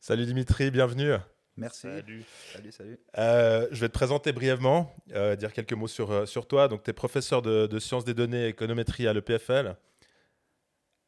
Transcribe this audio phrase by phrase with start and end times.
[0.00, 1.16] Salut Dimitri, bienvenue.
[1.58, 1.82] Merci.
[1.82, 2.24] Salut.
[2.54, 2.98] Salut, salut.
[3.18, 6.68] Euh, je vais te présenter brièvement, euh, dire quelques mots sur, euh, sur toi.
[6.68, 9.76] Donc, tu es professeur de, de sciences des données et économétrie à l'EPFL.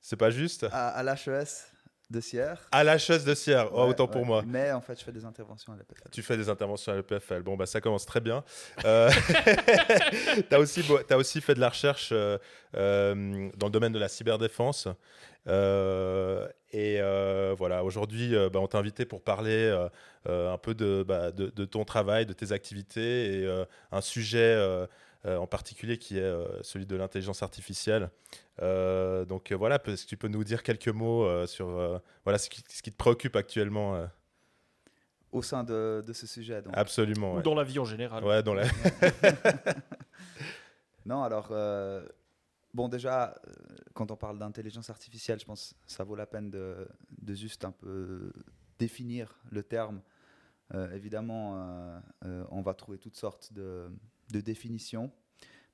[0.01, 0.67] C'est pas juste?
[0.73, 1.70] À, à l'HES
[2.11, 2.69] de Sierre.
[2.73, 4.43] À l'HES de Sierre, oh, Ouais, autant pour moi.
[4.47, 6.11] Mais en fait, je fais des interventions à l'EPFL.
[6.11, 7.43] Tu fais des interventions à l'EPFL.
[7.43, 8.43] Bon, bah, ça commence très bien.
[8.85, 9.11] Euh,
[10.51, 12.37] tu as, aussi, fait de la recherche euh,
[12.77, 14.89] euh, dans le domaine de la cyberdéfense.
[15.47, 17.01] Euh, et
[17.57, 19.71] voilà, aujourd'hui, bah, on t'a invité pour parler
[20.27, 24.87] un peu de, bah, de, de ton travail, de tes activités et un sujet
[25.25, 28.11] en particulier qui est euh, celui de l'intelligence artificielle.
[28.63, 31.99] Euh, donc euh, voilà, est-ce que tu peux nous dire quelques mots euh, sur euh,
[32.25, 34.07] voilà, ce, qui, ce qui te préoccupe actuellement euh,
[35.33, 36.63] Au sein de, de ce sujet.
[36.63, 36.73] Donc.
[36.77, 37.33] Absolument.
[37.33, 37.43] Ou ouais.
[37.43, 38.25] dans la vie en général.
[38.25, 38.65] Ouais, dans la...
[41.07, 42.07] Non, alors, euh,
[42.75, 43.53] bon, déjà, euh,
[43.95, 46.87] quand on parle d'intelligence artificielle, je pense que ça vaut la peine de,
[47.23, 48.33] de juste un peu
[48.79, 50.03] définir le terme.
[50.75, 53.91] Euh, évidemment, euh, euh, on va trouver toutes sortes de,
[54.33, 55.13] de définitions,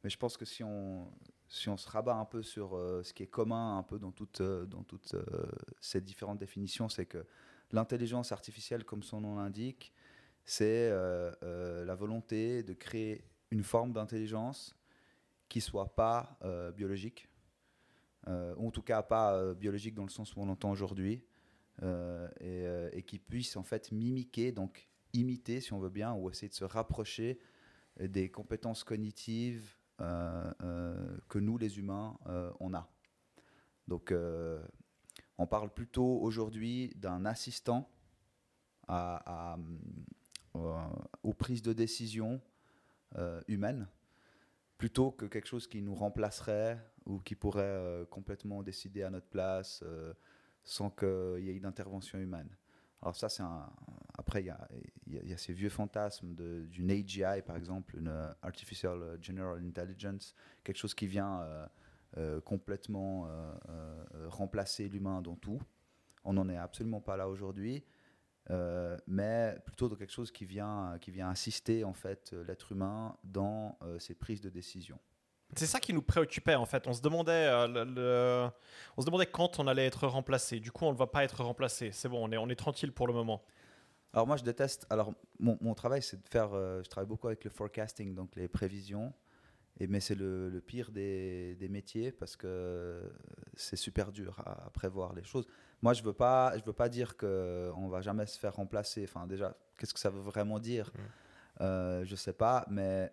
[0.03, 1.11] mais je pense que si on,
[1.49, 4.12] si on se rabat un peu sur euh, ce qui est commun un peu dans
[4.12, 5.47] toutes, euh, dans euh,
[5.81, 7.25] ces différentes définitions, c'est que
[7.73, 9.93] l'intelligence artificielle, comme son nom l'indique,
[10.45, 14.77] c'est la volonté de créer une forme d'intelligence
[15.49, 16.39] qui soit pas
[16.77, 17.29] biologique,
[18.29, 21.25] ou en tout cas pas biologique dans le sens où on l'entend aujourd'hui,
[21.83, 26.55] et qui puisse en fait mimiquer, donc imiter si on veut bien, ou essayer de
[26.55, 27.41] se rapprocher
[28.00, 32.86] des compétences cognitives euh, euh, que nous les humains euh, on a.
[33.88, 34.12] Donc
[35.38, 37.88] on parle plutôt aujourd'hui d'un assistant
[41.22, 42.41] aux prises de décision
[43.47, 43.86] humaines
[44.77, 49.84] plutôt que quelque chose qui nous remplacerait ou qui pourrait complètement décider à notre place
[50.64, 52.50] sans qu'il y ait une intervention humaine.
[53.07, 53.71] Alors ça, c'est un...
[54.19, 54.47] Après, il
[55.15, 60.34] y a, ces vieux fantasmes d'une AGI, par exemple, une euh, Artificial General Intelligence,
[60.65, 61.66] quelque chose qui vient euh,
[62.16, 63.28] euh, complètement
[64.27, 65.62] remplacer l'humain dans tout.
[66.25, 67.84] On n'en est absolument pas là aujourd'hui.
[69.06, 73.78] Mais plutôt de quelque chose qui vient, qui vient assister en fait l'être humain dans
[74.00, 74.99] ses prises de décision.
[75.55, 76.87] C'est ça qui nous préoccupait en fait.
[76.87, 78.51] On se demandait, euh, le- le-
[78.97, 80.61] on se demandait quand on allait être remplacé.
[80.61, 81.93] Du coup, on ne va pas être remplacé.
[81.93, 83.43] C'est bon, on est, on est tranquille pour le moment.
[84.12, 84.87] Alors moi je déteste.
[84.91, 86.53] Alors mon, mon travail c'est de faire.
[86.55, 89.12] euh, je travaille beaucoup avec le forecasting, donc les prévisions.
[89.79, 93.13] Et mais c'est le, le pire des, des métiers parce que
[93.55, 95.47] c'est super dur à, à prévoir les choses.
[95.83, 99.05] Moi je veux pas, je veux pas dire que on va jamais se faire remplacer.
[99.05, 100.91] Enfin déjà, qu'est-ce que ça veut vraiment dire?
[101.61, 103.13] Euh, Je sais pas, mais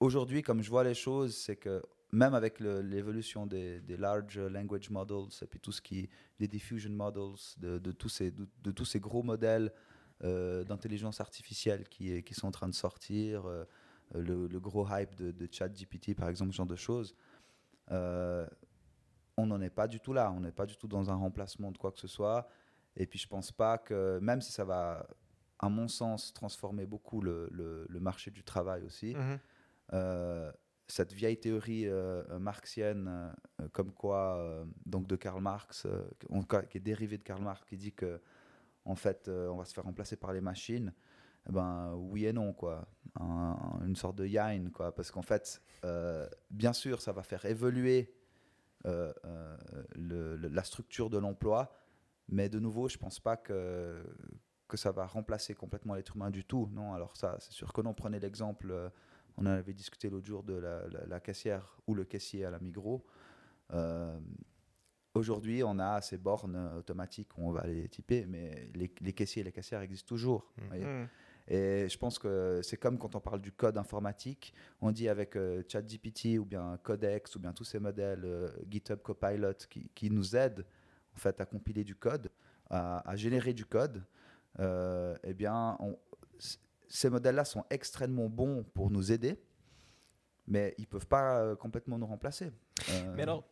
[0.00, 5.28] aujourd'hui comme je vois les choses, c'est que même avec l'évolution des, large language models
[5.42, 6.08] et puis tout ce qui,
[6.38, 9.72] des diffusion models, de, tous ces, gros modèles
[10.24, 13.64] euh, d'intelligence artificielle qui, sont en train de sortir, euh,
[14.14, 17.14] le, gros hype de, ChatGPT par exemple, ce genre de choses.
[17.90, 18.46] euh,
[19.38, 21.70] on n'en est pas du tout là, on n'est pas du tout dans un remplacement
[21.70, 22.48] de quoi que ce soit.
[22.96, 25.06] Et puis je pense pas que, même si ça va,
[25.58, 29.38] à mon sens, transformer beaucoup le, marché du travail aussi, Mhm.
[30.88, 36.08] Cette vieille théorie euh, euh, marxienne, euh, comme quoi, euh, donc de Karl Marx, euh,
[36.70, 38.20] qui est dérivée de Karl Marx, qui dit que
[38.84, 40.92] en fait, euh, on va se faire remplacer par les machines.
[41.48, 42.88] Eh ben oui et non quoi,
[43.20, 47.44] Un- une sorte de yin quoi, parce qu'en fait, euh, bien sûr, ça va faire
[47.44, 48.14] évoluer
[48.84, 49.56] euh, euh,
[50.50, 51.72] la structure de l'emploi,
[52.28, 54.02] mais de nouveau, je pense pas que
[54.68, 56.68] que ça va remplacer complètement l'être humain du tout.
[56.72, 57.94] Non, alors ça, c'est sûr que non.
[57.94, 58.90] Prenez l'exemple.
[59.36, 62.50] On en avait discuté l'autre jour de la, la- la caissière ou le caissier à
[62.50, 63.04] la Migros.
[63.72, 64.18] Euh,
[65.14, 69.40] Aujourd'hui, on a ces bornes automatiques où on va les typer, mais les, les caissiers
[69.40, 70.52] et les caissières existent toujours.
[70.68, 70.84] voyez.
[70.84, 71.08] Mhm.
[71.48, 74.52] Et je pense que c'est comme quand on parle du code informatique,
[74.82, 78.98] on dit avec euh, ChatGPT ou bien Codex ou bien tous ces modèles euh, GitHub
[79.00, 80.66] Copilot qui, qui nous aident
[81.14, 82.30] en fait à compiler du code,
[82.68, 84.02] à, à générer du code.
[84.58, 85.98] euh, eh bien, on-
[86.88, 89.40] ces modèles-là sont extrêmement bons pour nous aider,
[90.46, 92.52] mais ils peuvent pas euh, complètement nous remplacer.
[92.90, 93.44] Euh, Mais alors,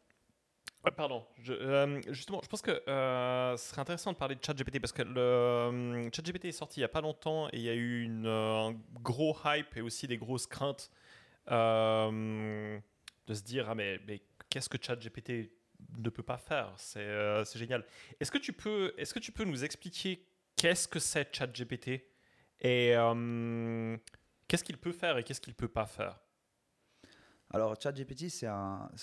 [0.97, 1.27] pardon.
[1.39, 5.03] Je, euh, justement, je pense que ce serait intéressant de parler de ChatGPT parce que
[5.03, 8.77] le ChatGPT est sorti il n'y a pas longtemps et il y a eu un
[9.03, 10.91] gros hype et aussi des grosses craintes
[11.49, 12.81] de
[13.35, 15.51] se dire ah mais, mais qu'est-ce que ChatGPT
[15.99, 16.73] ne peut pas faire?
[16.77, 17.85] C'est génial.
[18.21, 18.39] Est-ce que
[18.99, 20.25] est-ce que tu peux nous expliquer
[20.57, 22.14] qu'est-ce que c'est ChatGPT?
[22.65, 23.97] Et euh,
[24.49, 26.19] qu'est-ce qu'il peut faire et qu'est-ce qu'il peut pas faire?
[27.51, 28.47] Alors, ChatGPT, c'est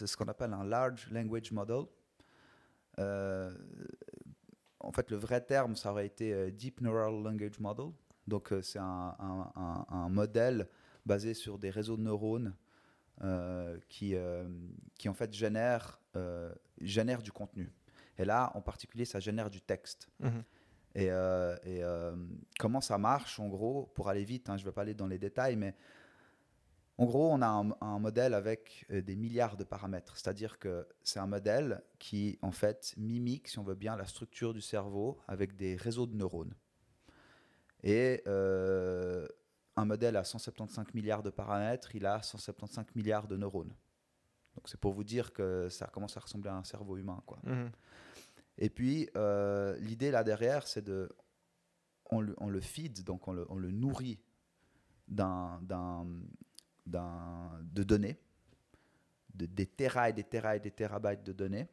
[0.08, 1.84] ce qu'on appelle un Large Language Model.
[3.00, 3.56] Euh,
[4.80, 7.92] en fait, le vrai terme, ça aurait été euh, Deep Neural Language Model.
[8.28, 10.68] Donc, c'est un, un- un- un modèle
[11.06, 12.56] basé sur des réseaux de neurones
[13.24, 14.50] euh, qui, euh,
[14.96, 16.02] qui, en fait, génèrent,
[16.82, 17.72] génèrent du contenu.
[18.18, 20.10] Et là, en particulier, ça génère du texte.
[20.20, 20.44] Mhm.
[20.96, 22.16] Et, euh, euh,
[22.60, 25.08] comment ça marche, en gros, pour aller vite, hein, je ne vais pas aller dans
[25.08, 25.76] les détails, mais
[26.98, 30.18] en gros, on a un, modèle avec euh, des milliards de paramètres.
[30.18, 34.54] C'est-à-dire que c'est un modèle qui, en fait, mimique, si on veut bien, la structure
[34.54, 36.54] du cerveau avec des réseaux de neurones.
[37.84, 43.74] Et un modèle à 175 milliards de paramètres, il a 175 milliards de neurones.
[44.56, 47.40] Donc c'est pour vous dire que ça commence à ressembler à un cerveau humain, quoi.
[47.44, 47.72] Mhm.
[48.58, 51.10] Et puis, euh, l'idée là derrière, c'est de.
[52.14, 54.20] On le, on feed, donc on le, nourrit
[55.08, 55.62] d'un-
[57.64, 58.20] de données,
[59.34, 61.70] de- des terras et des terras et des terabytes de données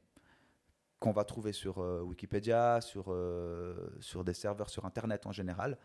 [1.00, 5.78] qu'on va trouver sur euh, Wikipédia, sur, euh, sur des serveurs sur Internet en général.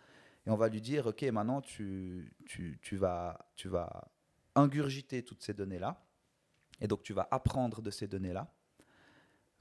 [0.45, 4.11] Et on va lui dire, OK, maintenant, tu, tu, tu vas, tu vas
[4.55, 6.03] ingurgiter toutes ces données-là.
[6.81, 8.51] Et donc, tu vas apprendre de ces données-là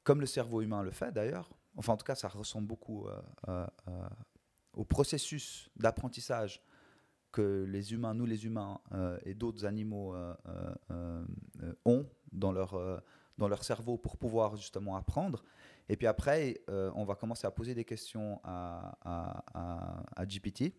[0.04, 1.50] comme le cerveau humain le fait d'ailleurs.
[1.76, 4.08] Enfin, en tout cas, ça ressemble beaucoup euh, euh, euh,
[4.74, 6.62] au processus d'apprentissage
[7.30, 8.78] que les humains, nous les humains
[9.24, 10.14] et d'autres animaux
[11.86, 13.02] ont dans leur,
[13.38, 15.42] dans leur cerveau pour pouvoir justement apprendre.
[15.88, 18.98] Et puis après, on va commencer à poser des questions à,
[20.14, 20.74] à, GPT.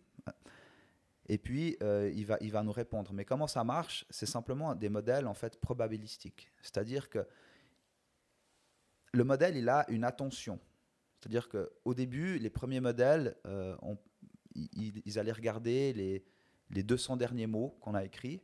[1.26, 3.12] Et puis, il, va, il va nous répondre.
[3.12, 4.06] Mais comment ça marche?
[4.08, 6.52] C'est simplement des modèles en fait probabilistiques.
[6.62, 7.26] C'est-à-dire que
[9.14, 10.58] le modèle, il a une attention.
[11.20, 13.98] C'est-à-dire qu'au début, les premiers modèles, euh, on-
[14.54, 16.24] ils, ils allaient regarder les,
[16.70, 18.42] les 200 derniers mots qu'on a écrits.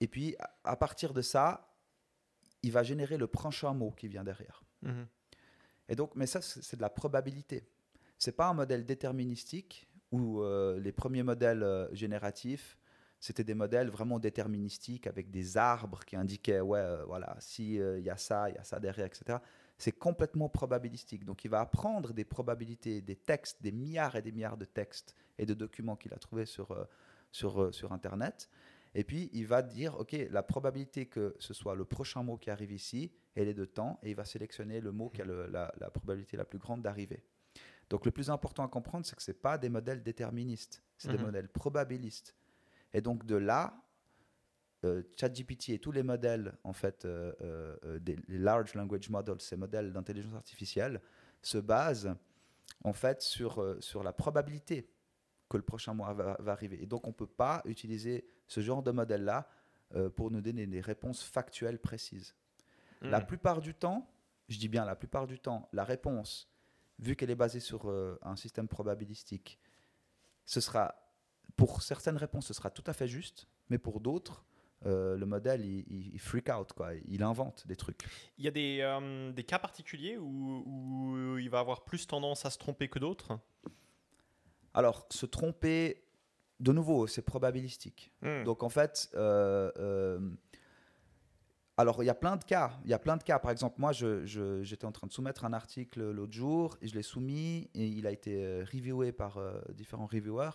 [0.00, 1.74] Et puis, à, partir de ça,
[2.62, 4.62] il va générer le prochain mot qui vient derrière.
[4.82, 5.06] Mhm.
[5.88, 7.68] Et donc, mais ça, c'est c'est de la probabilité.
[8.18, 12.76] C'est pas un modèle déterministique où euh, les premiers modèles euh, génératifs,
[13.24, 17.98] c'était des modèles vraiment déterministiques avec des arbres qui indiquaient, ouais, euh, voilà, si euh,
[17.98, 19.38] il y a ça, il y a ça derrière, etc.
[19.78, 21.24] C'est complètement probabilistique.
[21.24, 25.14] Donc, il va apprendre des probabilités, des textes, des milliards et des milliards de textes
[25.38, 26.84] et de documents qu'il a trouvés sur, euh,
[27.32, 28.50] sur, euh, sur Internet.
[28.94, 32.50] Et puis, il va dire, OK, la probabilité que ce soit le prochain mot qui
[32.50, 35.46] arrive ici, elle est de temps, et il va sélectionner le mot qui a le-
[35.46, 37.24] la, la probabilité la plus grande d'arriver.
[37.88, 41.16] Donc, le plus important à comprendre, c'est que ce pas des modèles déterministes, c'est des
[41.16, 41.24] Mhm.
[41.24, 42.34] modèles probabilistes.
[42.94, 43.74] Et donc, de là,
[44.84, 49.40] euh, ChatGPT et tous les modèles, en fait, euh, euh, des les large language models,
[49.40, 51.02] ces modèles d'intelligence artificielle,
[51.42, 52.14] se basent,
[52.84, 54.88] en fait, sur, sur la probabilité
[55.50, 56.82] que le prochain mois va, va arriver.
[56.82, 59.46] Et donc, on ne peut pas utiliser ce genre de modèle-là
[60.16, 62.34] pour nous donner des réponses factuelles précises.
[63.02, 63.26] La Mhm.
[63.26, 64.10] plupart du temps,
[64.48, 66.48] je dis bien la plupart du temps, la réponse,
[66.98, 69.58] vu qu'elle est basée sur euh, un système probabilistique,
[70.46, 70.94] ce sera,
[71.56, 74.44] pour certaines réponses, ce sera tout à fait juste, mais pour d'autres,
[74.86, 76.90] euh, le modèle, il, freak out, quoi.
[77.08, 78.02] il invente des trucs.
[78.38, 82.44] Il y a des, euh, des cas particuliers où, où il va avoir plus tendance
[82.44, 83.38] à se tromper que d'autres?
[84.74, 86.04] Alors, se tromper,
[86.60, 88.12] de nouveau, c'est probabilistique.
[88.22, 88.44] Mhm.
[88.44, 90.18] Donc en fait, euh, euh,
[91.76, 92.72] alors il y a plein de cas.
[92.84, 93.38] Il y a plein de cas.
[93.38, 96.88] Par exemple, moi, je- je- j'étais en train de soumettre un article l'autre jour et
[96.88, 99.38] je l'ai soumis et il a été reviewé par
[99.70, 100.50] différents reviewers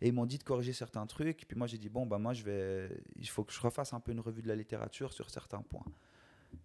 [0.00, 1.46] et ils m'ont dit de corriger certains trucs.
[1.46, 4.00] Puis moi, j'ai dit bon, bah moi, je vais, il faut que je refasse un
[4.00, 5.84] peu une revue de la littérature sur certains points.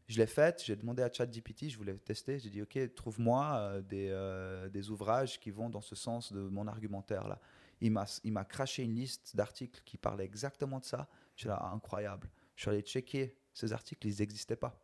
[0.08, 0.64] Je l'ai faite.
[0.66, 2.40] J'ai demandé à ChatGPT, je voulais tester.
[2.40, 6.42] J'ai dit ok, trouve-moi euh, des, euh, des ouvrages qui vont dans ce sens de
[6.42, 7.40] mon argumentaire là.
[7.82, 11.10] Il m'a, craché une liste d'articles qui parlaient exactement de ça.
[11.36, 12.30] Je suis là, ah, incroyable.
[12.56, 14.82] Je suis allé checker ces articles, ils n'existaient pas.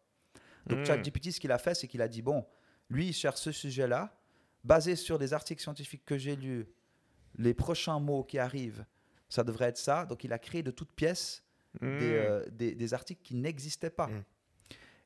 [0.65, 0.85] Donc Hmm.
[0.85, 2.45] ChatGPT, ce qu'il a fait, c'est qu'il a dit, bon,
[2.89, 4.19] lui, il cherche ce sujet-là,
[4.65, 6.67] basé sur des articles scientifiques que j'ai lus,
[7.39, 8.85] les prochains mots qui arrivent,
[9.29, 10.05] ça devrait être ça.
[10.05, 11.43] Donc il a créé de toutes pièces
[11.81, 11.99] des, Mhm.
[12.01, 14.07] euh, des, des articles qui n'existaient pas.
[14.07, 14.23] Mm.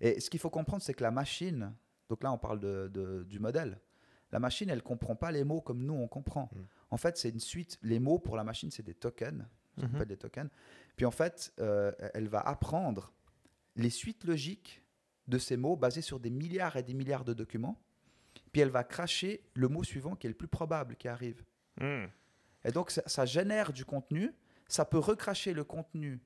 [0.02, 1.74] Et ce qu'il faut comprendre, c'est que la machine,
[2.10, 3.80] donc là on parle de, de- du modèle,
[4.32, 6.50] la machine, elle comprend pas les mots comme nous on comprend.
[6.54, 6.60] Mm.
[6.92, 7.78] En fait, c'est une suite.
[7.82, 9.44] Les mots pour la machine, c'est des tokens,
[9.76, 9.96] ce qu'on Mhm.
[9.96, 10.50] appelle des tokens.
[10.96, 13.14] Puis en fait, euh, elle va apprendre
[13.76, 14.82] les suites logiques
[15.28, 17.80] de ces mots basés sur des milliards et des milliards de documents.
[18.52, 21.44] Puis elle va cracher le mot suivant qui est le plus probable qui arrive.
[22.66, 24.34] Et donc, ça, ça génère du contenu.
[24.68, 26.22] Ça peut recracher le contenu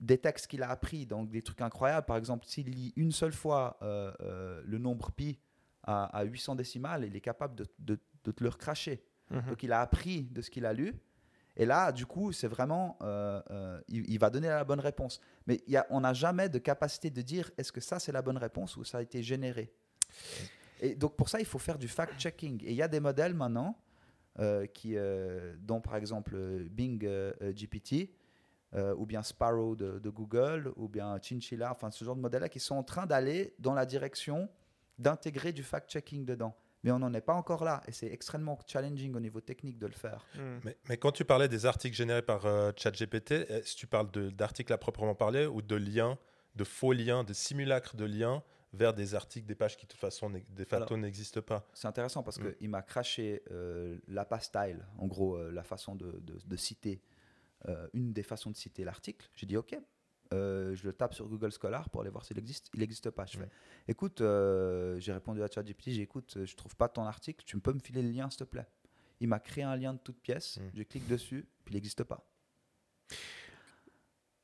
[0.00, 2.06] des textes qu'il a appris, donc des trucs incroyables.
[2.06, 5.38] Par exemple, s'il lit une seule fois euh, euh, le nombre pi
[5.84, 9.04] à, à 800 décimales, il est capable de, de- de te le recracher.
[9.30, 9.42] Mhm.
[9.48, 10.94] Donc, il a appris de ce qu'il a lu.
[11.56, 15.20] Et là, du coup, c'est vraiment, euh, il, il va donner la bonne réponse.
[15.46, 18.12] Mais il y a, on n'a jamais de capacité de dire est-ce que ça c'est
[18.12, 19.70] la bonne réponse ou ça a été généré?
[20.80, 22.62] Et donc pour ça, il faut faire du fact-checking.
[22.64, 23.76] Et il y a des modèles maintenant,
[24.66, 28.10] qui, euh, dont par exemple euh, Bing euh, euh, GPT,
[28.74, 32.48] euh, ou bien Sparrow de, de Google, ou bien Chinchilla, enfin ce genre de modèles-là,
[32.48, 34.48] qui sont en train d'aller dans la direction
[34.98, 36.56] d'intégrer du fact-checking dedans.
[36.84, 39.86] Mais on n'en est pas encore là, et c'est extrêmement challenging au niveau technique de
[39.86, 40.26] le faire.
[40.34, 40.58] Hmm.
[40.64, 44.10] Mais, mais quand tu parlais des articles générés par euh, ChatGPT, est-ce que tu parles
[44.10, 46.18] de- d'articles à proprement parler ou de liens,
[46.56, 50.00] de faux liens, de simulacres de liens vers des articles, des pages qui de toute
[50.00, 52.54] façon de facto n'existent pas C'est intéressant parce Mm.
[52.54, 57.02] qu'il m'a craché euh, la style, en gros, euh, la façon de, de- de citer,
[57.68, 59.28] euh, une des façons de citer l'article.
[59.34, 59.76] J'ai dit OK.
[60.32, 62.70] Euh, je le tape sur Google Scholar pour aller voir s'il existe.
[62.72, 63.26] Il n'existe pas.
[63.26, 63.42] Je Mm.
[63.42, 63.48] fais
[63.88, 67.74] écoute, j'ai répondu à ChatGPT, j'ai écoute, euh, je trouve pas ton article, tu peux
[67.74, 68.66] me filer le lien s'il te plaît?
[69.20, 70.70] Il m'a créé un lien de toute pièce, Mm.
[70.74, 72.26] je clique dessus, puis il n'existe pas.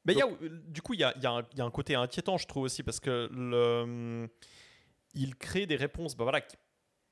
[0.09, 0.29] Mais il y a,
[0.67, 2.37] du coup, il y a, il y a un- il y a un côté inquiétant,
[2.39, 4.29] je trouve aussi, parce que le,
[5.15, 6.57] il crée des réponses bah voilà, qui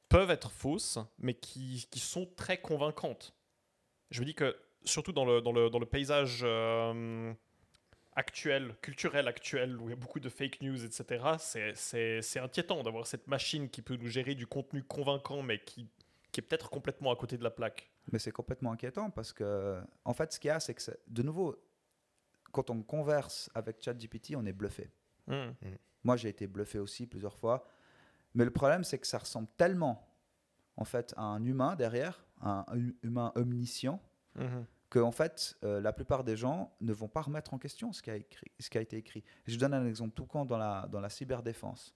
[0.09, 3.35] peuvent être fausses, mais qui, qui sont très convaincantes.
[4.11, 7.33] Je me dis que, surtout dans le, dans le, dans le paysage euh,
[8.15, 13.07] actuel, culturel actuel, où il y a beaucoup de fake news, etc., c'est- inquiétant d'avoir
[13.07, 15.89] cette machine qui peut nous gérer du contenu convaincant, mais qui,
[16.33, 17.91] qui est peut-être complètement à côté de la plaque.
[18.13, 21.23] Mais c'est complètement inquiétant parce que, en fait, ce qu'il y a, c'est que, de
[21.23, 21.57] nouveau,
[22.57, 24.91] quand on converse avec ChatGPT, on est bluffé.
[25.27, 25.51] Hmm.
[26.05, 27.67] Moi, j'ai été bluffé aussi plusieurs fois.
[28.35, 30.09] Mais le problème, c'est que ça ressemble tellement,
[30.79, 34.01] en fait, à un humain derrière, un hu- humain omniscient,
[34.37, 34.65] Mhm.
[34.89, 38.01] que en fait, euh, la plupart des gens ne vont pas remettre en question ce
[38.03, 39.23] qui a, écrit, ce qui a été écrit.
[39.47, 41.95] Je vous donne un exemple tout dans la, dans la cyberdéfense.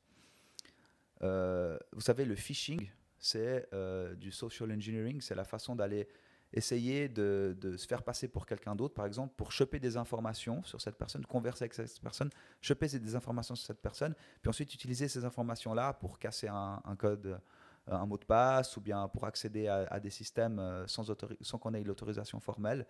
[1.23, 6.09] Euh, vous savez, le phishing, c'est euh, du social engineering, c'est la façon d'aller
[6.53, 10.63] essayer de, de se faire passer pour quelqu'un d'autre, par exemple, pour choper des informations
[10.65, 12.31] sur cette personne, converser avec cette personne,
[12.61, 16.97] choper des informations sur cette personne, puis ensuite utiliser ces informations-là pour casser un, un
[16.97, 17.39] code, euh,
[17.87, 21.75] un mot de passe, ou bien pour accéder à, des systèmes euh, sans, sans qu'on
[21.75, 22.87] ait l'autorisation formelle.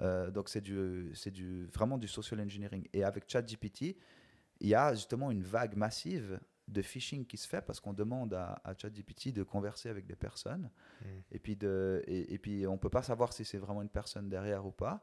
[0.00, 2.86] Euh, donc c'est du, du, vraiment du social engineering.
[2.92, 3.96] Et avec ChatGPT,
[4.60, 8.34] il y a justement une vague massive de phishing qui se fait parce qu'on demande
[8.34, 10.70] à, à ChatGPT de converser avec des personnes.
[11.00, 11.06] Mm.
[11.32, 13.88] Et, puis de, et, et puis on ne peut pas savoir si c'est vraiment une
[13.88, 15.02] personne derrière ou pas.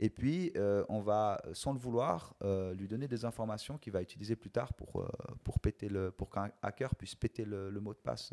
[0.00, 4.00] Et puis euh, on va, sans le vouloir, euh, lui donner des informations qu'il va
[4.00, 5.08] utiliser plus tard pour, euh,
[5.42, 8.32] pour, péter le, pour qu'un hacker puisse péter le, le mot de passe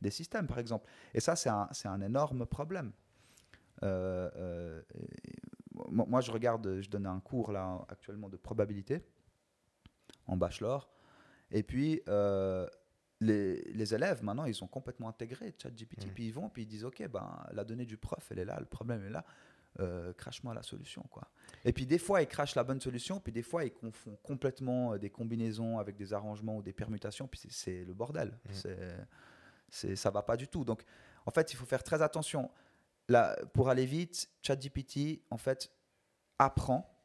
[0.00, 0.86] des systèmes, par exemple.
[1.14, 2.92] Et ça, c'est un, c'est un énorme problème.
[5.90, 9.02] Moi, je regarde, je donne un cours là actuellement de probabilité
[10.26, 10.90] en bachelor.
[11.50, 12.66] Et puis, euh,
[13.20, 16.06] les, les élèves, maintenant, ils sont complètement intégrés ChatGPT.
[16.06, 16.10] Mm.
[16.10, 18.58] Puis ils vont, puis ils disent Ok, ben, la donnée du prof, elle est là,
[18.58, 19.24] le problème est là.
[19.78, 21.02] Euh, crache-moi la solution.
[21.10, 21.30] Quoi.
[21.64, 24.94] Et puis, des fois, ils crachent la bonne solution, puis des fois, ils confondent complètement
[24.94, 28.28] euh, des combinaisons avec des arrangements ou des permutations, puis c'est- le bordel.
[28.30, 28.52] Mm.
[28.52, 28.96] C'est,
[29.68, 30.64] c'est, ça va pas du tout.
[30.64, 30.82] Donc,
[31.24, 32.50] en fait, il faut faire très attention.
[33.08, 35.72] Là, pour aller vite, ChatGPT, en fait,
[36.38, 36.99] apprend,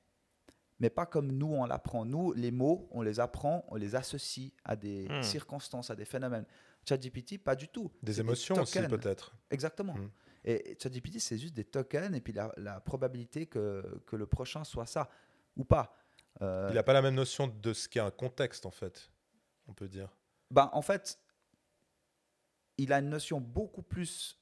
[0.79, 2.05] mais pas comme nous, on l'apprend.
[2.05, 5.21] Nous, les mots, on les apprend, on les associe à des Hmm.
[5.23, 6.45] circonstances, à des phénomènes.
[6.87, 7.91] ChatGPT, pas du tout.
[8.03, 8.89] Des émotions aussi tokens.
[8.89, 9.35] peut-être.
[9.49, 9.95] Exactement.
[9.95, 10.09] Hmm.
[10.43, 14.63] Et ChatGPT, c'est juste des tokens et puis la, la probabilité que, que le prochain
[14.63, 15.09] soit ça
[15.55, 15.95] ou pas.
[16.41, 19.09] Euh, Il n'a pas la même notion de ce qu'est un contexte en fait,
[19.67, 20.09] on peut dire.
[20.51, 21.17] ben, en fait,
[22.77, 24.37] il a une notion beaucoup plus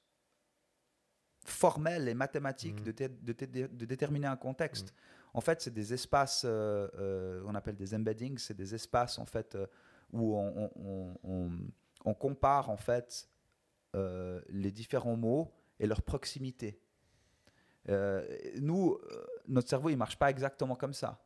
[1.46, 2.94] formelle et mathématique Mhm.
[2.94, 4.94] de, de déterminer un contexte.
[5.34, 9.26] En fait, c'est des espaces, euh, euh, on appelle des embeddings, c'est des espaces en
[9.26, 9.66] fait euh,
[10.12, 13.28] où on, compare en fait
[13.96, 16.80] les différents mots et leur proximité.
[17.88, 18.98] Nous,
[19.48, 21.20] notre cerveau, il marche pas exactement comme ça.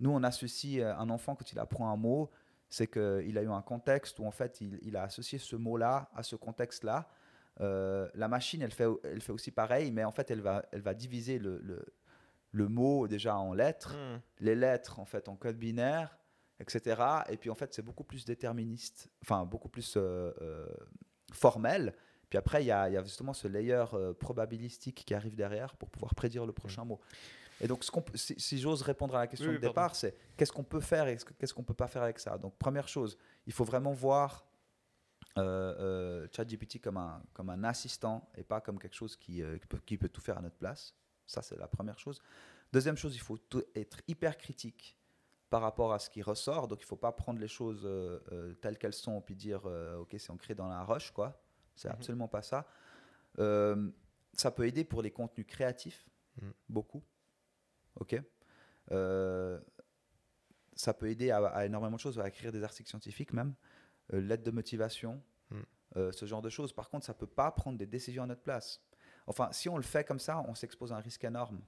[0.00, 2.30] Nous, on associe un enfant quand il apprend un mot,
[2.68, 6.24] c'est qu'il a eu un contexte où en fait il, a associé ce mot-là à
[6.24, 7.08] ce contexte-là.
[7.60, 10.94] La machine, elle fait, elle fait aussi pareil, mais en fait elle va, elle va
[10.94, 11.84] diviser le,
[12.52, 14.20] le mot déjà en lettres, Hmm.
[14.40, 16.18] les lettres en fait en code binaire,
[16.60, 17.02] etc.
[17.28, 20.66] Et puis en fait c'est beaucoup plus déterministe, enfin beaucoup plus euh, euh,
[21.32, 21.94] formel.
[22.28, 25.34] Puis après il y a, il y a justement ce layer euh, probabilistique qui arrive
[25.34, 27.00] derrière pour pouvoir prédire le prochain mot.
[27.60, 30.16] Et donc, ce si, si j'ose répondre à la question Oui, de oui, départ, c'est
[30.36, 32.36] qu'est-ce qu'on peut faire et qu'est-ce qu'on peut pas faire avec ça?
[32.36, 33.16] Donc, première chose,
[33.46, 34.44] il faut vraiment voir
[35.36, 39.96] ChatGPT comme un, comme un assistant et pas comme quelque chose qui, qui peut, qui
[39.96, 40.94] peut tout faire à notre place.
[41.26, 42.20] Ça, c'est la première chose.
[42.72, 43.38] Deuxième chose, il faut
[43.74, 44.96] être hyper critique
[45.50, 46.66] par rapport à ce qui ressort.
[46.68, 49.62] Donc, il ne faut pas prendre les choses euh, euh, telles qu'elles sont puis dire,
[49.66, 51.42] euh, OK, c'est ancré dans la roche, quoi.
[51.74, 51.94] C'est Mhm.
[51.94, 52.66] absolument pas ça.
[53.36, 56.06] Ça peut aider pour les contenus créatifs.
[56.40, 56.50] Mm.
[56.70, 57.02] beaucoup.
[58.00, 58.16] Ok.
[60.74, 63.54] Ça peut aider à, à énormément de choses, à écrire des articles scientifiques même,
[64.10, 65.22] l'aide de motivation,
[65.96, 66.72] euh, ce genre de choses.
[66.72, 68.80] Par contre, ça peut pas prendre des décisions à notre place.
[69.26, 71.60] Enfin, si on le fait comme ça, on s'expose à un risque énorme.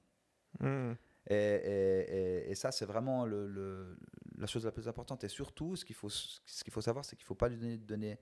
[0.61, 0.93] Hmm.
[1.29, 2.01] Et, et-
[2.47, 3.97] et- et ça, c'est vraiment le- le-
[4.39, 5.25] la chose la plus importante.
[5.25, 7.57] Et surtout, ce qu'il faut, ce qu'il faut savoir, c'est qu'il ne faut pas lui
[7.57, 8.19] donner de données,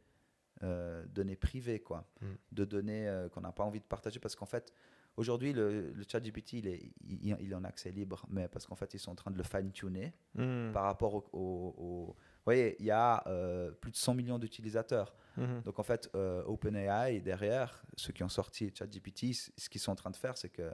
[0.62, 2.06] euh, données privées, quoi.
[2.20, 2.26] Mm.
[2.52, 4.20] de données euh, qu'on n'a pas envie de partager.
[4.20, 4.72] Parce qu'en fait,
[5.16, 8.66] aujourd'hui, le, le chat GPT, il est, il, il est en accès libre, mais parce
[8.66, 10.70] qu'en fait, ils sont en train de le fine-tuner Hmm.
[10.72, 11.24] par rapport au...
[11.32, 15.14] au- au- Vous voyez, il y a euh, plus de 100 millions d'utilisateurs.
[15.36, 15.62] Mhm.
[15.62, 19.96] Donc en fait, euh, OpenAI, derrière, ceux qui ont sorti ChatGPT, ce qu'ils sont en
[19.96, 20.70] train de faire, c'est que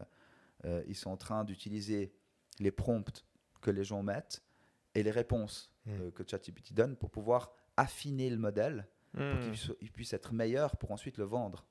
[0.65, 2.13] euh, ils sont en train d'utiliser
[2.59, 3.25] les prompts
[3.61, 4.43] que les gens mettent
[4.95, 9.53] et les réponses euh, que ChatGPT donne pour pouvoir affiner le modèle pour Hmm.
[9.81, 11.67] qu'il puisse, être meilleur pour ensuite le vendre.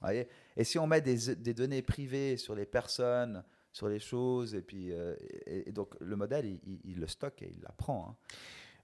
[0.00, 4.54] Voyez et si on met des, des données privées sur les personnes, sur les choses,
[4.54, 8.08] et puis et, et donc le modèle, il, il- il le stocke et il l'apprend.
[8.10, 8.16] hein.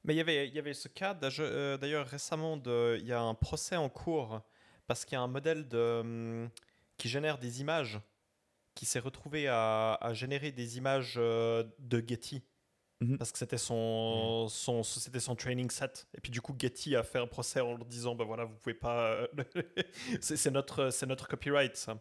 [0.04, 3.12] Mais il y avait, il y avait ce cas, euh, d'ailleurs récemment, de- il y
[3.12, 4.40] a un procès en cours
[4.86, 6.50] parce qu'il y a un modèle de, hum,
[6.96, 8.00] qui génère des images,
[8.74, 12.44] qui s'est retrouvé à, à générer des images euh, de Getty.
[13.00, 13.18] Mhm.
[13.18, 16.06] Parce que c'était son, son, c'était son training set.
[16.16, 18.56] Et puis du coup, Getty a fait un procès en leur disant, ben voilà, vous
[18.56, 19.12] pouvez pas...
[19.12, 19.28] euh,
[20.20, 22.00] c'est notre, c'est notre copyright, ça.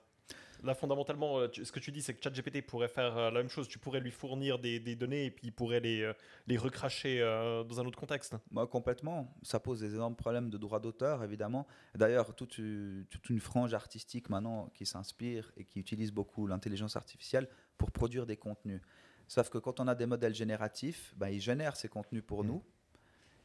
[0.63, 3.49] Là, fondamentalement, euh, ce que tu dis, c'est que ChatGPT pourrait faire euh, la même
[3.49, 3.67] chose.
[3.67, 6.13] Tu pourrais lui fournir des, des données et puis il pourrait les, euh,
[6.47, 7.19] les recracher
[7.67, 8.35] dans un autre contexte.
[8.51, 9.33] Moi, complètement.
[9.41, 11.65] Ça pose des énormes problèmes de droit d'auteur, évidemment.
[11.95, 16.95] D'ailleurs, toute, une- toute une frange artistique maintenant qui s'inspire et qui utilise beaucoup l'intelligence
[16.95, 18.81] artificielle pour produire des contenus.
[19.27, 22.47] Sauf que quand on a des modèles génératifs, ben, ils génèrent ces contenus pour Mm.
[22.47, 22.63] nous.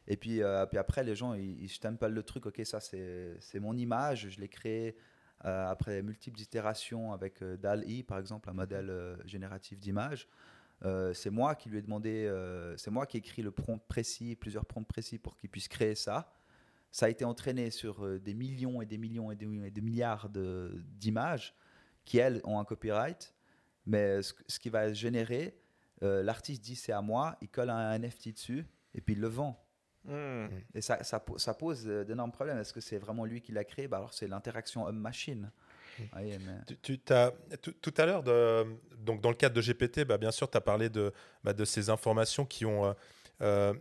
[0.07, 1.71] Et puis, euh, puis après, les gens, ils, ils
[2.09, 2.45] le truc.
[2.45, 4.29] Ok, ça, c'est mon image.
[4.29, 4.95] Je l'ai créé
[5.41, 10.27] après multiples itérations avec euh, DAL-E, par exemple, un modèle euh, génératif d'image.
[10.85, 13.79] Euh, c'est moi qui lui ai demandé, euh, c'est moi qui ai écrit le prompt
[13.87, 16.31] précis, plusieurs prompts précis pour qu'il puisse créer ça.
[16.91, 19.81] Ça a été entraîné sur euh, des millions et des millions et des, et des
[19.81, 21.55] milliards d'images
[22.05, 23.33] qui, elles, ont un copyright.
[23.85, 25.59] Mais ce, ce qui va générer,
[26.03, 29.27] euh, l'artiste dit c'est à moi, il colle un NFT dessus et puis il le
[29.27, 29.63] vend.
[30.07, 30.47] Hmm.
[30.73, 32.57] Et ça, ça, po- ça pose euh, d'énormes problèmes.
[32.57, 33.87] Est-ce que c'est vraiment lui qui l'a créé?
[33.87, 35.51] Bah Alors c'est l'interaction homme-machine.
[36.23, 40.17] Mais- Tu, tu t'as- tout, tout à l'heure, donc dans le cadre de GPT, bah,
[40.17, 41.11] bien sûr, tu as parlé de,
[41.43, 42.95] bah, de ces informations qui ont,
[43.41, 43.73] euh,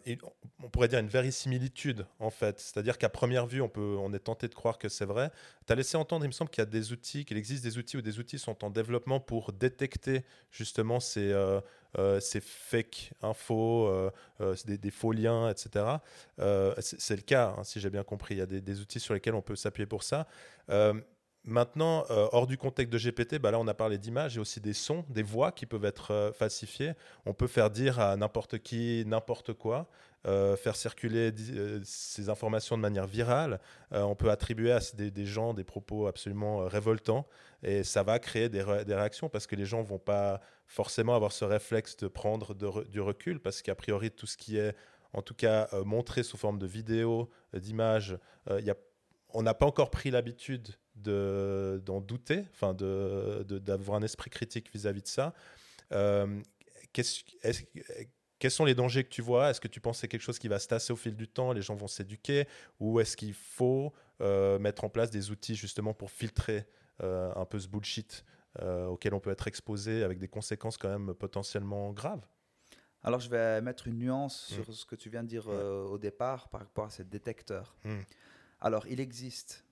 [0.62, 2.61] on pourrait dire, une verisimilitude, en fait.
[2.61, 5.31] C'est-à-dire qu'à première vue, on, est tenté de croire que c'est vrai.
[5.66, 7.79] Tu as laissé entendre, il me semble, qu'il y a des outils, qu'il existe des
[7.79, 11.61] outils ou des outils sont en développement pour détecter justement ces, euh,
[11.99, 15.85] euh, fake infos, euh, des, faux liens, etc.
[16.81, 18.35] C'est le cas, hein, si j'ai bien compris.
[18.35, 20.27] Il y a des outils sur lesquels on peut s'appuyer pour ça.
[21.48, 24.61] Maintenant, euh, hors du contexte de GPT, bah là on a parlé d'images et aussi
[24.61, 26.94] des sons, des voix qui peuvent être euh, falsifiées.
[27.24, 29.88] On peut faire dire à n'importe qui n'importe quoi,
[30.26, 33.61] euh, faire circuler euh, ces informations de manière virale.
[33.92, 37.28] On peut attribuer à des, gens des propos absolument révoltants
[37.62, 41.14] et ça va créer des, ré- des réactions parce que les gens vont pas forcément
[41.14, 44.74] avoir ce réflexe de prendre du recul parce qu'a priori tout ce qui est
[45.12, 48.18] en tout cas montré sous forme de vidéo, euh, d'images,
[49.30, 54.30] on n'a pas encore pris l'habitude de- d'en douter, enfin de, de- d'avoir un esprit
[54.30, 55.35] critique vis-à-vis de ça.
[55.92, 56.40] Euh,
[56.92, 57.62] qu'est-ce- est-ce-
[58.38, 59.50] quels sont les dangers que tu vois?
[59.50, 61.28] Est-ce que tu penses que c'est quelque chose qui va se tasser au fil du
[61.28, 62.46] temps, les gens vont s'éduquer?
[62.80, 66.66] Ou est-ce qu'il faut euh, mettre en place des outils justement pour filtrer
[67.02, 68.24] euh, un peu ce bullshit
[68.88, 72.26] auquel on peut être exposé avec des conséquences quand même potentiellement graves?
[73.02, 74.54] Alors, je vais mettre une nuance Mm.
[74.64, 77.76] sur ce que tu viens de dire euh, au départ par rapport à ces détecteurs.
[77.85, 77.98] Mm.
[78.62, 79.65] Alors, il existe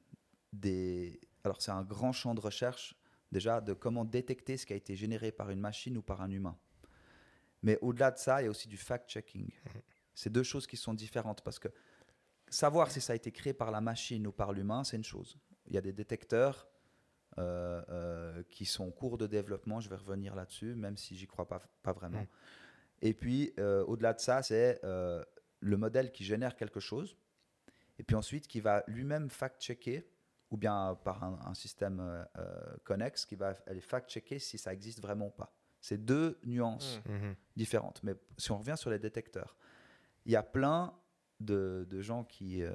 [0.54, 1.20] des.
[1.44, 2.96] Alors, c'est un grand champ de recherche,
[3.32, 6.30] déjà, de comment détecter ce qui a été généré par une machine ou par un
[6.30, 6.56] humain.
[7.62, 9.50] Mais au-delà de ça, il y a aussi du fact-checking.
[10.14, 11.68] C'est deux choses qui sont différentes parce que
[12.48, 15.38] savoir si ça a été créé par la machine ou par l'humain, c'est une chose.
[15.66, 16.68] Il y a des détecteurs
[17.38, 21.26] euh, euh, qui sont en cours de développement, je vais revenir là-dessus, même si j'y
[21.26, 22.20] crois pas, pas vraiment.
[22.20, 22.28] Mm.
[23.02, 27.16] Et puis, euh, au-delà de ça, c'est le modèle qui génère quelque chose,
[27.98, 30.06] et puis ensuite qui va lui-même fact-checker,
[30.54, 34.72] ou bien par un, un système euh, euh, connexe, qui va aller fact-checker si ça
[34.72, 35.52] existe vraiment ou pas.
[35.80, 37.12] C'est deux nuances Mm.
[37.12, 37.36] Mhm.
[37.56, 38.00] différentes.
[38.04, 39.56] Mais si on revient sur les détecteurs,
[40.26, 40.94] il y a plein
[41.40, 42.72] de, de gens qui, euh,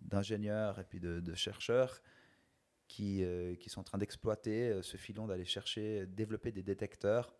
[0.00, 2.02] d'ingénieurs et puis de, de chercheurs
[2.88, 7.32] qui, euh, qui sont en train d'exploiter ce filon d'aller chercher, développer des détecteurs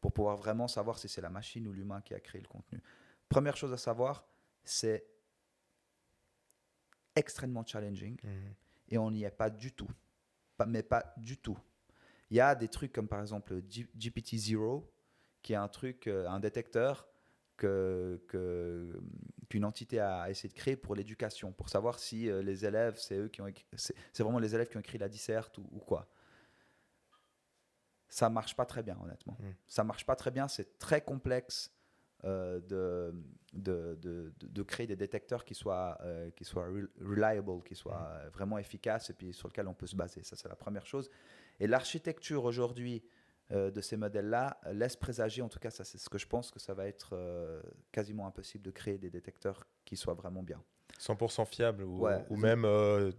[0.00, 2.82] pour pouvoir vraiment savoir si c'est la machine ou l'humain qui a créé le contenu.
[3.28, 4.26] Première chose à savoir,
[4.64, 5.06] c'est
[7.14, 8.54] extrêmement challenging Mhm.
[8.92, 9.88] Et on n'y est pas du tout.
[10.56, 11.58] Pas, mais pas du tout.
[12.30, 14.84] Il y a des trucs comme par exemple GPT-0,
[15.42, 17.08] qui est un truc, euh, un détecteur
[17.56, 19.00] que, que-
[19.48, 23.16] qu'une entité a essayé de créer pour l'éducation, pour savoir si euh, les élèves, c'est
[23.16, 25.78] eux qui ont c'est c'est vraiment les élèves qui ont écrit la disserte ou, ou
[25.78, 26.06] quoi.
[28.08, 29.36] Ça marche pas très bien, honnêtement.
[29.40, 29.50] Mm.
[29.66, 31.70] Ça marche pas très bien, c'est très complexe
[32.24, 33.14] euh, de,
[33.52, 38.08] de, de, de- créer des détecteurs qui soient, euh, qui soient re- reliable, qui soient
[38.12, 40.22] euh, vraiment efficaces et puis sur lesquels on peut se baser.
[40.22, 41.10] Ça, c'est la première chose.
[41.58, 43.02] Et l'architecture aujourd'hui
[43.50, 46.50] euh, de ces modèles-là laisse présager, en tout cas, ça c'est ce que je pense,
[46.50, 47.12] que ça va être
[47.90, 50.62] quasiment impossible de créer des détecteurs qui soient vraiment bien.
[51.00, 52.24] 100% fiable ou, Ouais.
[52.30, 53.10] ou même euh,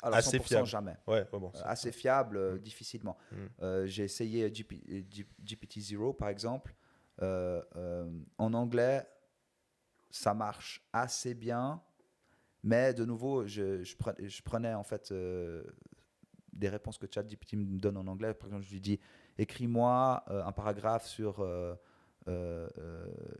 [0.00, 0.66] Alors assez 100% fiable.
[0.66, 0.96] jamais.
[1.06, 2.58] Ouais, bon, assez fiable, euh, Mm.
[2.60, 3.18] difficilement.
[3.30, 3.36] Mm.
[3.62, 6.74] Euh, J'ai essayé GP, euh, G- GPT-0 par exemple.
[7.22, 9.06] Euh, euh, en anglais,
[10.10, 11.82] ça marche assez bien,
[12.62, 15.64] mais de nouveau, je, je pre- je prenais en fait euh,
[16.52, 18.34] des réponses que ChatGPT me donne en anglais.
[18.34, 19.00] Par exemple, je lui dis
[19.38, 21.44] écris-moi un paragraphe sur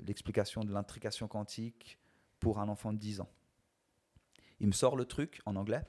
[0.00, 1.98] l'explication de l'intrication quantique
[2.40, 3.30] pour un enfant de 10 ans.
[4.60, 5.82] Il me sort le truc en anglais.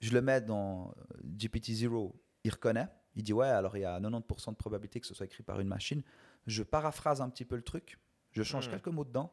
[0.00, 2.12] Je le mets dans euh, GPT-0,
[2.44, 2.88] il reconnaît.
[3.16, 5.60] Il dit ouais, alors il y a 90% de probabilité que ce soit écrit par
[5.60, 6.02] une machine.
[6.46, 7.98] Je paraphrase un petit peu le truc,
[8.32, 8.72] je change Hmm.
[8.72, 9.30] quelques mots dedans.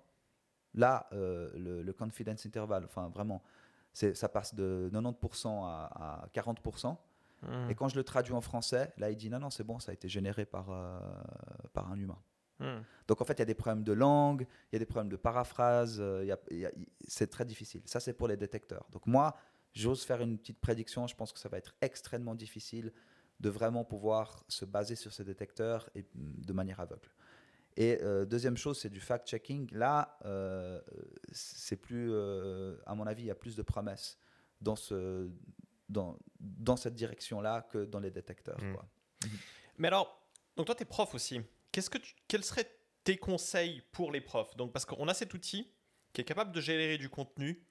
[0.74, 3.44] Là, euh, le, le confidence interval, enfin vraiment,
[3.94, 6.96] ça passe de 90% à, à 40%.
[7.44, 7.70] Hmm.
[7.70, 9.92] Et quand je le traduis en français, là, il dit non, non, c'est bon, ça
[9.92, 11.00] a été généré par, euh,
[11.74, 12.20] par un humain.
[12.60, 12.82] Hmm.
[13.08, 15.10] Donc en fait, il y a des problèmes de langue, il y a des problèmes
[15.10, 16.36] de paraphrase, euh,
[17.08, 17.82] c'est très difficile.
[17.86, 18.86] Ça, c'est pour les détecteurs.
[18.92, 19.36] Donc moi,
[19.74, 22.94] j'ose faire une petite prédiction, je pense que ça va être extrêmement difficile
[23.42, 27.10] de vraiment pouvoir se baser sur ces détecteurs et, mm, de manière aveugle.
[27.76, 29.74] Et euh, deuxième chose, c'est du fact-checking.
[29.74, 30.80] Là, euh,
[31.32, 34.20] c'est plus, euh, à mon avis, il y a plus de promesses
[34.60, 35.30] dans, ce,
[35.90, 38.62] dans, dans cette direction-là que dans les détecteurs.
[38.62, 38.74] Mm.
[38.74, 38.86] quoi.
[39.78, 40.22] Mais alors,
[40.56, 41.42] donc toi, tu es prof aussi.
[41.72, 42.70] Qu'est-ce que tu- quels seraient
[43.04, 44.56] tes conseils pour les profs?
[44.58, 45.72] Donc, parce qu'on a cet outil
[46.14, 47.64] qui est capable de générer du contenu.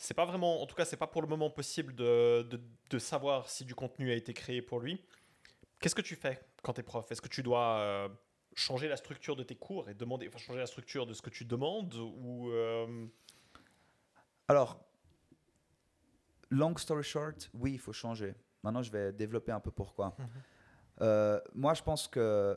[0.00, 2.98] C'est pas vraiment, en tout cas, c'est pas pour le moment possible de, de, de
[3.00, 5.04] savoir si du contenu a été créé pour lui.
[5.80, 7.10] Qu'est-ce que tu fais quand tu es prof?
[7.10, 8.08] Est-ce que tu dois euh,
[8.54, 11.30] changer la structure de tes cours et demander, enfin, changer la structure de ce que
[11.30, 13.06] tu demandes ou euh,
[14.46, 14.80] Alors,
[16.50, 18.36] long story short, oui, il faut changer.
[18.62, 20.14] Maintenant, je vais développer un peu pourquoi.
[20.16, 20.28] Mhm.
[21.00, 22.56] Euh, moi, je pense que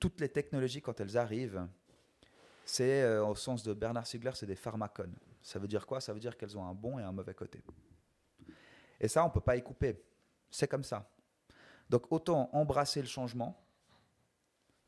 [0.00, 1.68] toutes les technologies, quand elles arrivent,
[2.70, 5.16] c'est, euh, au sens de Bernard Stiegler, c'est des pharmacones.
[5.40, 6.02] Ça veut dire quoi?
[6.02, 7.62] Ça veut dire qu'elles ont un bon et un mauvais côté.
[9.00, 10.04] Et ça, on ne peut pas y couper.
[10.50, 11.10] C'est comme ça.
[11.88, 13.58] Donc, autant embrasser le changement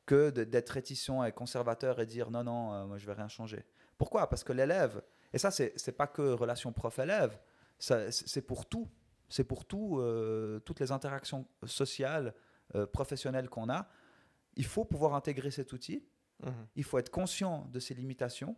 [0.05, 3.65] que d'être réticent et conservateur et dire non, non, euh, moi, je vais rien changer.
[3.97, 4.29] Pourquoi?
[4.29, 7.39] Parce que l'élève, et ça, c'est n'est pas que relation prof-élève,
[7.79, 8.91] c'est pour tout.
[9.31, 12.35] C'est pour tout, euh, toutes les interactions sociales,
[12.93, 13.89] professionnelles qu'on a.
[14.55, 16.05] Il faut pouvoir intégrer cet outil.
[16.77, 18.57] Il faut être conscient de ses limitations.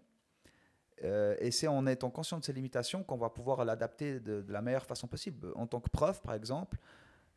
[1.04, 4.52] Euh, et c'est en étant conscient de ses limitations qu'on va pouvoir l'adapter de, de
[4.52, 5.48] la meilleure façon possible.
[5.56, 6.78] En tant que prof, par exemple,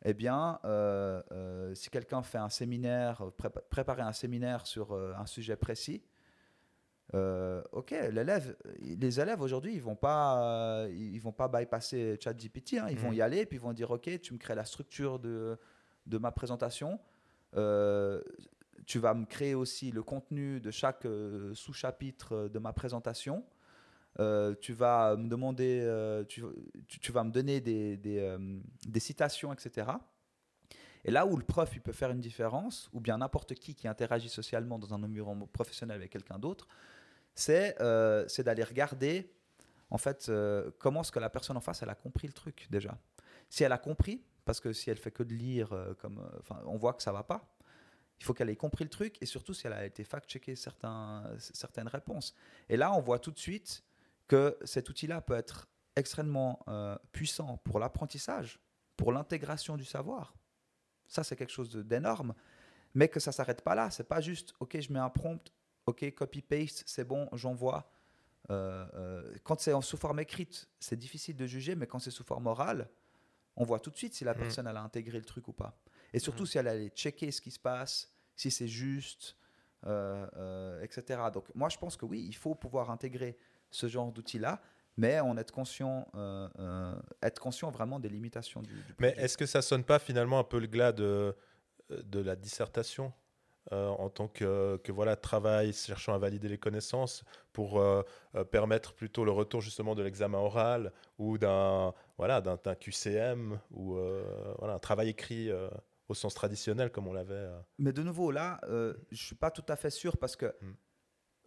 [0.04, 5.26] eh bien, euh, euh, si quelqu'un fait un séminaire, prépa- préparer un séminaire sur un
[5.26, 6.04] sujet précis,
[7.14, 7.96] ok,
[8.82, 13.16] les élèves aujourd'hui, ils vont pas, ils vont pas bypasser ChatGPT, hein, ils vont Mhm.
[13.16, 15.58] y aller, puis ils vont dire, ok, tu me crées la structure de,
[16.06, 17.00] de ma présentation,
[17.56, 18.22] euh,
[18.86, 23.44] tu vas me créer aussi le contenu de chaque euh, sous-chapitre euh, de ma présentation.
[24.20, 25.82] Euh, tu vas me demander,
[26.30, 29.92] tu, vas me donner des, citations, etc.
[31.04, 34.30] Et là où le prof peut faire une différence, ou bien n'importe qui qui interagit
[34.30, 36.70] socialement dans un environnement professionnel avec quelqu'un d'autre,
[37.34, 39.30] c'est d'aller regarder
[39.90, 40.32] en fait
[40.80, 42.98] comment est-ce que la personne en face elle a compris le truc déjà.
[43.50, 46.26] Si elle a compris, parce que si elle fait que de lire, comme,
[46.66, 47.55] on voit que ça va pas.
[48.20, 51.24] Il faut qu'elle ait compris le truc et surtout si elle a été fact-checker certains,
[51.38, 52.34] certaines réponses.
[52.70, 53.84] Et là, on voit tout de suite
[54.28, 58.60] que cet outil-là peut être extrêmement euh, puissant pour l'apprentissage,
[58.98, 60.34] pour l'intégration du savoir.
[61.08, 62.34] Ça, c'est quelque chose d'énorme,
[62.94, 63.92] mais que ça s'arrête pas là.
[63.92, 65.54] C'est pas juste, ok, je mets un prompt,
[65.86, 67.92] ok, copy-paste, c'est bon, j'envoie.
[68.50, 72.12] Euh, euh, quand c'est en sous forme écrite, c'est difficile de juger, mais quand c'est
[72.12, 72.90] sous forme orale,
[73.56, 74.38] on voit tout de suite si la Mm.
[74.38, 75.78] personne elle a intégré le truc ou pas.
[76.16, 76.48] Et surtout Mhm.
[76.48, 79.36] si elle allait checker ce qui se passe, si c'est juste,
[79.86, 81.20] euh, euh, etc.
[81.34, 83.38] Donc moi je pense que oui, il faut pouvoir intégrer
[83.70, 84.62] ce genre d'outils-là,
[84.96, 89.46] mais en être conscient, euh, être conscient vraiment des limitations du, du Mais est-ce que
[89.46, 91.36] ça sonne pas finalement un peu le glas de,
[91.90, 93.12] de la dissertation
[93.72, 98.04] euh, en tant que, que voilà, travail cherchant à valider les connaissances pour euh,
[98.36, 103.96] euh, permettre plutôt le retour justement de l'examen oral ou d'un voilà, d'un QCM ou
[104.60, 105.50] voilà, un travail écrit
[106.08, 107.34] au sens traditionnel comme on l'avait.
[107.34, 107.60] euh.
[107.80, 110.72] Mais de nouveau, là, euh, je suis pas tout à fait sûr parce que, Mm.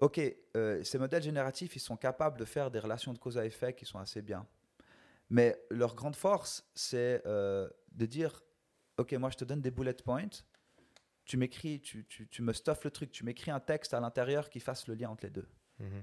[0.01, 0.21] ok,
[0.57, 3.75] euh, ces modèles génératifs, ils sont capables de faire des relations de cause à effet
[3.75, 4.47] qui sont assez bien.
[5.31, 8.43] Mais leur grande force, c'est euh, de dire,
[8.97, 10.29] ok, moi je te donne des bullet points,
[11.25, 14.49] tu m'écris, tu, tu, tu me stuffes le truc, tu m'écris un texte à l'intérieur
[14.49, 15.49] qui fasse le lien entre les deux.
[15.79, 16.03] Mhm.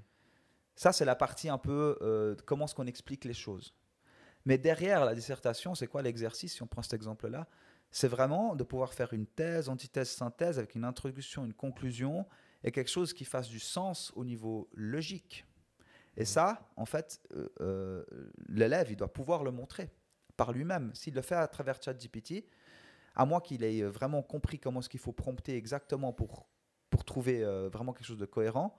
[0.78, 3.74] Ça, c'est la partie un peu de comment est-ce qu'on explique les choses.
[4.46, 7.48] Mais derrière la dissertation, c'est quoi l'exercice, si on prend cet exemple-là?
[7.96, 12.26] C'est vraiment de pouvoir faire une thèse, antithèse, synthèse avec une introduction, une conclusion
[12.62, 15.46] et quelque chose qui fasse du sens au niveau logique.
[16.18, 18.04] Et ça, en fait, euh, euh,
[18.50, 19.90] l'élève, il doit pouvoir le montrer
[20.36, 20.94] par lui-même.
[20.94, 22.44] S'il le fait à travers ChatGPT,
[23.16, 26.50] à moins qu'il ait vraiment compris comment est-ce qu'il faut prompter exactement pour,
[26.90, 28.76] pour trouver euh, vraiment quelque chose de cohérent,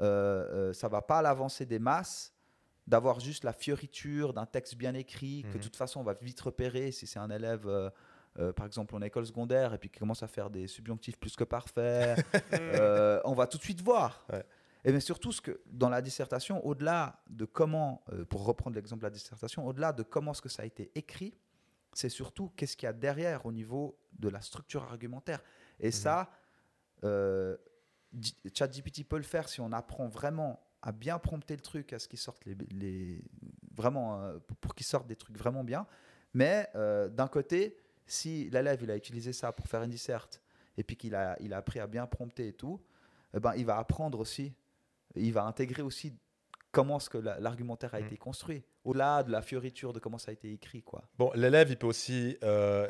[0.00, 2.32] euh, euh, ça va pas à l'avancée des masses
[2.86, 5.64] d'avoir juste la fioriture d'un texte bien écrit que de Mhm.
[5.64, 7.66] toute façon on va vite repérer si c'est un élève
[8.38, 11.36] euh, par exemple en école secondaire et puis qui commence à faire des subjonctifs plus
[11.36, 12.18] que parfaits.
[12.52, 14.26] Euh, on va tout de suite voir.
[14.32, 14.44] Ouais.
[14.84, 19.00] et mais surtout ce que dans la dissertation au-delà de comment euh, pour reprendre l'exemple
[19.02, 21.34] de la dissertation au-delà de comment ce que ça a été écrit
[21.92, 25.42] c'est surtout qu'est-ce qu'il y a derrière au niveau de la structure argumentaire.
[25.78, 26.28] Et ça
[27.04, 27.56] euh,
[28.20, 31.98] G- ChatGPT peut le faire si on apprend vraiment à bien prompter le truc, à
[31.98, 33.24] ce qu'il sorte les, les-
[33.76, 35.86] vraiment euh, pour, pour qu'il sorte des trucs vraiment bien.
[36.32, 40.40] Mais euh, d'un côté, si l'élève il a utilisé ça pour faire une disserte
[40.76, 42.80] et puis qu'il a, il a appris à bien prompter et tout,
[43.34, 44.52] eh ben, il va apprendre aussi,
[45.14, 46.12] il va intégrer aussi
[46.72, 48.06] comment est-ce que la- l'argumentaire a Mm.
[48.06, 50.82] été construit, au-delà de la fioriture de comment ça a été écrit.
[50.82, 51.04] Quoi.
[51.18, 52.88] Bon, l'élève, il peut aussi euh,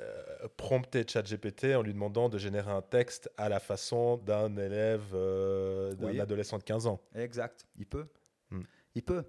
[0.56, 5.92] prompter ChatGPT en lui demandant de générer un texte à la façon d'un élève, euh,
[5.94, 6.20] d'un Oui.
[6.20, 6.98] adolescent de 15 ans.
[7.14, 8.06] Exact, il peut.
[8.50, 8.62] Mm.
[8.94, 9.24] Il peut.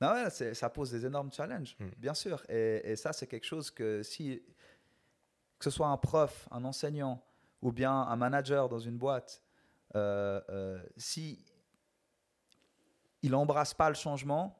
[0.00, 1.88] Non, ouais, ça pose des énormes challenges, Mm.
[1.98, 2.42] bien sûr.
[2.48, 4.42] Et, et ça, c'est quelque chose que si,
[5.60, 7.22] que ce soit un prof, un enseignant
[7.62, 9.42] ou bien un manager dans une boîte,
[9.94, 11.44] euh, euh, si
[13.22, 14.56] il embrasse pas le changement,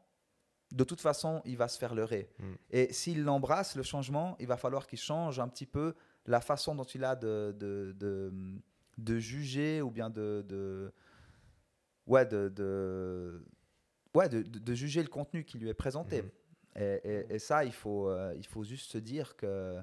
[0.71, 2.31] de toute façon, il va se faire leurrer.
[2.39, 2.53] Mm.
[2.71, 5.95] Et s'il embrasse le changement, il va falloir qu'il change un petit peu
[6.27, 8.33] la façon dont il a de, de, de,
[8.99, 10.93] de juger ou bien de, de
[12.07, 13.43] ouais, de, de,
[14.15, 16.23] ouais, de, juger le contenu qui lui est présenté.
[16.77, 19.81] Et, et- et ça, il faut, euh, il faut juste se dire que,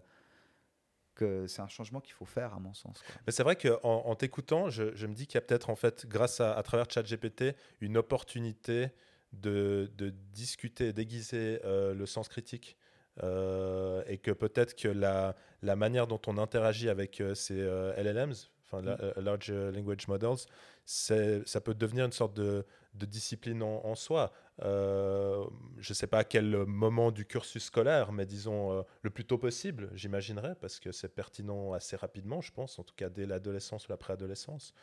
[1.17, 3.01] que c'est un changement qu'il faut faire, à mon sens.
[3.25, 6.05] Mais c'est vrai qu'en en, t'écoutant, je, me dis qu'il y a peut-être, en fait,
[6.07, 8.89] grâce à, travers ChatGPT, une opportunité
[9.33, 12.77] de, de discuter, d'aiguiser euh, le sens critique.
[13.23, 17.55] Euh, et que peut-être que la, manière dont on interagit avec euh, ces
[17.97, 18.35] LLMs,
[18.69, 18.99] enfin la- Mm.
[19.01, 20.37] euh, Large Language Models,
[20.85, 24.31] ça peut devenir une sorte de, de discipline en, en soi.
[24.63, 25.45] Euh,
[25.77, 29.25] je ne sais pas à quel moment du cursus scolaire, mais disons euh, le plus
[29.25, 33.25] tôt possible, j'imaginerais, parce que c'est pertinent assez rapidement, je pense, en tout cas dès
[33.25, 34.73] l'adolescence ou la préadolescence.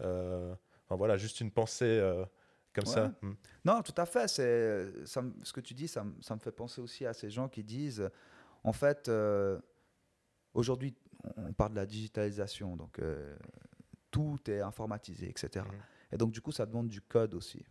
[0.00, 2.00] Euh, enfin, voilà, juste une pensée
[2.74, 2.90] comme Ouais.
[2.94, 3.12] ça.
[3.22, 3.32] Mm.
[3.64, 4.28] Non, tout à fait.
[4.28, 7.12] C'est, ça me- ce que tu dis, ça, me- ça me fait penser aussi à
[7.12, 8.08] ces gens qui disent,
[8.64, 9.10] en fait,
[10.54, 10.94] aujourd'hui,
[11.36, 13.36] on parle de la digitalisation, donc euh,
[14.10, 15.64] tout est informatisé, etc.
[16.12, 17.64] Et donc, du coup, ça demande du code aussi.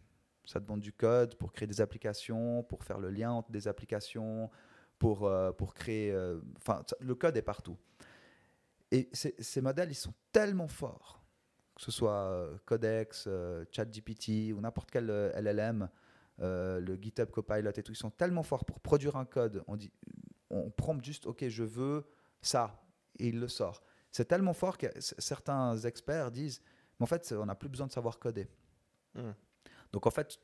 [0.46, 4.50] Ça demande du code pour créer des applications, pour faire le lien entre des applications,
[5.00, 6.12] pour, euh, pour créer...
[6.12, 7.78] euh, Enfin, le code est partout.
[8.92, 11.22] Et ces, modèles, ils sont tellement forts,
[11.76, 13.28] que ce soit Codex,
[13.72, 15.90] ChatGPT ou n'importe quel LLM,
[16.40, 19.62] le GitHub Copilot et tout, ils sont tellement forts pour produire un code.
[19.68, 19.92] On, dit,
[20.50, 22.06] on prompte juste, OK, je veux
[22.42, 22.80] ça,
[23.20, 23.82] et il le sort.
[24.12, 26.62] C'est tellement fort que certains experts disent,
[27.00, 28.48] mais en fait, on n'a plus besoin de savoir coder.
[29.16, 29.32] Hmm.
[29.92, 30.40] Donc en fait,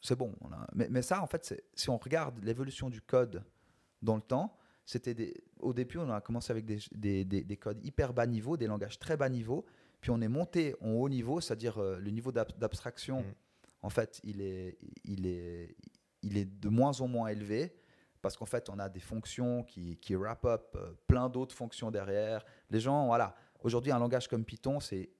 [0.00, 0.34] c'est bon.
[0.40, 3.42] on a- Mais, mais ça, en fait, si on regarde l'évolution du code
[4.02, 5.34] dans le temps, c'était des...
[5.60, 8.66] au début, on a commencé avec des, des- des- des codes hyper bas niveau, des
[8.66, 9.64] langages très bas niveau,
[10.00, 13.34] puis on est monté en haut niveau, c'est-à-dire euh, le niveau d'ab- d'abstraction, Mm.
[13.82, 15.76] en fait, il est, il, est,
[16.22, 17.72] il est de moins en moins élevé,
[18.22, 21.90] parce qu'en fait, on a des fonctions qui, qui wrap up euh, plein d'autres fonctions
[21.90, 22.44] derrière.
[22.70, 25.10] Les gens, voilà, aujourd'hui, un langage comme Python, c'est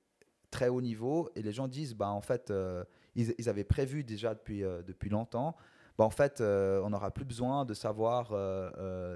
[0.50, 2.84] très haut niveau, et les gens disent, bah, en fait, euh,
[3.14, 5.56] ils, ils avaient prévu déjà depuis, euh, depuis longtemps,
[5.96, 8.30] bah, en fait, euh, on n'aura plus besoin de savoir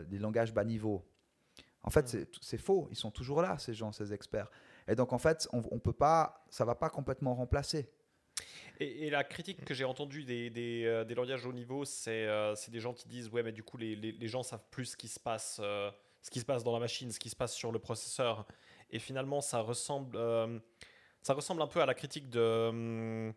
[0.06, 1.04] des langages bas niveau.
[1.82, 2.24] En fait, Mm.
[2.40, 2.88] c'est- faux.
[2.90, 4.50] Ils sont toujours là, ces gens, ces experts.
[4.88, 7.90] Et donc, en fait, on, on peut pas, ça va pas complètement remplacer.
[8.80, 12.26] Et, et la critique que j'ai entendue des, des, euh, des langages haut niveau, c'est
[12.26, 14.86] euh, des gens qui disent ouais, mais du coup, les, les, les gens savent plus
[14.86, 15.90] ce qui se passe, euh,
[16.22, 18.46] ce qui se passe dans la machine, ce qui se passe sur le processeur.
[18.90, 20.58] Et finalement, ça ressemble, euh,
[21.22, 23.32] ça ressemble un peu à la critique de, hum,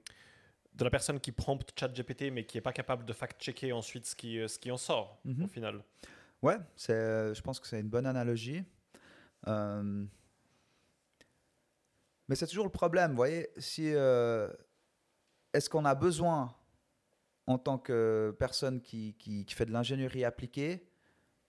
[0.74, 4.16] de la personne qui prompte ChatGPT, mais qui est pas capable de fact-checker ensuite ce
[4.16, 5.46] qui, ce qui en sort Mhm.
[5.46, 5.84] au final.
[6.42, 8.64] Ouais, je pense que c'est une bonne analogie.
[12.28, 14.52] Mais c'est toujours le problème, vous voyez, si euh,
[15.54, 16.56] est-ce qu'on a besoin
[17.48, 19.16] en tant que personne qui,
[19.50, 20.86] fait de l'ingénierie appliquée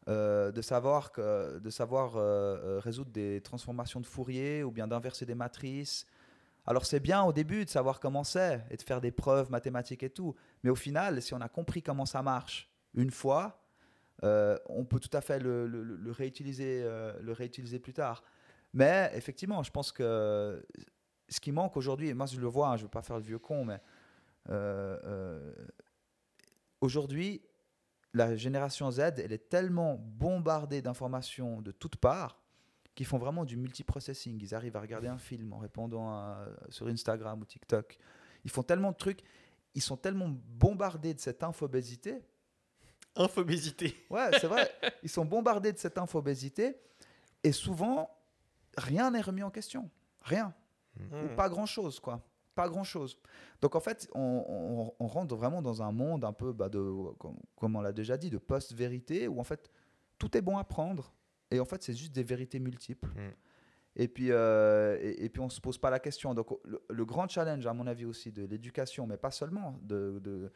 [0.08, 5.26] euh, de savoir, de savoir euh, euh, résoudre des transformations de Fourier ou bien d'inverser
[5.26, 6.06] des matrices?
[6.66, 10.02] Alors c'est bien au début de savoir comment c'est et de faire des preuves mathématiques
[10.02, 13.64] et tout, mais au final, si on a compris comment ça marche une fois,
[14.22, 18.22] on peut tout à fait le, réutiliser, le réutiliser plus tard.
[18.74, 20.62] Mais effectivement, je pense que
[21.28, 23.16] ce qui manque aujourd'hui, et moi je le vois, hein, je ne veux pas faire
[23.16, 23.80] le vieux con, mais
[24.50, 25.52] euh, euh,
[26.80, 27.42] aujourd'hui,
[28.14, 32.40] la génération Z, elle est tellement bombardée d'informations de toutes parts
[32.94, 34.40] qu'ils font vraiment du multiprocessing.
[34.42, 37.98] Ils arrivent à regarder un film en répondant à- sur Instagram ou TikTok.
[38.44, 39.20] Ils font tellement de trucs.
[39.74, 42.24] Ils sont tellement bombardés de cette infobésité.
[43.14, 44.04] Infobésité.
[44.10, 44.68] Ouais, c'est vrai.
[45.02, 46.76] Ils sont bombardés de cette infobésité.
[47.44, 48.10] Et souvent,
[48.76, 49.88] rien n'est remis en question.
[50.22, 50.52] Rien
[51.12, 51.36] ou Hmm.
[51.36, 52.20] pas grand chose quoi.
[52.54, 53.18] Pas grand chose
[53.62, 56.80] donc en fait on, on- on rentre vraiment dans un monde un peu bah, de
[57.18, 59.70] comme, comme on l'a déjà dit de post-vérité où en fait
[60.18, 61.12] tout est bon à prendre.
[61.50, 63.08] Et en fait c'est juste des vérités multiples.
[63.10, 63.30] Mm.
[63.96, 66.34] et puis euh, et, et puis on se pose pas la question.
[66.34, 70.18] Donc le, le grand challenge à mon avis aussi de l'éducation mais pas seulement de,
[70.22, 70.50] de,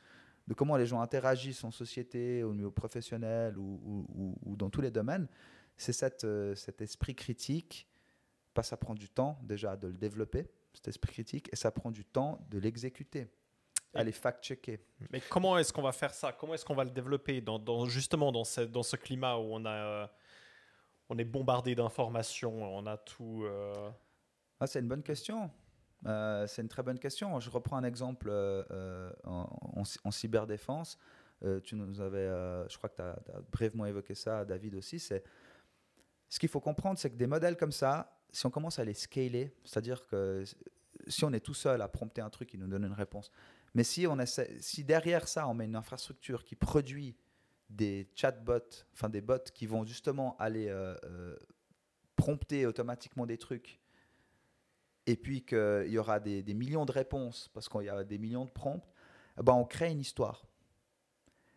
[0.49, 4.71] de comment les gens interagissent en société au niveau professionnel ou, ou- ou- ou dans
[4.71, 5.29] tous les domaines
[5.77, 7.89] c'est euh, cet esprit critique
[8.55, 11.91] pas ça prend du temps déjà de le développer, cet esprit critique, et ça prend
[11.91, 13.29] du temps de l'exécuter,
[13.95, 14.81] aller fact-checker.
[15.11, 16.33] Mais comment est-ce qu'on va faire ça?
[16.33, 19.43] Comment est-ce qu'on va le développer dans, dans- justement dans ce, dans ce climat où
[19.55, 20.07] on a euh,
[21.09, 23.43] on est bombardé d'informations, on a tout.
[23.45, 23.91] euh,
[24.61, 25.51] Ah, c'est une bonne question.
[26.07, 27.39] Euh, c'est une très bonne question.
[27.39, 30.99] Je reprends un exemple en, en- en cyberdéfense.
[31.65, 32.27] Tu nous avais,
[32.69, 33.19] je crois que tu as,
[33.51, 34.99] brièvement évoqué ça, David aussi.
[35.01, 35.23] C'est
[36.29, 38.95] ce qu'il faut comprendre, c'est que des modèles comme ça, si on commence à les
[38.95, 40.45] scaler, c'est-à-dire que
[41.07, 43.31] si on est tout seul à prompter un truc, il nous donne une réponse.
[43.75, 44.17] Mais si on
[44.61, 47.17] si derrière ça, on met une infrastructure qui produit
[47.71, 51.37] des chatbots, enfin des bots qui vont justement aller euh, euh,
[52.17, 53.81] prompter automatiquement des trucs
[55.07, 58.19] et puis qu'il y aura des, des millions de réponses parce qu'il y a des
[58.19, 58.85] millions de prompts,
[59.39, 60.47] eh ben on crée une histoire.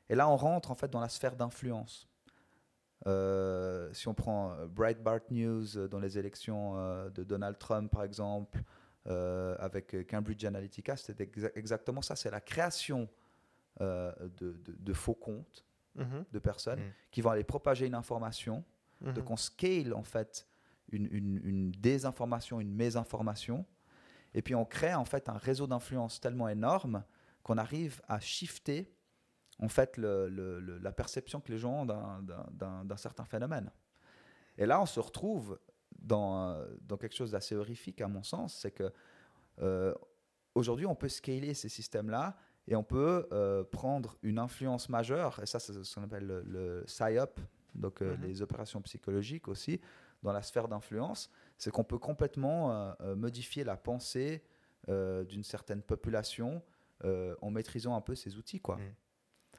[0.10, 2.08] Et là, on rentre en fait dans la sphère d'influence.
[3.08, 6.76] Euh, si on prend euh, Breitbart News euh, dans les élections
[7.10, 8.60] de Donald Trump, par exemple,
[9.08, 12.16] euh, avec Cambridge Analytica, c'était exa- exactement ça.
[12.16, 13.08] C'est la création
[13.82, 15.66] euh, de, de- de faux comptes
[15.96, 16.92] mhm, de personnes Mhm.
[17.12, 18.64] qui vont aller propager une information
[19.02, 19.24] de mhm.
[19.24, 20.48] qu'on scale en fait
[20.92, 23.66] une, une- une désinformation, une mésinformation,
[24.34, 27.04] et puis on crée en fait un réseau d'influence tellement énorme
[27.44, 28.95] qu'on arrive à shifter
[29.60, 33.72] en fait le- le- le- la perception que les gens ont d'un- certain phénomène.
[34.58, 35.60] Et là, on se retrouve
[36.00, 38.92] dans, euh, dans quelque chose d'assez horrifique à mon sens, c'est que
[39.62, 39.94] euh,
[40.56, 42.38] aujourd'hui, on peut scaler ces systèmes-là
[42.68, 46.42] et on peut euh, prendre une influence majeure, et ça, c'est ce qu'on appelle le,
[46.44, 47.40] le PSYOP,
[47.76, 48.22] donc euh, Mhm.
[48.24, 49.80] les opérations psychologiques aussi,
[50.24, 54.44] dans la sphère d'influence, c'est qu'on peut complètement modifier la pensée
[54.88, 56.64] d'une certaine population
[57.04, 58.94] en maîtrisant un peu ces outils, quoi, Mhm.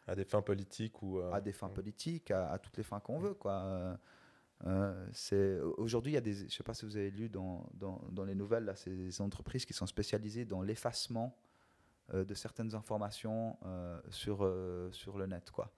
[0.07, 1.19] À des fins politiques ou.
[1.19, 1.75] euh, à des fins mm.
[1.75, 3.53] politiques, à, à toutes les fins qu'on veut, quoi.
[3.53, 3.97] Euh,
[4.65, 7.69] euh, c'est aujourd'hui il y a des, je sais pas si vous avez lu dans,
[7.75, 11.37] dans, dans les nouvelles là, ces entreprises qui sont spécialisées dans l'effacement
[12.15, 15.71] euh, de certaines informations euh, sur euh, sur le net, quoi.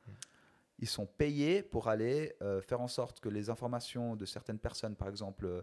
[0.78, 4.94] Ils sont payés pour aller euh, faire en sorte que les informations de certaines personnes,
[4.94, 5.62] par exemple euh,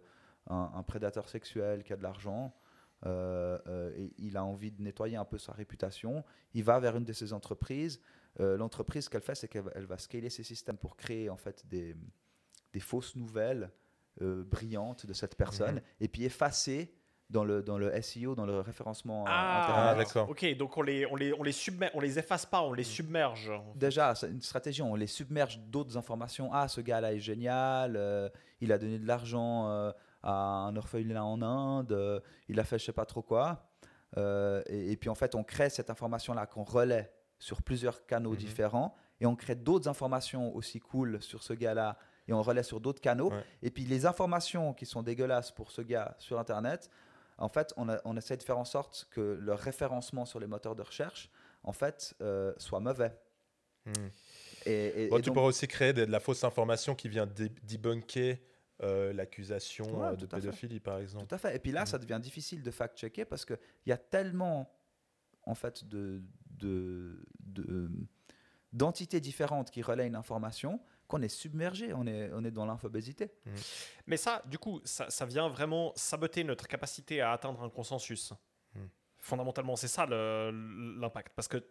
[0.49, 2.53] un, un prédateur sexuel qui a de l'argent,
[3.05, 6.97] euh, euh, et il a envie de nettoyer un peu sa réputation, il va vers
[6.97, 8.01] une de ces entreprises.
[8.39, 11.65] Euh, L'entreprise, ce qu'elle fait, c'est qu'elle va- scaler ses systèmes pour créer en fait
[11.67, 11.95] des,
[12.73, 13.71] des fausses nouvelles
[14.21, 15.81] euh, brillantes de cette personne, Mhm.
[16.01, 16.93] et puis effacer
[17.29, 20.07] dans le, dans le SEO, dans le référencement Ah, Internet.
[20.07, 20.29] d'accord.
[20.29, 22.83] Ok, donc on les, on les, on les submer- on les efface pas, on les
[22.83, 23.51] submerge.
[23.75, 26.49] Déjà, c'est une stratégie, on les submerge d'autres informations.
[26.53, 28.29] Ah, ce gars-là est génial, euh,
[28.61, 29.91] il a donné de l'argent euh,
[30.23, 33.67] à un orphelinat en Inde, euh, il a fait je sais pas trop quoi.
[34.17, 37.11] Euh, et, et puis en fait, on crée cette information-là qu'on relaie
[37.45, 38.37] sur plusieurs canaux Mhm.
[38.37, 41.95] différents et on crée d'autres informations aussi cool sur ce gars-là
[42.27, 43.29] et on relaie sur d'autres canaux.
[43.31, 43.43] Ouais.
[43.61, 46.89] Et puis les informations qui sont dégueulasses pour ce gars sur Internet,
[47.37, 50.47] en fait, on, a- on essaie de faire en sorte que le référencement sur les
[50.47, 51.29] moteurs de recherche,
[51.63, 53.15] en fait, euh, soit mauvais.
[53.85, 53.91] Mm.
[54.65, 57.09] Et, et- Bon, et tu donc- pourrais aussi créer de, de la fausse information qui
[57.09, 58.41] vient dé- debunker
[58.83, 61.27] euh, l'accusation Ouais, euh, de pédophilie, par exemple.
[61.27, 61.55] Tout à fait.
[61.55, 61.85] Et puis là, Mhm.
[61.85, 64.69] ça devient difficile de fact-checker parce qu'il y a tellement,
[65.43, 66.21] en fait, de,
[66.59, 67.89] de, de-
[68.73, 73.31] d'entités différentes qui relaient une information qu'on est submergé, on est, on est dans l'infobésité.
[74.07, 78.33] Mais ça, du coup, ça, ça vient vraiment saboter notre capacité à atteindre un consensus.
[78.73, 78.79] Mm.
[79.19, 81.33] Fondamentalement, c'est ça le- l'impact.
[81.35, 81.63] Parce que.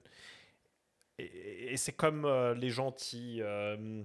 [1.18, 4.02] Et, et c'est comme euh, les gens qui euh,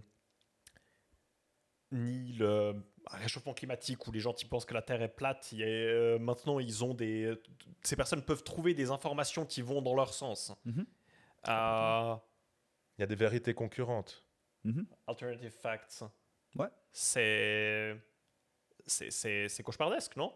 [1.91, 2.73] nient le
[3.07, 5.49] réchauffement climatique ou les gens qui pensent que la Terre est plate.
[5.53, 7.33] A, euh, maintenant, ils ont des.
[7.81, 10.53] Ces personnes peuvent trouver des informations qui vont dans leur sens.
[10.65, 10.85] Mhm.
[11.47, 12.15] Euh,
[12.97, 14.25] Il y a des vérités concurrentes.
[14.65, 14.85] Mhm.
[15.07, 16.03] alternative facts.
[16.55, 16.67] Ouais.
[16.91, 17.95] C'est.
[18.85, 20.33] C'est- cauchemardesque, non?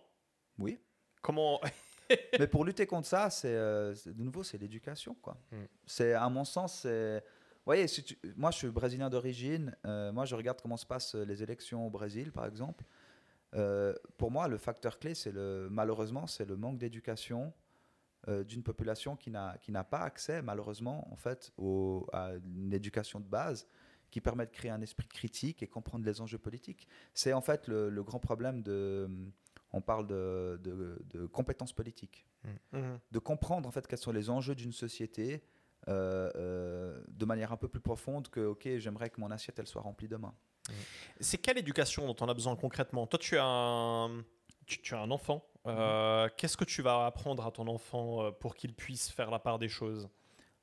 [0.59, 0.79] Oui.
[1.21, 1.59] Comment.
[2.39, 5.15] Mais pour lutter contre ça, c'est euh, de nouveau, c'est l'éducation.
[5.15, 5.35] quoi.
[5.51, 5.63] Mm.
[5.85, 7.23] C'est à mon sens, c'est.
[7.65, 9.75] Voyez, si tu- moi je suis brésilien d'origine.
[9.85, 12.83] euh, moi je regarde comment se passent les élections au Brésil, par exemple.
[13.55, 17.53] Euh, pour moi, le facteur clé, c'est le malheureusement, c'est le manque d'éducation
[18.29, 22.73] euh, d'une population qui n'a qui n'a pas accès, malheureusement, en fait, au- à une
[22.73, 23.67] éducation de base
[24.11, 26.87] qui permet de créer un esprit critique et comprendre les enjeux politiques.
[27.13, 29.07] C'est en fait le, le grand problème de.
[29.75, 32.25] On parle de, de- de compétences politiques
[32.73, 32.99] Mhm.
[33.11, 35.41] de comprendre en fait quels sont les enjeux d'une société
[35.87, 40.07] de manière un peu plus profonde que ok j'aimerais que mon assiette elle soit remplie
[40.07, 40.33] demain.
[41.19, 43.05] C'est quelle éducation dont on a besoin concrètement?
[43.05, 44.23] Toi, tu as un,
[44.65, 45.45] tu, tu as un enfant.
[45.67, 49.39] Euh, Qu'est-ce que tu vas apprendre à ton enfant euh, pour qu'il puisse faire la
[49.39, 50.07] part des choses?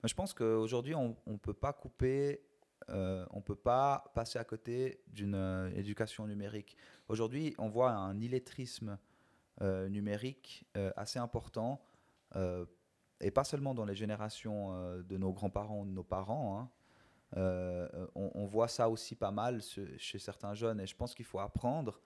[0.02, 2.42] Mais je pense qu'aujourd'hui on ne peut pas couper,
[2.88, 6.76] euh, on peut pas passer à côté d'une euh, éducation numérique.
[7.08, 8.98] Aujourd'hui on voit un illettrisme
[9.60, 11.82] euh, numérique euh, assez important
[12.36, 12.64] euh,
[13.20, 16.58] et pas seulement dans les générations euh, de nos grands-parents ou de nos parents.
[16.58, 16.70] hein.
[17.36, 19.60] Euh, on, on voit ça aussi pas mal
[19.98, 22.00] chez certains jeunes et je pense qu'il faut apprendre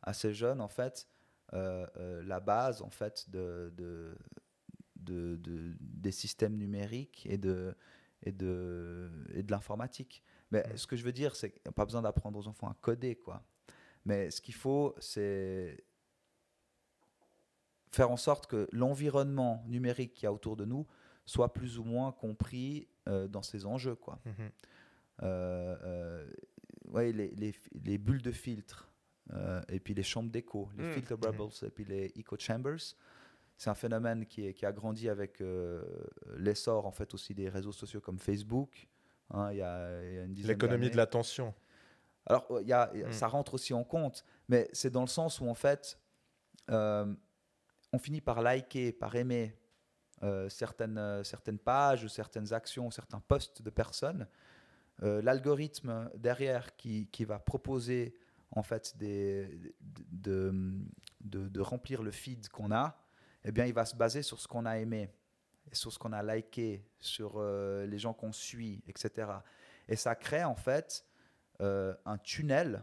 [0.00, 1.06] à ces jeunes en fait
[1.52, 4.16] euh, euh, la base en fait de, de,
[4.96, 7.74] de- de- des systèmes numériques et de,
[8.22, 10.22] et de, et de l'informatique.
[10.50, 10.76] Mais Mm.
[10.78, 12.76] ce que je veux dire, c'est qu'il n'y a pas besoin d'apprendre aux enfants à
[12.80, 13.42] coder, quoi.
[14.06, 15.84] Mais ce qu'il faut, c'est
[17.92, 20.86] faire en sorte que l'environnement numérique qu'il y a autour de nous
[21.26, 24.18] soit plus ou moins compris euh, dans ses enjeux, quoi.
[24.24, 24.50] Mhm.
[25.22, 26.30] Euh, euh,
[26.88, 28.88] ouais, les, les, les bulles de filtre
[29.68, 30.92] et puis les chambres d'écho, les Mm.
[30.92, 32.96] filter bubbles et puis les echo chambers.
[33.56, 35.42] C'est un phénomène qui, est- qui a grandi avec
[36.36, 38.88] l'essor en fait aussi des réseaux sociaux comme Facebook.
[39.30, 41.54] hein, il, y a, il y a une dizaine L'économie de l'attention.
[42.26, 43.12] Alors, il y a, Mm.
[43.12, 45.98] ça rentre aussi en compte, mais c'est dans le sens où, en fait,
[47.92, 49.54] on finit par liker, par aimer
[50.22, 54.26] euh, certaines, euh, certaines pages certaines actions, certains posts de personnes.
[55.02, 58.14] Euh, L'algorithme derrière qui, qui va proposer,
[58.52, 59.74] en fait, de,
[61.20, 62.96] de, remplir le feed qu'on a,
[63.44, 65.10] eh bien, il va se baser sur ce qu'on a aimé,
[65.72, 69.28] sur ce qu'on a liké, sur les gens qu'on suit, etc.
[69.88, 71.04] Et ça crée, en fait,
[71.58, 72.82] un tunnel,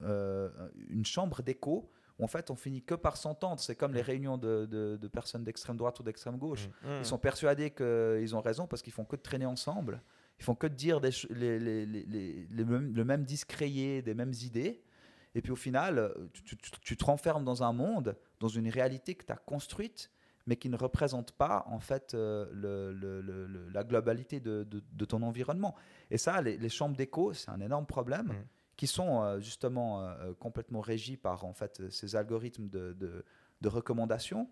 [0.00, 1.90] une chambre d'écho,
[2.22, 3.60] en fait on finit que par s'entendre.
[3.60, 6.68] C'est comme les réunions de, de- de personnes d'extrême droite ou d'extrême gauche.
[6.82, 6.98] Mhm.
[7.00, 10.00] Ils sont persuadés qu'ils ont raison parce qu'ils font que de traîner ensemble.
[10.38, 14.82] Ils font que de dire des les, le même disque rayé, des mêmes idées.
[15.36, 19.14] Et puis au final, tu, tu- tu te renfermes dans un monde, dans une réalité
[19.16, 20.10] que tu as construite,
[20.46, 24.62] mais qui ne représente pas en fait euh, le- le- le- le- la globalité de,
[24.64, 25.74] de- de ton environnement.
[26.10, 28.32] Et ça, les, les chambres d'écho, c'est un énorme problème.
[28.76, 33.24] Qui sont euh, justement euh, euh, complètement régis par en fait ces algorithmes de, de,
[33.60, 34.48] de recommandation.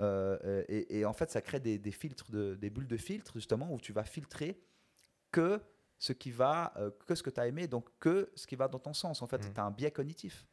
[0.00, 3.32] Euh, et, et en fait, ça crée des, des filtres, de, des bulles de filtre
[3.34, 4.60] justement où tu vas filtrer
[5.30, 5.60] que
[5.98, 8.66] ce qui va, euh, que ce que tu as aimé, donc que ce qui va
[8.66, 9.22] dans ton sens.
[9.22, 9.54] En fait, Mhm.
[9.54, 10.46] tu as un biais cognitif.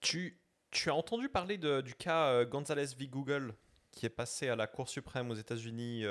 [0.00, 3.06] Tu, tu as entendu parler de- du cas euh, Gonzalez v.
[3.06, 3.54] Google
[3.90, 6.04] qui est passé à la Cour suprême aux États-Unis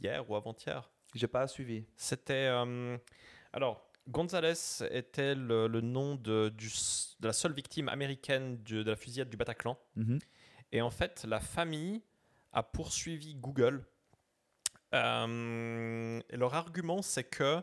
[0.00, 0.90] hier ou avant-hier?
[1.14, 1.84] J'ai pas suivi.
[1.96, 2.48] C'était.
[3.52, 8.82] alors, Gonzalez était le, le nom de, du s- de la seule victime américaine de,
[8.82, 9.78] de la fusillade du Bataclan.
[9.96, 10.18] Mhm.
[10.72, 12.02] Et en fait, la famille
[12.52, 13.84] a poursuivi Google.
[14.94, 17.62] Euh, et leur argument, c'est que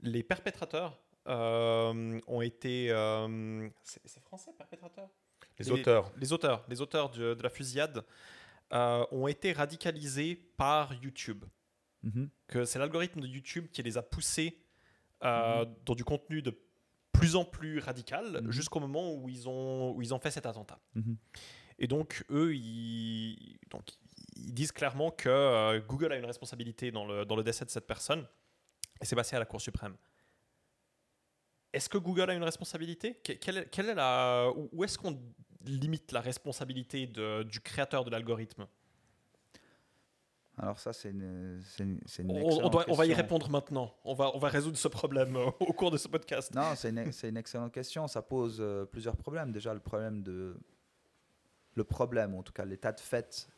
[0.00, 2.90] les perpétrateurs euh, ont été.
[2.90, 5.08] euh, c'est français, perpétrateurs?
[5.58, 6.12] Les Les- auteurs.
[6.16, 8.04] les auteurs, les auteurs de, de la fusillade
[8.70, 11.44] ont été radicalisés par YouTube.
[12.02, 12.28] Mhm.
[12.48, 14.58] Que c'est l'algorithme de YouTube qui les a poussés
[15.24, 16.58] euh, dans du contenu de
[17.12, 18.50] plus en plus radical Mhm.
[18.50, 20.78] jusqu'au moment où ils, ont, où ils ont fait cet attentat.
[20.94, 21.16] Mhm.
[21.78, 23.82] Et donc, eux, ils, donc,
[24.36, 27.70] ils disent clairement que euh, Google a une responsabilité dans le, dans le décès de
[27.70, 28.26] cette personne.
[29.00, 29.96] Et c'est passé à la Cour suprême.
[31.72, 33.14] Est-ce que Google a une responsabilité?
[33.14, 35.20] Que- quelle, est- quelle est la, Où où est-ce qu'on
[35.64, 38.66] limite la responsabilité de- du créateur de l'algorithme?
[40.56, 43.22] Alors ça, c'est une, c'est une, une On, on doit- on va y question.
[43.24, 43.92] répondre maintenant.
[44.04, 46.54] On va, on va résoudre ce problème euh, au cours de ce podcast.
[46.54, 48.06] Non, c'est une, c'est une excellente question.
[48.06, 49.50] Ça pose euh, plusieurs problèmes.
[49.50, 50.56] Déjà, le problème de.
[51.76, 53.48] Le problème, ou en tout cas l'état de fait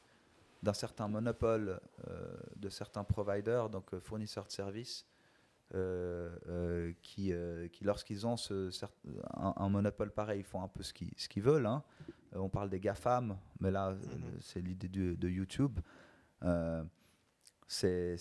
[0.63, 1.79] d'un certain monopole
[2.09, 5.07] euh, de certains providers, donc euh, fournisseurs de services,
[7.03, 7.33] qui,
[7.73, 8.71] qui lorsqu'ils ont ce,
[9.35, 11.67] un, un monopole pareil, font un peu ce qu'ils, ce qu'ils veulent.
[11.67, 11.83] hein.
[12.33, 13.97] On parle des GAFAM, mais là, euh,
[14.41, 15.79] c'est l'idée de YouTube.
[16.43, 16.85] Euh,
[17.69, 18.17] c'est,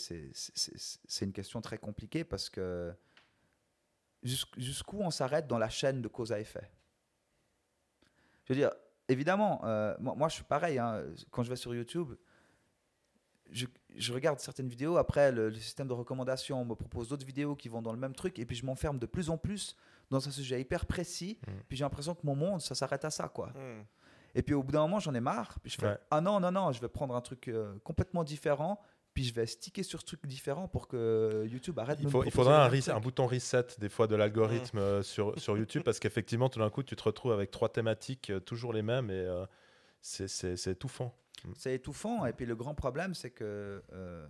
[1.22, 2.94] une question très compliquée parce que
[4.24, 6.72] jusqu- jusqu'où on s'arrête dans la chaîne de cause à effet?
[8.46, 8.72] Je veux dire,
[9.08, 10.80] évidemment, euh, moi, moi, je suis pareil.
[10.80, 12.14] hein, quand je vais sur YouTube,
[13.52, 14.98] je, je regarde certaines vidéos.
[14.98, 18.16] Après, le, le système de recommandation me propose d'autres vidéos qui vont dans le même
[18.16, 18.40] truc.
[18.40, 19.76] Et puis, je m'enferme de plus en plus
[20.10, 21.38] dans un sujet hyper précis.
[21.46, 21.52] Mm.
[21.68, 23.28] Puis, j'ai l'impression que mon monde, ça s'arrête à ça.
[23.28, 23.48] quoi.
[23.50, 23.84] Hmm.
[24.36, 25.58] Et puis, au bout d'un moment, j'en ai marre.
[25.62, 25.98] Puis, je fais Ouais.
[26.12, 28.82] Ah non, non, non, je vais prendre un truc euh, complètement différent.
[29.14, 32.12] Puis, je vais sticker sur ce truc différent pour que YouTube arrête de Il, me
[32.12, 35.58] faut, il proposer faudra un, res- bouton reset des fois de l'algorithme euh, sur, sur
[35.58, 38.82] YouTube parce qu'effectivement, tout d'un coup, tu te retrouves avec trois thématiques euh, toujours les
[38.82, 39.46] mêmes et euh,
[40.02, 41.16] c'est- étouffant.
[41.56, 42.26] C'est étouffant.
[42.26, 44.28] Et puis le grand problème, c'est que, euh,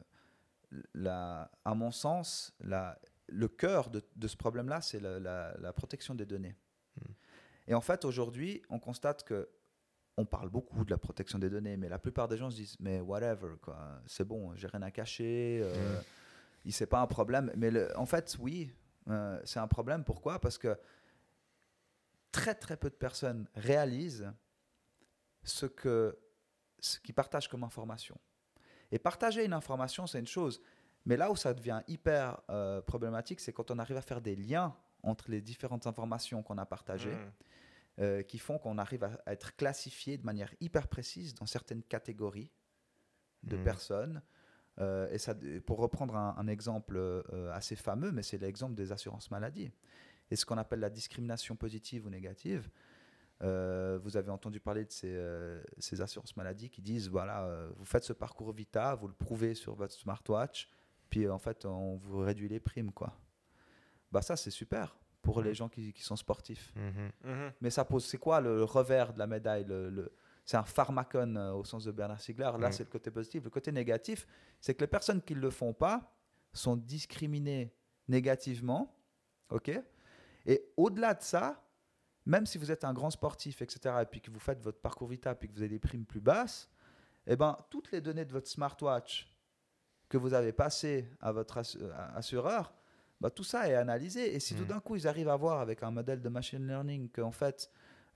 [0.94, 6.14] la, à mon sens, la, le cœur de, de ce problème-là, c'est la, la- protection
[6.16, 6.56] des données.
[7.02, 7.12] Hmm.
[7.68, 9.50] Et en fait, aujourd'hui, on constate que
[10.18, 12.78] on parle beaucoup de la protection des données, mais la plupart des gens se disent,
[12.80, 16.00] mais whatever, quoi, c'est bon, j'ai rien à cacher, euh,
[16.64, 17.52] il c'est pas un problème.
[17.58, 18.74] Mais en fait, oui,
[19.10, 20.04] euh, c'est un problème.
[20.04, 20.40] Pourquoi?
[20.40, 20.78] Parce que
[22.32, 24.32] très très peu de personnes réalisent
[25.44, 26.18] ce que
[26.80, 28.18] ce qu'ils partagent comme information.
[28.92, 30.62] Et partager une information, c'est une chose.
[31.06, 34.36] Mais là où ça devient hyper euh, problématique, c'est quand on arrive à faire des
[34.36, 37.32] liens entre les différentes informations qu'on a partagées, Hmm.
[38.00, 41.84] Euh, qui font qu'on arrive à, à être classifié de manière hyper précise dans certaines
[41.84, 42.52] catégories
[43.44, 43.64] de Mhm.
[43.64, 44.22] personnes.
[44.80, 45.34] Euh, et ça,
[45.66, 49.72] pour reprendre un, un exemple euh, assez fameux, mais c'est l'exemple des assurances maladie.
[50.32, 52.70] Et ce qu'on appelle la discrimination positive ou négative.
[53.44, 57.70] Euh, vous avez entendu parler de ces, euh, ces assurances maladie qui disent voilà, euh,
[57.76, 60.70] vous faites ce parcours Vita, vous le prouvez sur votre smartwatch,
[61.10, 62.94] puis en fait, on vous réduit les primes.
[62.94, 63.14] quoi.
[64.12, 66.72] Bah, ça, c'est super pour les gens qui, qui sont sportifs.
[66.76, 67.12] Mhm.
[67.24, 67.52] Mhm.
[67.62, 70.12] Mais ça pose, c'est quoi le revers de la médaille le, le-
[70.46, 72.52] C'est un pharmacone euh, au sens de Bernard Stiegler.
[72.60, 72.72] Là, Mm.
[72.72, 73.44] c'est le côté positif.
[73.44, 74.28] Le côté négatif,
[74.62, 76.14] c'est que les personnes qui ne le font pas
[76.54, 77.74] sont discriminées
[78.08, 78.96] négativement.
[79.50, 79.72] OK?
[80.46, 81.62] Et au-delà de ça,
[82.28, 85.08] même si vous êtes un grand sportif, etc., et puis que vous faites votre parcours
[85.08, 86.70] Vita, puis que vous avez des primes plus basses,
[87.28, 89.28] eh ben, toutes les données de votre smartwatch
[90.10, 91.58] que vous avez passées à votre
[92.16, 92.74] assureur,
[93.22, 94.36] bah, tout ça est analysé.
[94.36, 94.68] Et si tout Mm.
[94.68, 97.70] d'un coup, ils arrivent à voir avec un modèle de machine learning qu'en fait,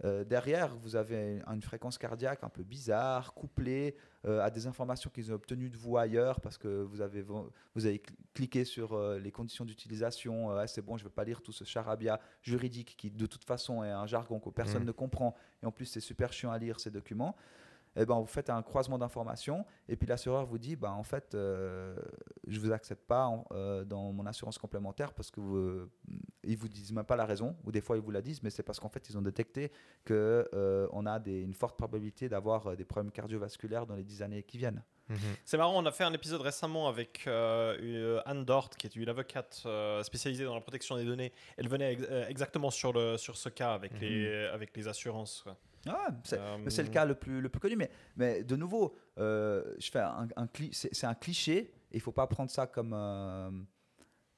[0.05, 5.09] euh, derrière, vous avez une fréquence cardiaque un peu bizarre, couplée euh, à des informations
[5.09, 8.63] qu'ils ont obtenues de vous ailleurs parce que vous avez, vo- vous avez cl- cliqué
[8.63, 10.51] sur euh, les conditions d'utilisation.
[10.51, 13.43] Ah, c'est bon, je ne veux pas lire tout ce charabia juridique qui, de toute
[13.43, 14.87] façon, est un jargon que personne Mm.
[14.87, 15.35] ne comprend.
[15.61, 17.35] Et en plus, c'est super chiant à lire ces documents.
[17.95, 21.33] Eh ben, vous faites un croisement d'informations et puis l'assureur vous dit bah, en fait,
[21.35, 21.95] euh,
[22.47, 25.91] je ne vous accepte pas en- euh, dans mon assurance complémentaire parce que vous, euh,
[26.43, 28.51] ils vous disent même pas la raison, ou des fois ils vous la disent, mais
[28.51, 29.71] c'est parce qu'en fait ils ont détecté
[30.05, 34.21] que euh, on a des- une forte probabilité d'avoir des problèmes cardiovasculaires dans les 10
[34.21, 34.83] années qui viennent.
[35.09, 35.17] Mhm.
[35.43, 39.09] C'est marrant, on a fait un épisode récemment avec euh, Anne Dort, qui est une
[39.09, 41.31] avocate euh, spécialisée dans la protection des données.
[41.57, 43.99] Elle venait ex- exactement sur, le, sur ce cas avec, Mhm.
[44.01, 45.41] les, avec les assurances.
[45.41, 45.57] quoi.
[45.87, 48.95] Ah, c'est Euh, c'est le cas le plus, le plus connu, mais, mais de nouveau,
[49.17, 50.27] euh, je fais un,
[50.71, 53.49] c'est un cliché, il faut pas prendre ça comme, euh,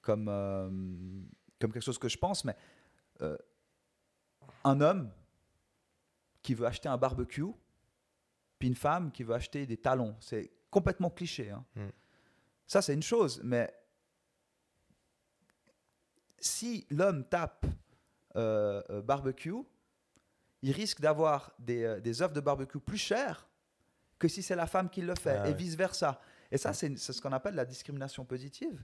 [0.02, 0.70] comme, euh,
[1.60, 2.56] comme quelque chose que je pense, mais
[4.64, 5.12] un homme
[6.42, 7.52] qui veut acheter un barbecue,
[8.58, 11.50] puis une femme qui veut acheter des talons, c'est complètement cliché.
[11.52, 11.66] hein.
[11.76, 11.90] Mm.
[12.66, 13.72] Ça, c'est une chose, mais
[16.40, 17.66] si l'homme tape
[19.04, 19.64] barbecue,
[20.62, 23.48] il risque d'avoir des, euh, des œufs de barbecue plus chères
[24.20, 26.22] que si c'est la femme qui le fait, Ah et vice-versa.
[26.52, 28.84] Et ça, c'est ce qu'on appelle la discrimination positive.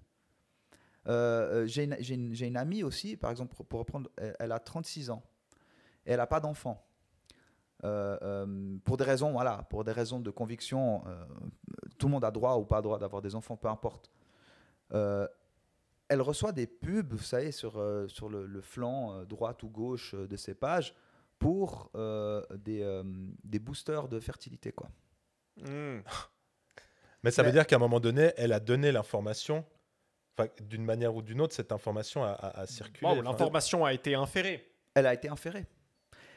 [1.07, 5.09] Euh, euh, J'ai une, amie aussi, par exemple, pour, pour reprendre, elle, elle a 36
[5.09, 5.23] ans,
[6.05, 6.83] et elle n'a pas d'enfant.
[7.83, 11.03] Euh, euh, pour des raisons, voilà, pour des raisons de conviction,
[11.97, 14.09] tout le monde a droit ou pas droit d'avoir des enfants, peu importe.
[16.09, 17.73] Elle reçoit des pubs, vous savez, sur,
[18.07, 20.95] sur le, le flanc droite ou gauche de ses pages
[21.39, 23.03] pour euh, des, euh,
[23.43, 24.71] des boosters de fertilité.
[24.71, 24.89] Quoi.
[25.57, 25.99] Hmm.
[27.23, 29.65] Mais ça veut dire qu'à un moment donné, elle a donné l'information,
[30.61, 33.07] d'une manière ou d'une autre, cette information a, a- a circulé.
[33.07, 34.71] Wow, L'information a été inférée.
[34.93, 35.65] Elle a été inférée.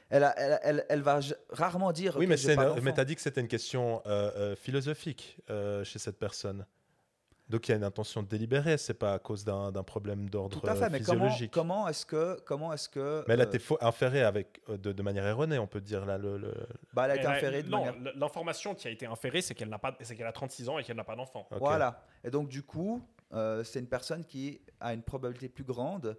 [0.09, 1.21] Elle, a- elle, elle, elle va
[1.51, 2.17] rarement dire.
[2.17, 6.19] Oui, mais, tu as dit que c'était une question euh, euh, philosophique euh, chez cette
[6.19, 6.67] personne.
[7.51, 10.61] Donc il y a une intention délibérée, c'est pas à cause d'un d'un problème d'ordre
[10.61, 11.51] Tout à fait, euh, mais comment, physiologique.
[11.51, 12.39] comment est-ce que.
[12.47, 15.59] Comment est-ce que Mais là, euh, tu es inféré avec, euh, de, de manière erronée,
[15.59, 16.07] on peut dire.
[16.07, 16.55] Là, le, le-
[16.95, 18.13] bah, elle a été Elle a- inférée de non, manière.
[18.17, 20.85] l'information qui a été inférée, c'est qu'elle n'a pas, c'est qu'elle a 36 ans et
[20.85, 21.47] qu'elle n'a pas d'enfant.
[21.59, 22.05] Voilà.
[22.25, 23.03] Et donc, du coup,
[23.35, 26.17] euh, c'est une personne qui a une probabilité plus grande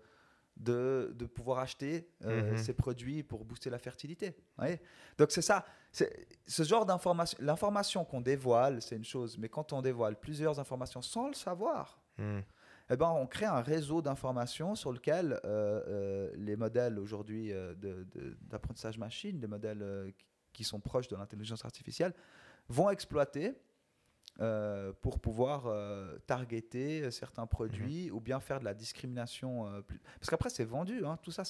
[0.62, 2.58] de, de pouvoir acheter euh, Mhm.
[2.58, 4.36] ces produits pour booster la fertilité.
[4.58, 4.80] Voyez
[5.18, 5.66] donc, c'est ça.
[5.92, 7.38] Ce genre d'information.
[7.42, 9.38] L'information qu'on dévoile, c'est une chose.
[9.38, 12.40] Mais quand on dévoile plusieurs informations sans le savoir, Hmm.
[12.90, 17.52] eh ben, on crée un réseau d'informations sur lequel euh, euh, les modèles aujourd'hui
[18.42, 20.14] d'apprentissage machine, les modèles
[20.54, 22.14] qui sont proches de l'intelligence artificielle,
[22.70, 23.54] vont exploiter
[24.40, 29.68] euh, pour pouvoir euh, targeter euh, certains produits ou bien faire de la discrimination.
[29.68, 31.06] euh, plus- Parce qu'après, c'est vendu.
[31.06, 31.44] hein, tout ça,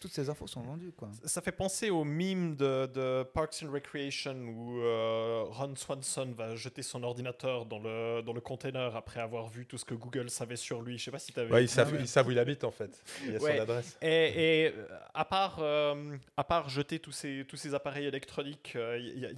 [0.00, 0.92] toutes ces infos sont vendues.
[0.92, 1.10] Quoi.
[1.24, 6.54] Ça fait penser au mime de, de Parks and Recreation où euh, Ron Swanson va
[6.56, 10.28] jeter son ordinateur dans le, dans le container après avoir vu tout ce que Google
[10.28, 10.98] savait sur lui.
[10.98, 11.52] Je sais pas si tu avais.
[11.52, 12.00] Ouais, ils, savent, ouais.
[12.00, 12.90] ils savent où il habite en fait.
[13.24, 13.56] Il y a Ouais.
[13.56, 13.96] son adresse.
[14.02, 14.74] Et, et,
[15.14, 19.20] à, part, euh, à part jeter tous ces, tous ces appareils électroniques, euh, il y,
[19.22, 19.30] y a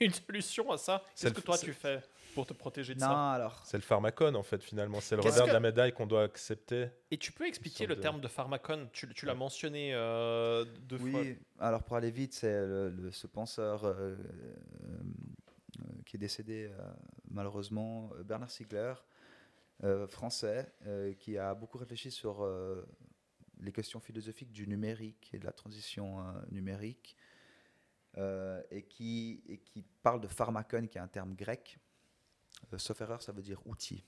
[0.00, 1.02] une solution à ça?
[1.14, 2.00] C'est Qu'est-ce que toi tu fais?
[2.34, 3.60] Pour te protéger de Non, ça alors.
[3.64, 5.00] C'est le pharmacone en fait finalement.
[5.00, 6.88] C'est le Qu'est-ce revers que- de la médaille qu'on doit accepter.
[7.10, 8.88] Et tu peux expliquer sorte le de- terme de pharmacone?
[8.92, 11.20] Tu, tu l'as mentionné euh, deux fois.
[11.22, 14.16] Oui, alors pour aller vite, c'est le- le- ce penseur euh,
[14.84, 15.02] euh,
[16.06, 16.92] qui est décédé euh,
[17.30, 18.94] malheureusement, euh, Bernard Stiegler,
[19.84, 22.84] euh, français, euh, qui a beaucoup réfléchi sur euh,
[23.60, 27.16] les questions philosophiques du numérique et de la transition euh, numérique,
[28.18, 31.78] euh, et, qui, et qui parle de pharmacone, qui est un terme grec.
[32.72, 34.04] Euh, sauf erreur, ça veut dire outil.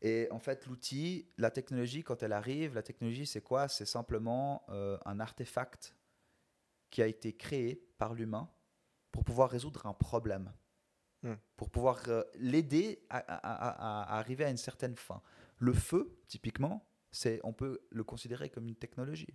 [0.00, 3.68] Et en fait, l'outil, la technologie, quand elle arrive, la technologie, c'est quoi?
[3.68, 5.94] C'est simplement euh, un artefact
[6.90, 8.50] qui a été créé par l'humain
[9.12, 10.52] pour pouvoir résoudre un problème,
[11.22, 11.34] Hmm.
[11.56, 15.22] pour pouvoir euh, l'aider à, à- à- à arriver à une certaine fin.
[15.58, 19.32] Le feu, typiquement, c'est, on peut le considérer comme une technologie.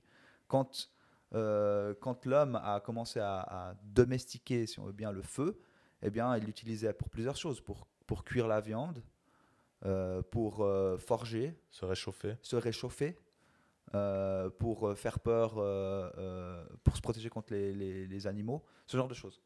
[0.50, 0.92] Quand,
[1.34, 5.62] euh, quand l'homme a commencé à, à domestiquer, si on veut bien, le feu,
[6.02, 9.04] eh bien, il l'utilisait pour plusieurs choses, pour, pour cuire la viande,
[9.86, 12.36] euh, pour euh, forger, Se réchauffer.
[12.42, 13.18] se réchauffer,
[13.96, 15.52] euh, pour faire peur,
[16.84, 19.42] pour se protéger contre les, les- les animaux, ce genre de choses.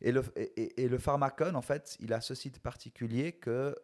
[0.00, 3.74] Et le, et, et- le pharmacone, en fait, il a ceci de particulier que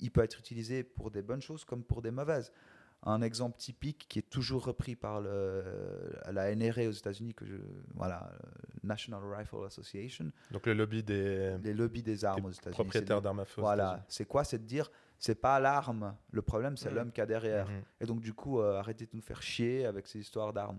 [0.00, 2.52] il peut être utilisé pour des bonnes choses comme pour des mauvaises.
[3.04, 5.64] Un exemple typique qui est toujours repris par le,
[6.30, 7.56] la NRA aux États-Unis, que je,
[7.96, 8.46] voilà, euh,
[8.84, 12.74] National Rifle Association, Donc le lobby des, les lobbies des armes des aux États-Unis.
[12.74, 13.60] propriétaires d'armes à feu.
[13.60, 14.44] Voilà, c'est quoi?
[14.44, 14.88] C'est de dire,
[15.18, 16.94] c'est pas l'arme, le problème, c'est Mhm.
[16.96, 17.68] l'homme qui a derrière.
[17.68, 17.82] Mhm.
[18.00, 20.78] Et donc, du coup, euh, arrêtez de nous faire chier avec ces histoires d'armes.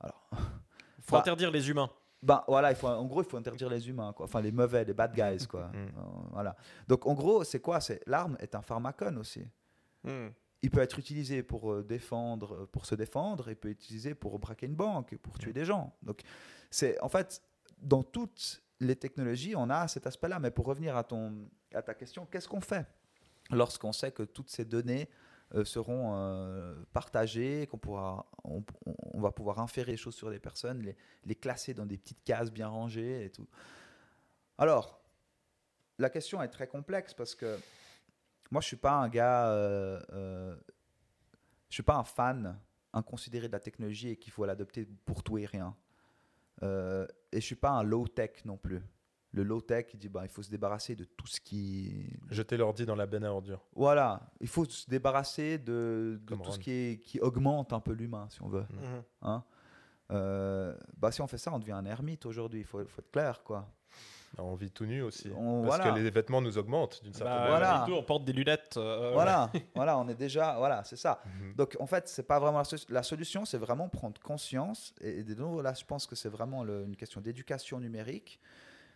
[0.00, 0.28] Alors,
[1.00, 1.20] faut Bah.
[1.20, 1.90] interdire les humains.
[2.24, 4.26] ben voilà, il faut, en gros, il faut interdire les humains, quoi.
[4.26, 5.68] enfin les mauvais, les bad guys, quoi.
[5.68, 5.74] Mhm.
[5.76, 6.00] Euh,
[6.32, 6.56] voilà.
[6.88, 7.80] Donc, en gros, c'est quoi?
[7.80, 9.46] C'est l'arme est un pharmacone aussi.
[10.62, 14.14] Il peut être utilisé pour euh, défendre, euh, pour se défendre, il peut être utilisé
[14.14, 15.96] pour braquer une banque, pour tuer des gens.
[16.02, 16.22] Donc,
[16.70, 17.42] c'est en fait
[17.82, 20.38] dans toutes les technologies, on a cet aspect-là.
[20.38, 22.86] Mais pour revenir à ton, à ta question, qu'est-ce qu'on fait
[23.50, 25.08] lorsqu'on sait que toutes ces données
[25.54, 28.62] euh, seront euh, partagées, qu'on pourra, on,
[29.20, 32.50] va pouvoir inférer des choses sur les personnes, les, les classer dans des petites cases
[32.50, 33.48] bien rangées et tout?
[34.58, 35.00] Alors,
[35.98, 37.58] la question est très complexe parce que
[38.52, 40.54] moi, je suis pas un gars, euh, euh,
[41.70, 42.58] je suis pas un fan
[42.92, 45.74] inconsidéré de la technologie et qu'il faut l'adopter pour tout et rien.
[46.62, 48.82] Euh, et je suis pas un low tech non plus.
[49.30, 52.58] Le low tech, il dit bah, il faut se débarrasser de tout ce qui, Jeter
[52.58, 53.64] l'ordi dans la benne à ordures.
[53.74, 58.28] voilà, il faut se débarrasser de, tout ce qui, est, qui augmente un peu l'humain,
[58.28, 58.66] si on veut.
[58.70, 59.02] Mhm.
[59.22, 59.44] Hein?
[60.10, 63.10] Euh, bah, si on fait ça, on devient un ermite aujourd'hui, il faut, faut être
[63.10, 63.42] clair.
[63.42, 63.66] quoi.
[64.38, 65.30] On vit tout nu aussi.
[65.36, 65.92] On- parce voilà.
[65.92, 67.58] que les vêtements nous augmentent d'une certaine Bah, manière.
[67.84, 67.98] Voilà.
[67.98, 68.76] on porte des lunettes.
[68.78, 71.20] euh, Voilà, voilà, on est déjà, voilà, c'est ça.
[71.26, 71.54] Mhm.
[71.54, 74.94] Donc en fait, c'est pas vraiment la, so- la solution, c'est vraiment prendre conscience.
[75.00, 78.40] Et, et de nouveau, là, je pense que c'est vraiment le- une question d'éducation numérique,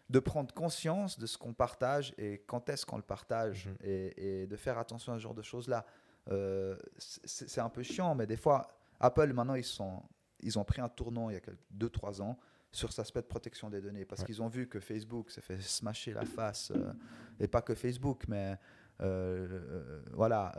[0.09, 3.77] de prendre conscience de ce qu'on partage et quand est-ce qu'on le partage, Mhm.
[3.85, 5.85] et, et de faire attention à ce genre de choses-là.
[6.31, 8.67] Euh, c'est c'est un peu chiant, mais des fois,
[9.01, 10.03] Apple maintenant ils sont,
[10.41, 11.41] ils ont pris un tournant il y a
[11.77, 12.39] 2-3 ans
[12.77, 14.27] sur cet aspect de protection des données parce Ouais.
[14.27, 16.93] qu'ils ont vu que Facebook s'est fait smasher la face euh,
[17.41, 18.57] et pas que Facebook mais
[19.01, 20.53] euh, euh, voilà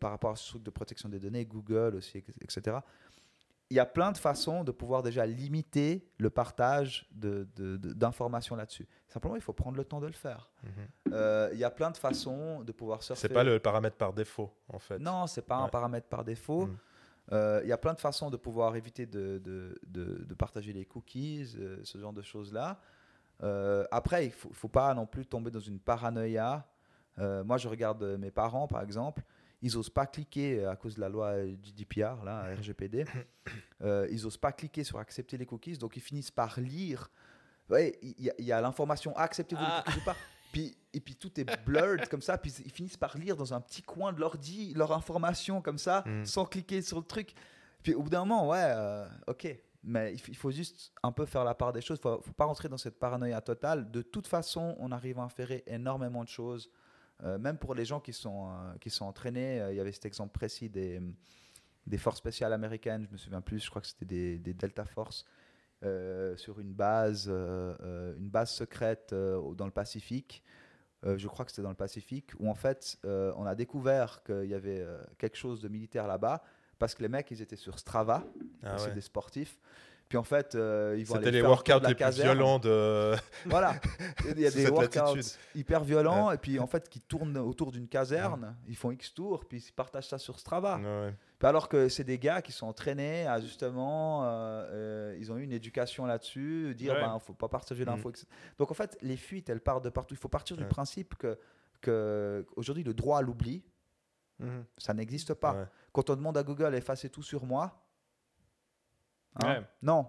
[0.00, 2.78] par rapport à ce truc de protection des données Google aussi etc
[3.72, 7.92] il y a plein de façons de pouvoir déjà limiter le partage de- de- de-
[7.92, 11.50] d'informations là-dessus simplement il faut prendre le temps de le faire Mhm.
[11.52, 14.52] Il y a plein de façons de pouvoir surfer C'est pas le paramètre par défaut,
[14.68, 14.98] en fait.
[14.98, 16.76] non c'est pas un paramètre par défaut Mm.
[17.32, 20.72] Euh, Il y a plein de façons de pouvoir éviter de, de- de- de partager
[20.72, 22.80] les cookies, euh, ce genre de choses-là.
[23.42, 26.66] Euh, après, il ne faut, faut pas non plus tomber dans une paranoïa.
[27.44, 29.22] Moi, je regarde mes parents, par exemple.
[29.60, 33.04] Ils n'osent pas cliquer à cause de la loi GDPR, là, RGPD.
[33.82, 37.10] Euh, ils n'osent pas cliquer sur accepter les cookies, donc ils finissent par lire.
[37.70, 39.78] Ouais, il y a, l'information acceptez-vous Ah.
[39.86, 40.16] les cookies ou pas?
[40.52, 43.60] Puis, et puis tout est blurred comme ça, puis ils finissent par lire dans un
[43.60, 46.24] petit coin de l'ordi leur information comme ça, Mm.
[46.24, 47.34] sans cliquer sur le truc.
[47.82, 49.56] Puis au bout d'un moment, ouais, euh, ok.
[49.82, 51.98] Mais il faut juste un peu faire la part des choses.
[51.98, 53.90] Il faut, faut pas rentrer dans cette paranoïa totale.
[53.90, 56.68] De toute façon, on arrive à inférer énormément de choses.
[57.22, 60.04] Euh, même pour les gens qui sont, euh, qui sont entraînés, il y avait cet
[60.04, 61.00] exemple précis des,
[61.86, 64.84] des forces spéciales américaines, je me souviens plus, je crois que c'était des, des Delta
[64.84, 65.24] Force,
[65.82, 70.42] euh, sur une base, euh, euh, une base secrète euh, dans le Pacifique.
[71.02, 74.54] Je crois que c'était dans le Pacifique, où en fait, on a découvert qu'il y
[74.54, 76.42] avait quelque chose de militaire là-bas,
[76.78, 78.22] parce que les mecs, ils étaient sur Strava,
[78.62, 79.58] Ah c'est des sportifs.
[80.10, 82.32] Puis en fait, euh, ils vont C'était les workouts les plus caserne.
[82.36, 83.14] violents de.
[83.46, 83.76] Voilà,
[84.28, 85.24] il y a des workouts latitude.
[85.54, 89.44] hyper violents, et puis en fait, qui tournent autour d'une caserne, ils font X tours,
[89.44, 90.78] puis ils partagent ça sur Strava.
[90.78, 91.14] Ouais.
[91.38, 94.26] Puis alors que c'est des gars qui sont entraînés à justement, euh,
[94.72, 98.08] euh, ils ont eu une éducation là-dessus, dire ben faut pas partager l'info.
[98.08, 98.14] Mhm.
[98.14, 98.26] etc.
[98.58, 100.14] Donc en fait, les fuites, elles partent de partout.
[100.14, 101.38] Il faut partir du principe que,
[101.80, 103.62] que aujourd'hui le droit à l'oubli,
[104.40, 104.64] Mhm.
[104.76, 105.68] ça n'existe pas.
[105.92, 107.86] Quand on demande à Google effacez tout sur moi,
[109.36, 109.62] hein, Ouais.
[109.82, 110.06] non.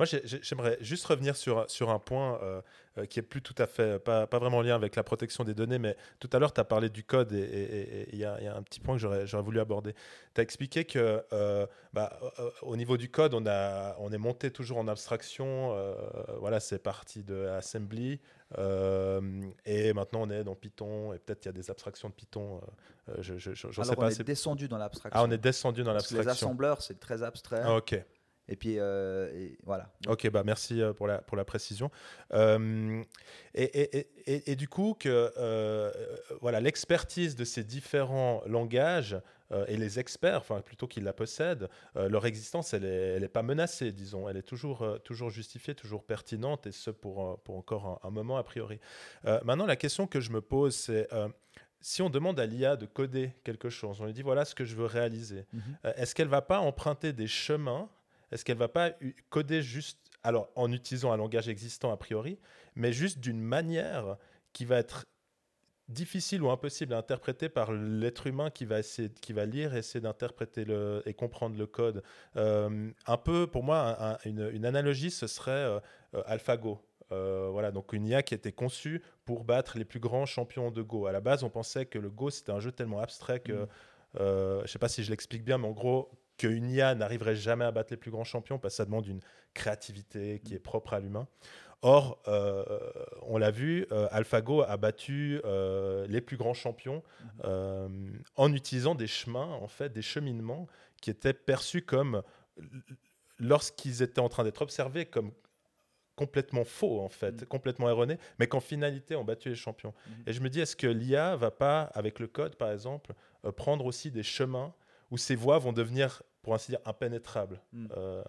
[0.00, 2.62] Moi, j'ai- j'ai- j'aimerais juste revenir sur, sur un point euh,
[2.96, 5.44] euh, qui est plus tout à fait, pas, pas vraiment en lien avec la protection
[5.44, 8.38] des données, mais tout à l'heure, tu as parlé du code et- il y, a
[8.40, 9.92] il y a un petit point que j'aurais voulu aborder.
[10.34, 12.18] Tu as expliqué que euh, bah,
[12.62, 15.74] au niveau du code, on, a, on est monté toujours en abstraction.
[15.74, 15.94] euh,
[16.38, 18.20] voilà, c'est parti de Assembly.
[19.66, 21.12] et maintenant, on est dans Python.
[21.12, 22.62] Et peut-être il y a des abstractions de Python.
[23.18, 24.06] je j'en sais Alors on pas.
[24.08, 24.24] est assez.
[24.24, 25.20] descendu dans l'abstraction.
[25.22, 26.46] Ah, on est descendu dans Parce que les l'abstraction.
[26.48, 27.60] assembleurs, c'est très abstrait.
[27.62, 28.02] Ah, ok.
[28.50, 29.90] Et puis euh, et voilà.
[30.08, 31.90] Ok, bah merci euh, pour la, pour la précision.
[32.32, 33.02] Euh,
[33.54, 33.62] et,
[33.98, 35.90] et- et- du coup, que, euh,
[36.40, 39.16] voilà, l'expertise de ces différents langages
[39.66, 43.42] et les experts, enfin plutôt qu'ils la possèdent, leur existence, elle n'est elle est pas
[43.42, 44.28] menacée, disons.
[44.28, 48.36] Elle est toujours, toujours justifiée, toujours pertinente, et ce pour, pour encore un, un moment
[48.36, 48.78] a priori.
[49.24, 51.08] Maintenant, la question que je me pose, c'est...
[51.80, 54.64] si on demande à l'IA de coder quelque chose, on lui dit voilà ce que
[54.64, 55.60] je veux réaliser, Mhm.
[55.86, 57.88] euh, Est-ce qu'elle va pas emprunter des chemins
[58.32, 58.92] Est-ce qu'elle va pas
[59.30, 62.38] coder juste, alors en utilisant un langage existant a priori,
[62.74, 64.16] mais juste d'une manière
[64.52, 65.04] qui va être
[65.88, 70.00] difficile ou impossible à interpréter par l'être humain qui va essayer, qui va lire, essayer
[70.00, 72.02] d'interpréter le et comprendre le code?
[72.36, 75.80] Euh, un peu, pour moi, un- un- une, une analogie, ce serait euh,
[76.14, 76.80] euh, AlphaGo.
[77.12, 80.80] Euh, voilà, donc une IA qui était conçue pour battre les plus grands champions de
[80.80, 81.06] Go.
[81.06, 83.66] À la base, on pensait que le Go c'était un jeu tellement abstrait que,
[84.20, 86.10] euh, je sais pas si je l'explique bien, mais en gros,
[86.40, 89.20] qu'une IA n'arriverait jamais à battre les plus grands champions parce que ça demande une
[89.52, 91.28] créativité qui est propre à l'humain.
[91.82, 92.64] Or, euh,
[93.22, 97.02] on l'a vu, euh, AlphaGo a battu euh, les plus grands champions
[97.44, 100.66] en utilisant des chemins, en fait, des cheminements
[101.02, 102.22] qui étaient perçus comme,
[103.38, 105.32] lorsqu'ils étaient en train d'être observés, comme
[106.16, 107.46] complètement faux, en fait, Mm.
[107.46, 109.94] complètement erronés, mais qu'en finalité ont battu les champions.
[110.06, 110.24] Mhm.
[110.26, 113.14] Et je me dis, est-ce que l'IA va pas, avec le code par exemple,
[113.46, 114.74] euh, prendre aussi des chemins
[115.10, 117.86] où ces voies vont devenir, pour ainsi dire, impénétrables Mm.
[117.96, 118.22] euh,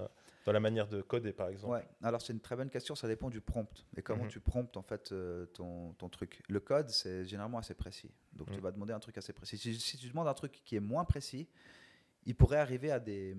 [0.45, 3.07] dans la manière de coder, par exemple Ouais, alors c'est une très bonne question, ça
[3.07, 4.29] dépend du prompt et comment Mhm.
[4.29, 6.41] tu promptes en fait euh, ton, ton truc?
[6.49, 8.11] Le code, c'est généralement assez précis.
[8.33, 8.61] Donc tu Mhm.
[8.61, 9.57] vas demander un truc assez précis.
[9.57, 11.47] Si, si tu demandes un truc qui est moins précis,
[12.25, 13.37] il pourrait arriver à des,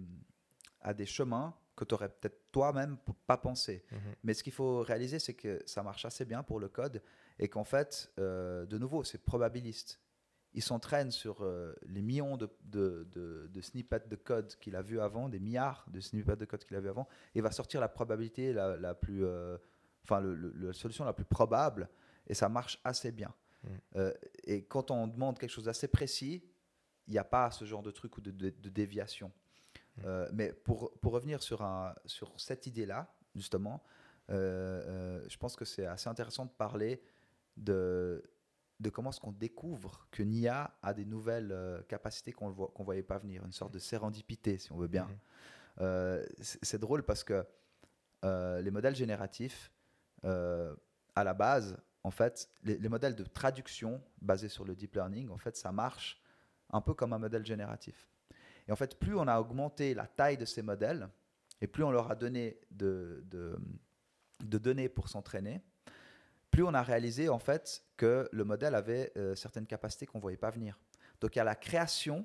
[0.80, 2.96] à des chemins que tu aurais peut-être toi-même
[3.26, 3.84] pas pensé.
[3.90, 3.98] Mhm.
[4.24, 7.02] Mais ce qu'il faut réaliser, c'est que ça marche assez bien pour le code
[7.38, 9.98] et qu'en fait, euh, de nouveau, c'est probabiliste.
[10.54, 14.82] Il s'entraîne sur euh, les millions de, de, de- de snippets de code qu'il a
[14.82, 17.80] vu avant, des milliards de snippets de code qu'il a vu avant, et va sortir
[17.80, 19.56] la probabilité la, la plus, euh,
[20.04, 21.88] enfin, la solution la plus probable,
[22.26, 23.32] et ça marche assez bien.
[23.64, 23.68] Mm.
[23.96, 24.12] Euh,
[24.44, 26.44] et quand on demande quelque chose d'assez précis,
[27.08, 28.30] il n'y a pas ce genre de truc ou de,
[28.68, 29.32] déviation.
[30.04, 33.82] Euh, mais pour, pour revenir sur, un, sur cette idée-là, justement,
[34.28, 37.02] je pense que c'est assez intéressant de parler
[37.56, 38.22] de,
[38.82, 42.84] de comment est-ce qu'on découvre que NIA a des nouvelles euh, capacités qu'on ne qu'on
[42.84, 45.06] voyait pas venir, une sorte de sérendipité, si on veut bien.
[45.06, 45.18] Mhm.
[45.80, 47.46] Euh, c'est drôle parce que
[48.24, 49.72] euh, les modèles génératifs,
[50.24, 55.30] à la base, en fait, les, les modèles de traduction basés sur le deep learning,
[55.30, 56.22] en fait, ça marche
[56.70, 58.08] un peu comme un modèle génératif.
[58.68, 61.08] Et en fait, plus on a augmenté la taille de ces modèles,
[61.60, 63.58] et plus on leur a donné de, de,
[64.44, 65.60] de données pour s'entraîner,
[66.52, 70.22] plus on a réalisé en fait que le modèle avait euh, certaines capacités qu'on ne
[70.22, 70.78] voyait pas venir.
[71.20, 72.24] Donc il y a la création,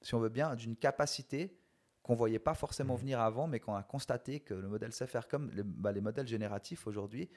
[0.00, 1.58] si on veut bien, d'une capacité
[2.02, 3.00] qu'on voyait pas forcément Mhm.
[3.00, 6.00] venir avant, mais qu'on a constaté que le modèle sait faire comme les, bah, les
[6.00, 7.28] modèles génératifs aujourd'hui.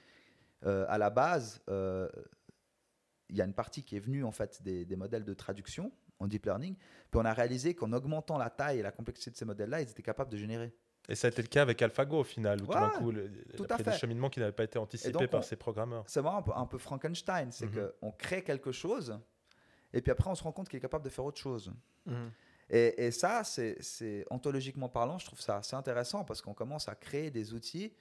[0.65, 2.09] euh, à la base, euh,
[3.29, 5.89] il y a une partie qui est venue en fait des, des modèles de traduction
[6.19, 9.37] en deep learning, puis on a réalisé qu'en augmentant la taille et la complexité de
[9.37, 10.75] ces modèles-là, ils étaient capables de générer.
[11.09, 13.27] Et ça a été le cas avec AlphaGo au final, où tout d'un coup, le,
[13.57, 15.39] tout il y a à pris des cheminements qui n'avaient pas été anticipés donc, par
[15.39, 16.03] on- ces programmeurs.
[16.07, 17.91] C'est vraiment un peu, un peu Frankenstein, c'est Mhm.
[17.99, 19.19] qu'on crée quelque chose,
[19.91, 21.73] et puis après on se rend compte qu'il est capable de faire autre chose.
[22.05, 22.31] Mhm.
[22.69, 26.87] Et, et ça, c'est c'est- ontologiquement parlant, je trouve ça assez intéressant parce qu'on commence
[26.87, 27.91] à créer des outils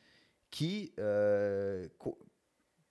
[0.50, 1.88] qui, euh,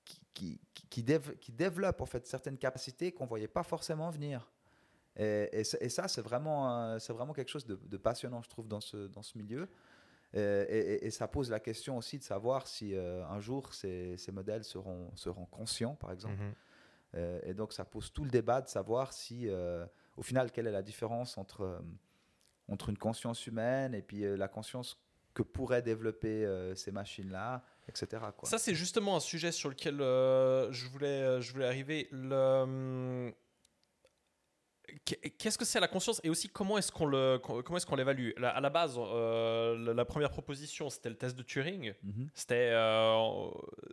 [0.04, 4.10] qui, qui, qui- qui dév- qui développent en fait certaines capacités qu'on voyait pas forcément
[4.10, 4.50] venir.
[5.16, 8.42] Et, et ça- et ça, c'est vraiment, euh, c'est vraiment quelque chose de, de passionnant,
[8.42, 9.68] je trouve, dans ce, dans ce milieu.
[10.34, 14.18] Et, et- et ça pose la question aussi de savoir si euh, un jour ces,
[14.18, 16.36] ces modèles seront, seront conscients, par exemple.
[16.42, 16.54] Mhm.
[17.16, 19.86] Euh, et donc, ça pose tout le débat de savoir si, euh,
[20.18, 21.80] au final, quelle est la différence entre, euh,
[22.68, 25.02] entre une conscience humaine et puis euh, la conscience
[25.34, 28.08] que pourraient développer euh, ces machines-là, etc.
[28.36, 28.50] Quoi.
[28.50, 32.10] Ça, c'est justement un sujet sur lequel euh, je, voulais, euh, je voulais arriver.
[32.12, 33.34] Le, hum,
[35.04, 38.32] Qu'est-ce que c'est la conscience et aussi comment est-ce qu'on le comment est-ce qu'on l'évalue?
[38.42, 41.94] À la base, euh, la, première proposition c'était le test de Turing.
[42.04, 42.30] Mhm.
[42.34, 43.50] C'était, euh,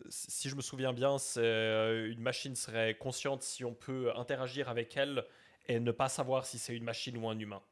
[0.09, 4.97] si je me souviens bien, euh, une machine serait consciente si on peut interagir avec
[4.97, 5.25] elle
[5.67, 7.63] et ne pas savoir si c'est une machine ou un humain.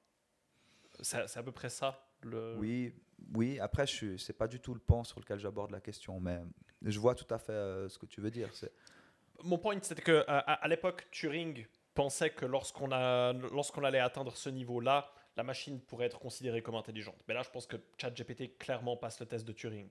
[1.00, 2.04] C'est à peu près ça.
[2.22, 2.56] Le...
[2.58, 2.92] Oui,
[3.34, 3.60] oui.
[3.60, 6.40] Après, je c'est pas du tout le pan sur lequel j'aborde la question, mais
[6.82, 8.50] je vois tout à fait euh, ce que tu veux dire.
[9.44, 14.48] Mon point, c'était que à l'époque, Turing pensait que lorsqu'on a, lorsqu'on allait atteindre ce
[14.48, 17.16] niveau-là, la machine pourrait être considérée comme intelligente.
[17.26, 19.88] Mais là, je pense que ChatGPT clairement passe le test de Turing.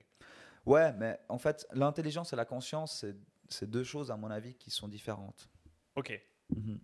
[0.66, 3.16] Ouais, mais en fait, l'intelligence et la conscience, c'est,
[3.48, 5.48] c'est deux choses, à mon avis, qui sont différentes.
[5.96, 6.20] Ok.
[6.54, 6.80] Mhm.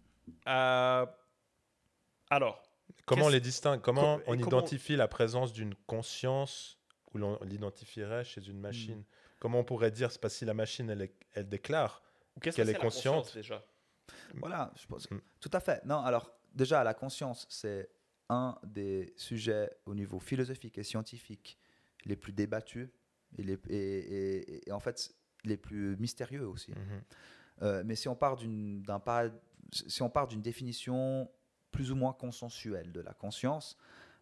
[0.49, 1.07] Euh,
[2.31, 2.62] alors,
[3.07, 3.81] Comment on les distingue?
[3.81, 6.79] Comment Com- on comment- identifie la présence d'une conscience
[7.12, 9.05] où l'on l'identifierait chez une machine?
[9.39, 12.03] Comment on pourrait dire, c'est pas si la machine elle, est- elle déclare
[12.41, 13.14] Qu'elle que est c'est la consciente?
[13.25, 13.64] conscience, déjà?
[14.36, 15.11] Voilà, je pense.
[15.11, 15.18] Mm.
[15.40, 15.84] Tout à fait.
[15.84, 17.88] Non, alors, déjà, la conscience, c'est
[18.28, 21.59] un des sujets au niveau philosophique et scientifique
[22.04, 22.88] les plus débattus
[23.38, 26.72] et, les, et, et- et en fait les plus mystérieux aussi.
[26.72, 27.02] Mhm.
[27.62, 28.84] Euh, mais si on part d'une
[29.72, 31.30] si on part d'une définition
[31.70, 33.76] plus ou moins consensuelle de la conscience,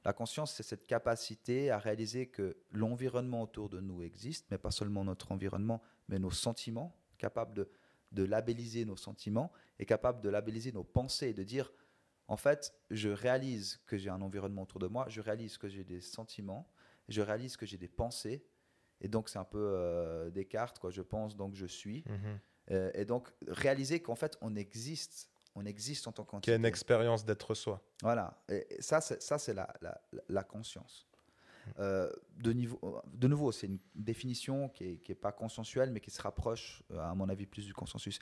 [0.04, 4.70] la conscience c'est cette capacité à réaliser que l'environnement autour de nous existe, mais pas
[4.70, 7.68] seulement notre environnement, mais nos sentiments, capable de,
[8.12, 11.72] de labelliser nos sentiments et capable de labelliser nos pensées et de dire
[12.28, 15.84] en fait, je réalise que j'ai un environnement autour de moi, je réalise que j'ai
[15.84, 16.68] des sentiments,
[17.08, 18.44] je réalise que j'ai des pensées,
[19.00, 20.90] et donc c'est un peu euh, Descartes, quoi.
[20.90, 22.02] Je pense donc je suis.
[22.08, 22.40] Mhm.
[22.72, 26.54] Euh, et donc, réaliser qu'en fait, on existe, on existe en tant Qui a qu'entité.
[26.56, 27.80] une expérience d'être soi.
[28.02, 28.42] Voilà.
[28.48, 31.06] Et ça, c'est, ça, c'est la, la, la conscience.
[31.78, 36.22] Euh, de, niveau, de nouveau, c'est une définition qui n'est pas consensuelle, mais qui se
[36.22, 38.18] rapproche, euh, à mon avis, plus du consensus.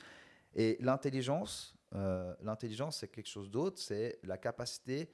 [0.55, 3.79] Et l'intelligence, euh, l'intelligence, c'est quelque chose d'autre.
[3.79, 5.11] C'est la capacité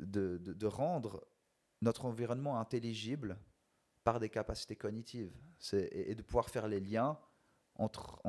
[0.00, 1.26] de, rendre
[1.82, 3.36] notre environnement intelligible
[4.02, 5.32] par des capacités cognitives.
[5.72, 7.18] Et, de pouvoir faire les liens
[7.76, 8.20] entre,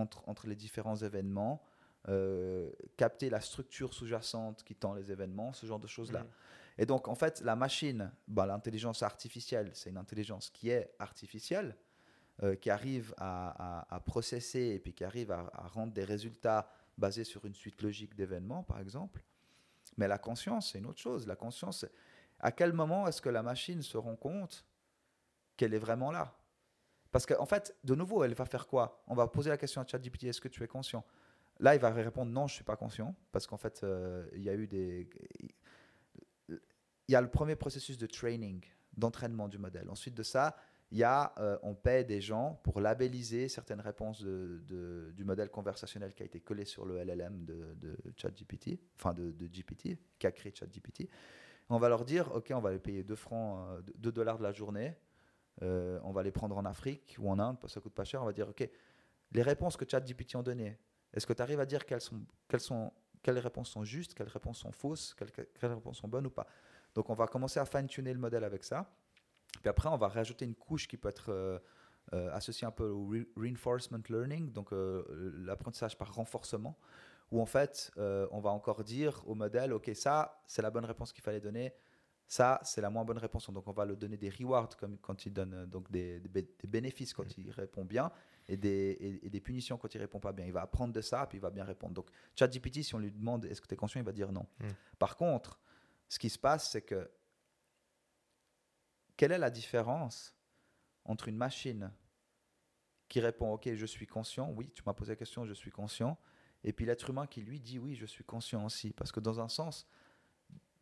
[0.46, 1.64] les différents événements,
[2.08, 6.24] euh, capter la structure sous-jacente qui tend les événements, ce genre de choses-là.
[6.24, 6.30] Mhm.
[6.78, 11.78] Et donc, en fait, la machine, bah, l'intelligence artificielle, c'est une intelligence qui est artificielle,
[12.44, 17.46] euh, qui arrive à, processer et puis qui arrive à, rendre des résultats basés sur
[17.46, 19.24] une suite logique d'événements, par exemple.
[19.98, 21.28] Mais la conscience, c'est une autre chose.
[21.28, 21.86] La conscience,
[22.40, 24.66] à quel moment est-ce que la machine se rend compte
[25.56, 26.38] qu'elle est vraiment là?
[27.12, 29.02] Parce qu'en fait, de nouveau, elle va faire quoi?
[29.08, 31.06] On va poser la question à ChatGPT est-ce que tu es conscient?
[31.60, 34.44] Là, il va répondre non, je ne suis pas conscient, parce qu'en fait, euh, il
[34.44, 35.10] y a eu des.
[37.08, 38.64] Il y a le premier processus de training,
[38.98, 39.90] d'entraînement du modèle.
[39.90, 40.56] Ensuite de ça,
[40.92, 46.14] il y a, euh, on paie des gens pour labelliser certaines réponses du modèle conversationnel
[46.14, 50.54] qui a été collé sur le LLM de, ChatGPT, enfin de, GPT, qui a créé
[50.54, 51.10] ChatGPT.
[51.70, 54.44] On va leur dire, OK, on va les payer 2 francs, euh, 2 dollars de
[54.44, 54.96] la journée.
[55.64, 58.04] Euh, on va les prendre en Afrique ou en Inde, parce que ça coûte pas
[58.04, 58.22] cher.
[58.22, 58.70] On va dire, OK,
[59.32, 60.78] les réponses que ChatGPT ont données,
[61.12, 62.94] est-ce que tu arrives à dire quelles, sont, quelles, sont,
[63.24, 66.46] quelles réponses sont justes, quelles réponses sont fausses, quelles, quelles réponses sont bonnes ou pas?
[66.96, 68.90] Donc, on va commencer à fine-tuner le modèle avec ça.
[69.62, 71.60] Puis après, on va rajouter une couche qui peut être euh,
[72.14, 75.04] euh, associée un peu au re- reinforcement learning, donc euh,
[75.46, 76.78] l'apprentissage par renforcement,
[77.32, 81.12] où en fait, on va encore dire au modèle, OK, ça, c'est la bonne réponse
[81.12, 81.74] qu'il fallait donner.
[82.28, 83.50] Ça, c'est la moins bonne réponse.
[83.52, 86.56] Donc, on va le donner des rewards comme quand il donne donc des, des bé-
[86.60, 88.12] des bénéfices quand il répond bien
[88.48, 90.46] et des, et, et des punitions quand il répond pas bien.
[90.46, 91.94] Il va apprendre de ça, puis il va bien répondre.
[91.94, 94.46] Donc, ChatGPT, si on lui demande est-ce que tu es conscient, il va dire non.
[94.60, 94.68] Mm.
[94.98, 95.60] Par contre,
[96.10, 97.10] ce qui se passe, c'est que
[99.18, 100.36] quelle est la différence
[101.06, 101.92] entre une machine
[103.08, 106.18] qui répond OK, je suis conscient, oui, tu m'as posé la question, je suis conscient,
[106.64, 108.92] et puis l'être humain qui lui dit oui, je suis conscient aussi.
[108.94, 109.88] Parce que dans un sens,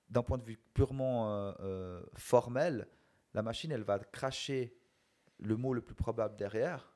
[0.10, 2.88] d'un point de vue purement euh, euh, formel,
[3.34, 4.78] la machine, elle va cracher
[5.40, 6.94] le mot le plus probable derrière.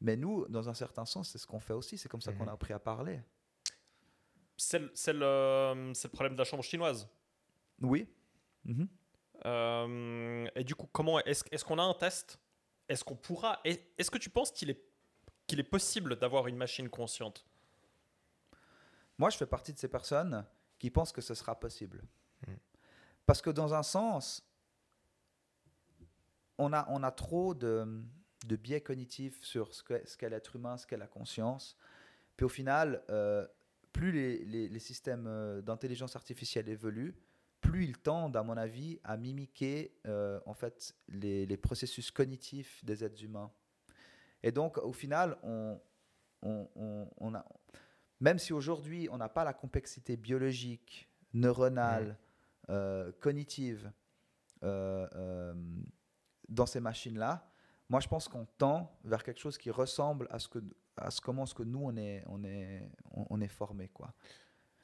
[0.00, 1.98] Mais nous, dans un certain sens, c'est ce qu'on fait aussi.
[1.98, 2.48] C'est comme ça qu'on Mhm.
[2.48, 3.20] a appris à parler.
[4.56, 4.78] C'est
[5.12, 7.08] le, le problème de la chambre chinoise.
[7.80, 8.08] Oui.
[8.64, 8.88] Mhm.
[9.44, 12.38] Euh, et du coup, comment est-ce qu'on a un test?
[12.88, 13.60] Est-ce qu'on pourra?
[13.64, 14.80] Est- Est-ce que tu penses qu'il est
[15.48, 17.44] qu'il est possible d'avoir une machine consciente?
[19.18, 20.44] Moi, je fais partie de ces personnes
[20.78, 22.02] qui pensent que ce sera possible.
[22.46, 22.54] Mm.
[23.26, 24.44] Parce que dans un sens,
[26.58, 28.02] on a, on a trop de,
[28.46, 31.76] de biais cognitifs sur ce qu'est ce l'être humain, ce qu'est la conscience.
[32.36, 33.46] Puis au final, euh,
[33.92, 37.14] plus les, les- les systèmes euh, d'intelligence artificielle évoluent,
[37.72, 42.84] plus ils tendent, à mon avis, à mimiquer euh, en fait les, les processus cognitifs
[42.84, 43.50] des êtres humains.
[44.42, 45.80] Et donc, au final, on,
[46.42, 47.44] on, on- on a,
[48.20, 52.18] même si aujourd'hui on n'a pas la complexité biologique, neuronale,
[52.68, 53.90] euh, cognitive
[54.62, 55.54] euh,
[56.48, 57.48] dans ces machines-là,
[57.88, 60.58] moi je pense qu'on tend vers quelque chose qui ressemble à ce que
[60.96, 62.90] à ce comment ce que nous on est on est
[63.30, 64.12] on est formé quoi.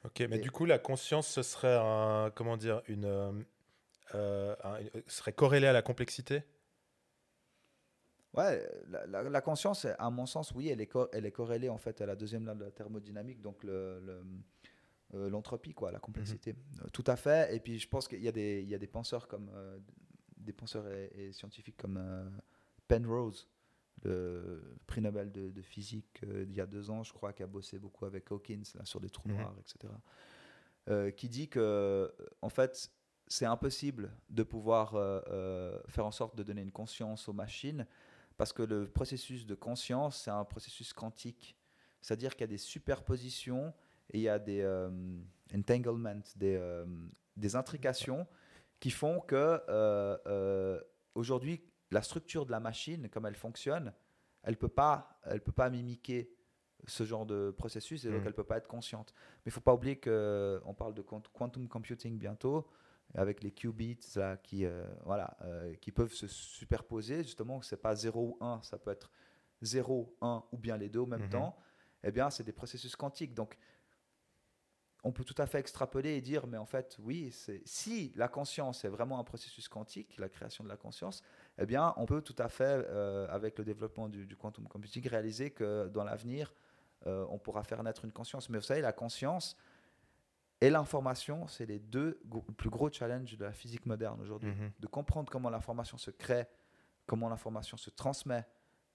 [0.05, 3.31] Ok, mais Et- du coup, la conscience, ce serait un, comment dire, une, euh,
[4.15, 6.43] euh, un- serait corrélée à la complexité?
[8.35, 11.79] Ouais, la, la- la conscience, à mon sens, oui, elle est, elle est corrélée en
[11.79, 14.23] fait à la deuxième loi de la thermodynamique, donc le- le,
[15.15, 16.55] euh, l'entropie, quoi, la complexité.
[16.81, 17.55] Euh, Tout à fait.
[17.55, 19.79] Et puis je pense qu'il y a des, il y a des penseurs comme euh,
[20.37, 21.97] des penseurs et, et scientifiques comme
[22.87, 23.47] Penrose,
[24.03, 27.43] le prix Nobel de, de physique euh, d'il y a deux ans, je crois, qui
[27.43, 29.35] a bossé beaucoup avec Hawkins là, sur des trous Mhm.
[29.37, 29.93] noirs, etc.
[30.89, 32.07] euh, qui dit que euh,
[32.41, 32.91] en fait
[33.27, 37.85] c'est impossible de pouvoir euh, faire en sorte de donner une conscience aux machines
[38.37, 41.55] parce que le processus de conscience c'est un processus quantique
[42.01, 43.71] c'est-à-dire qu'il y a des superpositions
[44.11, 44.65] et il y a des
[45.53, 46.59] entanglements des,
[47.37, 48.25] des intrications
[48.79, 49.61] qui font que
[51.13, 53.93] aujourd'hui la structure de la machine comme elle fonctionne
[54.43, 56.31] elle peut pas elle peut pas mimiquer
[56.87, 58.27] ce genre de processus et donc Mhm.
[58.27, 59.13] elle peut pas être consciente
[59.45, 62.67] mais il faut pas oublier que on parle de quant- quantum computing bientôt
[63.15, 67.95] avec les qubits là, qui euh, voilà euh, qui peuvent se superposer justement c'est pas
[67.95, 69.11] 0 ou 1 ça peut être
[69.61, 71.29] 0 1 ou bien les deux au même Mhm.
[71.29, 71.57] temps
[72.03, 73.57] eh bien c'est des processus quantiques donc
[75.03, 77.33] on peut tout à fait extrapoler et dire mais en fait oui
[77.65, 81.23] si la conscience est vraiment un processus quantique la création de la conscience
[81.59, 85.07] eh bien on peut tout à fait euh, avec le développement du, du quantum computing
[85.07, 86.53] réaliser que dans l'avenir
[87.05, 89.55] euh, on pourra faire naître une conscience mais vous savez la conscience
[90.61, 92.21] et l'information c'est les deux
[92.57, 94.71] plus gros challenges de la physique moderne aujourd'hui Mhm.
[94.79, 96.47] de comprendre comment l'information se crée,
[97.05, 98.45] comment l'information se transmet,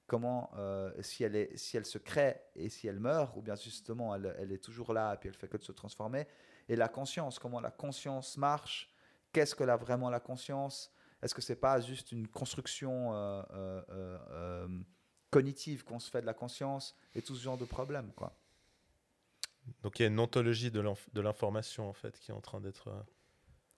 [0.07, 3.55] comment euh, si, elle est, si elle se crée et si elle meurt, ou bien
[3.57, 6.27] justement elle, elle est toujours là et puis elle fait que de se transformer.
[6.69, 8.91] Et la conscience, comment la conscience marche,
[9.33, 10.93] qu'est-ce que la, vraiment la conscience
[11.25, 14.69] Est-ce que c'est pas juste une construction euh, euh, euh,
[15.31, 18.39] cognitive qu'on se fait de la conscience et tout ce genre de problèmes quoi?
[19.83, 22.43] Donc il y a une ontologie de l'inf- de l'information en fait qui est en
[22.43, 22.91] train d'être.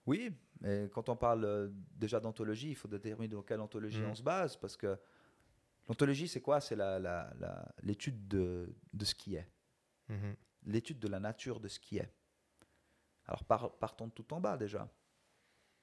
[0.07, 4.11] Oui, mais quand on parle déjà d'ontologie, il faut déterminer dans quelle ontologie Mm.
[4.11, 4.99] on se base, parce que
[5.89, 6.61] l'ontologie, c'est quoi?
[6.61, 6.77] C'est
[7.83, 9.49] l'étude de, de ce qui est,
[10.09, 10.35] mhm.
[10.65, 12.13] l'étude de la nature de ce qui est.
[13.27, 14.89] Alors par- partons de tout en bas déjà.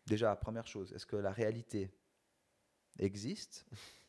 [0.06, 1.90] Déjà, première chose, est-ce que la réalité
[3.00, 3.66] existe?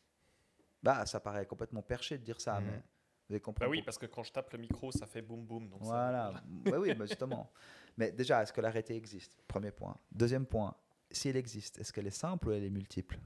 [0.82, 2.66] Bah, ça paraît complètement perché de dire ça, Mhm.
[2.66, 3.70] mais vous allez Bah comprendre.
[3.70, 5.70] oui, parce que quand je tape le micro, ça fait boum boum.
[5.70, 7.50] Donc ça- Voilà, Ouais, oui, mais justement.
[7.96, 9.40] Mais déjà, est-ce que la réalité existe?
[9.48, 9.96] Premier point.
[10.12, 10.76] Deuxième point,
[11.10, 13.18] si elle existe, est-ce qu'elle est simple ou elle est multiple?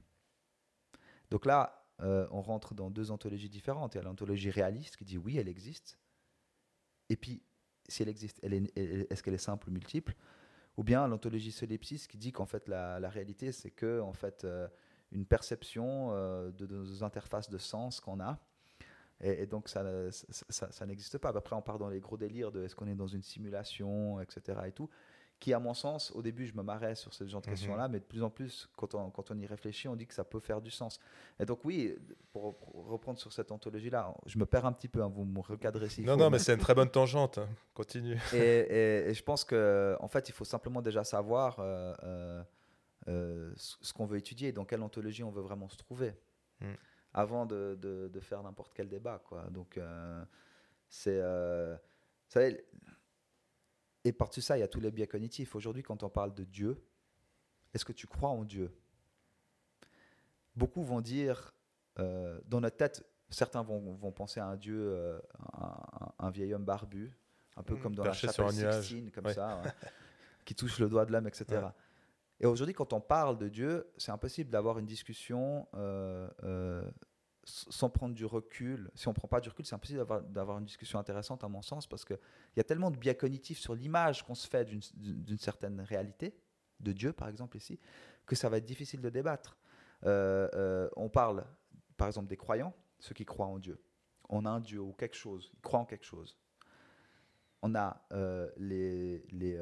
[1.31, 3.95] Donc là, euh, on rentre dans deux ontologies différentes.
[3.95, 5.97] Il y a l'ontologie réaliste qui dit oui, elle existe.
[7.09, 7.43] Et puis,
[7.89, 10.15] si elle existe, elle est- elle- est-ce qu'elle est simple ou multiple?
[10.79, 14.65] Ou bien l'ontologie solipsiste qui dit qu'en fait, la, réalité, c'est que en fait, euh,
[15.11, 18.39] une perception euh, de, nos interfaces de sens qu'on a.
[19.19, 21.35] Et, donc, ça, ça- ça n'existe pas.
[21.35, 24.57] Après, on part dans les gros délires de est-ce qu'on est dans une simulation, etc.
[24.67, 24.89] Et tout,
[25.39, 27.53] qui, à mon sens, au début, je me marrais sur ce genre de Mhm.
[27.53, 30.13] questions-là, mais de plus en plus, quand on, quand on y réfléchit, on dit que
[30.13, 30.99] ça peut faire du sens.
[31.39, 31.97] Et donc, oui,
[32.33, 35.39] pour, pour reprendre sur cette ontologie-là, je me perds un petit peu, hein, vous me
[35.39, 37.37] recadrez s'il Non, faut, non, mais- mais c'est une très bonne tangente.
[37.37, 37.47] hein.
[37.73, 38.15] Continue.
[38.33, 42.43] et, et- et je pense que en fait, il faut simplement déjà savoir euh, euh,
[43.07, 46.13] euh, ce qu'on veut étudier, dans quelle ontologie on veut vraiment se trouver,
[46.59, 46.73] Mm.
[47.13, 49.19] avant de, de- de faire n'importe quel débat.
[49.23, 49.43] Quoi.
[49.51, 49.79] Donc,
[50.89, 51.21] c'est.
[51.21, 51.77] vous
[52.27, 52.65] savez,
[54.09, 55.53] et par-dessus ça, il y a tous les biais cognitifs.
[55.55, 56.83] Aujourd'hui, quand on parle de Dieu,
[57.75, 58.75] est-ce que tu crois en Dieu?
[60.55, 61.53] Beaucoup vont dire,
[61.99, 65.19] euh, dans notre tête, certains vont, vont penser à un Dieu, euh,
[65.53, 67.15] un, un vieil homme barbu,
[67.55, 67.81] un peu Mm.
[67.81, 68.51] comme dans la chapelle.
[68.51, 69.33] Sixtine, comme Ouais.
[69.35, 69.61] ça,
[70.45, 71.45] qui touche le doigt de l'homme, etc.
[71.49, 71.69] Ouais.
[72.39, 76.81] Et aujourd'hui, quand on parle de Dieu, c'est impossible d'avoir une discussion euh,
[77.43, 78.91] sans prendre du recul.
[78.95, 81.61] Si on ne prend pas du recul, c'est impossible d'avoir- une discussion intéressante, à mon
[81.61, 82.19] sens, parce qu'il
[82.57, 86.35] y a tellement de biais cognitifs sur l'image qu'on se fait d'une- certaine réalité,
[86.79, 87.79] de Dieu par exemple ici,
[88.25, 89.57] que ça va être difficile de débattre.
[90.05, 91.45] Euh, euh, on parle,
[91.97, 93.81] par exemple, des croyants, ceux qui croient en Dieu.
[94.29, 96.37] On a un Dieu ou quelque chose, ils croient en quelque chose.
[97.61, 99.59] On a euh, les, les,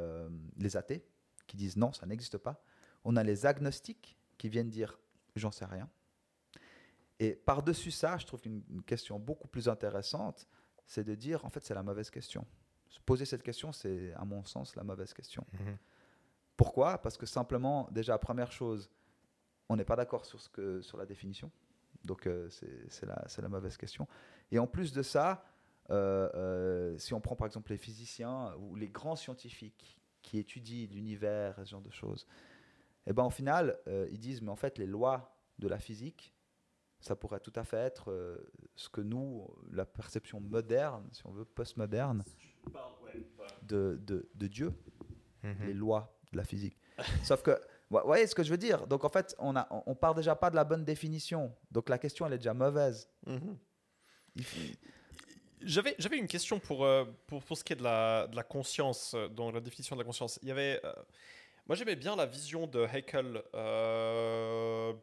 [0.58, 1.04] les athées
[1.48, 2.62] qui disent non, ça n'existe pas.
[3.04, 5.00] On a les agnostiques qui viennent dire
[5.36, 5.90] j'en sais rien.
[7.20, 10.48] Et par-dessus ça, je trouve qu'une une question beaucoup plus intéressante,
[10.86, 12.46] c'est de dire en fait c'est la mauvaise question.
[12.90, 15.46] Se poser cette question, c'est à mon sens la mauvaise question.
[15.54, 15.78] Mhm.
[16.56, 16.98] Pourquoi?
[17.00, 18.90] Parce que simplement, déjà, première chose,
[19.70, 21.52] on n'est pas d'accord sur, ce que- sur la définition.
[22.04, 24.08] Donc, euh, c'est c'est la, c'est la mauvaise question.
[24.52, 25.44] Et en plus de ça,
[25.90, 30.88] euh, euh, si on prend par exemple les physiciens ou les grands scientifiques qui étudient
[30.92, 32.26] l'univers et ce genre de choses,
[33.06, 36.34] eh ben, au final, euh, ils disent, mais en fait, les lois de la physique,
[37.00, 38.38] ça pourrait tout à fait être euh,
[38.76, 42.24] ce que nous, la perception moderne, si on veut, postmoderne,
[43.64, 44.74] de, de, de Dieu
[45.44, 45.68] Mhm.
[45.68, 46.76] les lois de la physique.
[47.24, 47.52] Sauf que,
[47.92, 48.88] vous voyez ce que je veux dire?
[48.88, 51.56] Donc en fait, on a, on part déjà pas de la bonne définition.
[51.72, 53.08] Donc la question, elle est déjà mauvaise.
[53.28, 53.58] Mhm.
[55.62, 58.44] J'avais, j'avais une question pour, euh, pour, pour ce qui est de la, de la
[58.44, 60.38] conscience, euh, dans la définition de la conscience.
[60.44, 60.94] Il y avait, euh,
[61.68, 64.94] moi j'aimais bien la vision de Haeckel, euh,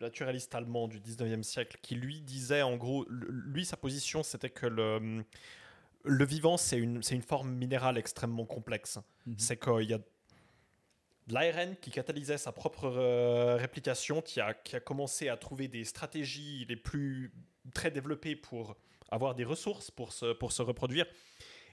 [0.00, 4.66] naturaliste allemand du 19e siècle, qui lui disait en gros, lui sa position c'était que
[4.66, 5.24] le,
[6.04, 8.98] le vivant c'est une, forme minérale extrêmement complexe.
[9.26, 9.34] Mhm.
[9.38, 14.76] C'est qu'il y a de l'ARN qui catalysait sa propre euh, réplication, qui a, qui
[14.76, 17.32] a commencé à trouver des stratégies les plus
[17.74, 18.76] très développées pour
[19.10, 21.06] avoir des ressources pour se, pour se reproduire.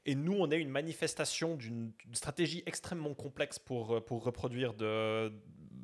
[0.05, 5.33] Et nous, on est une manifestation d'une stratégie extrêmement complexe pour, euh, pour reproduire de,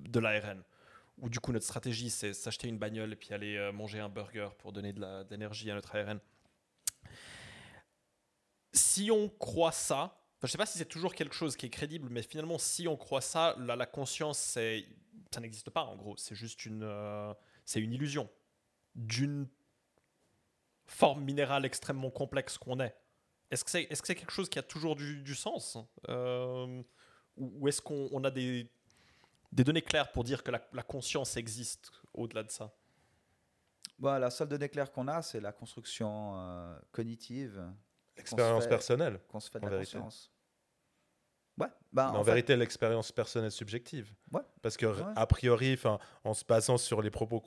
[0.09, 0.63] de l'ARN.
[1.17, 4.09] Ou du coup, notre stratégie, c'est s'acheter une bagnole et puis aller euh, manger un
[4.09, 6.19] burger pour donner de l'énergie à notre ARN.
[8.73, 11.69] Si on croit ça, je ne sais pas si c'est toujours quelque chose qui est
[11.69, 16.17] crédible, mais finalement, si on croit ça, la, conscience, ça n'existe pas en gros.
[16.17, 17.33] C'est juste une, euh,
[17.75, 18.29] une illusion
[18.95, 19.47] d'une
[20.87, 22.95] forme minérale extrêmement complexe qu'on est.
[23.51, 25.77] Est-ce que c'est est -ce que c'est quelque chose qui a toujours du, du sens
[26.09, 26.81] Euh,
[27.37, 28.69] Ou, ou est-ce qu'on on a des,
[29.51, 32.73] des données claires pour dire que la, la conscience existe au-delà de ça?
[33.99, 37.61] Bon, la seule donnée claire qu'on a, c'est la construction euh, cognitive
[38.17, 39.19] L'expérience personnelle.
[39.27, 39.97] qu'on se fait de En la vérité.
[39.97, 40.31] conscience.
[41.57, 41.67] Ouais.
[41.93, 44.13] Mais en, fait, vérité, l'expérience personnelle subjective.
[44.31, 44.41] Ouais.
[44.61, 45.13] Parce que, Ouais.
[45.15, 45.77] a priori,
[46.23, 47.41] en se basant sur les propos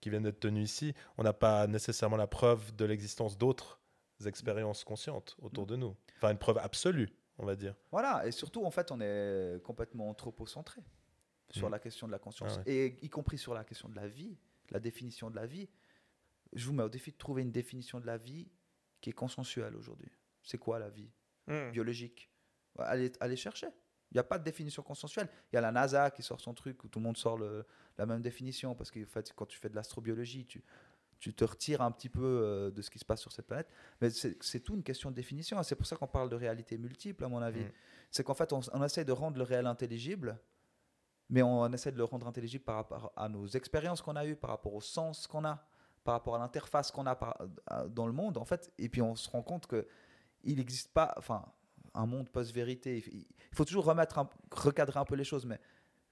[0.00, 3.79] qui viennent d'être tenus ici, on n'a pas nécessairement la preuve de l'existence d'autres
[4.28, 5.96] expériences conscientes autour de nous.
[6.16, 7.08] Enfin, une preuve absolue,
[7.38, 7.74] on va dire.
[7.90, 10.82] Voilà, et surtout, en fait, on est complètement anthropocentré
[11.50, 11.72] sur Mhm.
[11.72, 12.72] la question de la conscience, Ah ouais.
[12.72, 14.36] et y compris sur la question de la vie,
[14.70, 15.68] la définition de la vie.
[16.52, 18.48] Je vous mets au défi de trouver une définition de la vie
[19.00, 20.10] qui est consensuelle aujourd'hui.
[20.42, 21.10] C'est quoi la vie
[21.72, 22.30] biologique?
[22.78, 23.66] Ouais, allez, allez chercher.
[24.12, 25.28] Il n'y a pas de définition consensuelle.
[25.52, 27.64] Il y a la NASA qui sort son truc où tout le monde sort le-
[27.98, 30.64] la même définition parce que en fait, quand tu fais de l'astrobiologie, tu,
[31.20, 33.68] tu te retires un petit peu euh, de ce qui se passe sur cette planète.
[34.00, 35.60] Mais c'est tout une question de définition.
[35.60, 37.60] et C'est pour ça qu'on parle de réalité multiple, à mon avis.
[37.64, 37.72] Mm.
[38.10, 40.38] C'est qu'en fait, on, on essaie de rendre le réel intelligible,
[41.28, 44.34] mais on essaie de le rendre intelligible par rapport à nos expériences qu'on a eues,
[44.34, 45.64] par rapport au sens qu'on a,
[46.02, 47.36] par rapport à l'interface qu'on a par-
[47.66, 48.72] à- dans le monde, en fait.
[48.78, 49.86] Et puis on se rend compte que
[50.42, 51.44] il n'existe pas, enfin,
[51.94, 53.04] un monde post-vérité.
[53.12, 55.60] Il il faut toujours remettre, un- recadrer un peu les choses, mais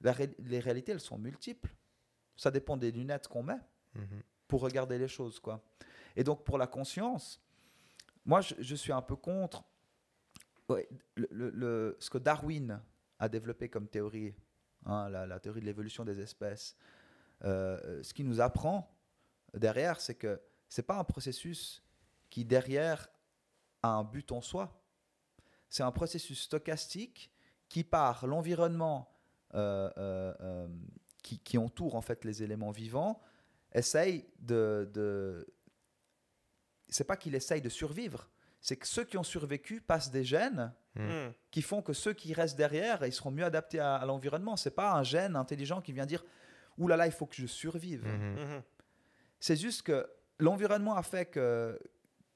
[0.02, 1.72] la les réalités, elles sont multiples.
[2.36, 3.58] Ça dépend des lunettes qu'on met
[3.94, 4.22] Mhm.
[4.48, 5.62] Pour regarder les choses, quoi.
[6.16, 7.40] Et donc pour la conscience,
[8.24, 9.64] moi, je, suis un peu contre
[11.16, 12.82] le, ce que Darwin
[13.18, 14.34] a développé comme théorie,
[14.84, 16.76] hein, la, théorie de l'évolution des espèces.
[17.44, 18.92] Euh, ce qui nous apprend
[19.54, 21.82] derrière, c'est que c'est pas un processus
[22.30, 23.08] qui derrière
[23.82, 24.82] a un but en soi.
[25.68, 27.30] C'est un processus stochastique
[27.68, 29.10] qui par l'environnement
[29.54, 30.68] euh, euh, euh,
[31.22, 33.20] qui, qui entoure en fait les éléments vivants
[33.74, 35.46] essaye de, de...
[36.88, 38.28] c'est pas qu'il essaye de survivre,
[38.60, 41.30] c'est que ceux qui ont survécu passent des gènes Hmm.
[41.52, 44.56] qui font que ceux qui restent derrière, ils seront mieux adaptés à, à l'environnement.
[44.56, 46.24] C'est pas un gène intelligent qui vient dire
[46.76, 48.04] Ouh là là, il faut que je survive.
[48.04, 48.34] Mhm.
[48.34, 48.62] Mhm.
[49.38, 51.78] C'est juste que l'environnement a fait que,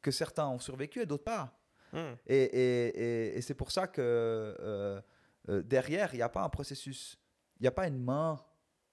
[0.01, 1.59] que certains ont survécu et d'autres pas.
[1.93, 2.13] Hmm.
[2.29, 2.87] Et, et-
[3.33, 5.01] et- et c'est pour ça que euh,
[5.49, 7.19] euh, derrière, il n'y a pas un processus,
[7.59, 8.39] il n'y a pas une main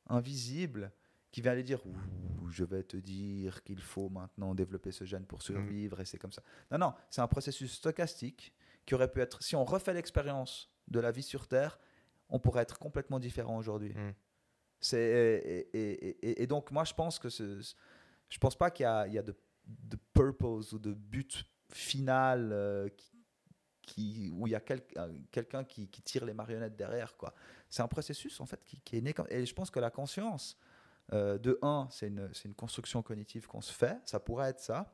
[0.07, 0.91] invisible
[1.31, 5.26] qui vient aller dire Ouh, je vais te dire qu'il faut maintenant développer ce gène
[5.26, 6.41] pour survivre et c'est comme ça.
[6.72, 8.53] Non, non, c'est un processus stochastique
[8.85, 11.80] qui aurait pu être, si on refait l'expérience de la vie sur Terre,
[12.30, 13.93] on pourrait être complètement différent aujourd'hui.
[13.93, 14.14] Mm.
[14.81, 17.60] C'est et, et- et- et donc moi je pense que ce,
[18.30, 19.35] je pense pas qu'il y a, il y a de,
[19.65, 23.11] de purpose ou de but final euh, qui,
[23.81, 27.34] qui- où il y a quel- euh, quelqu'un qui, qui tire les marionnettes derrière quoi.
[27.69, 29.91] C'est un processus en fait qui, qui est né comme, et je pense que la
[29.91, 30.57] conscience
[31.14, 34.94] euh, de un c'est une, construction cognitive qu'on se fait, ça pourrait être ça.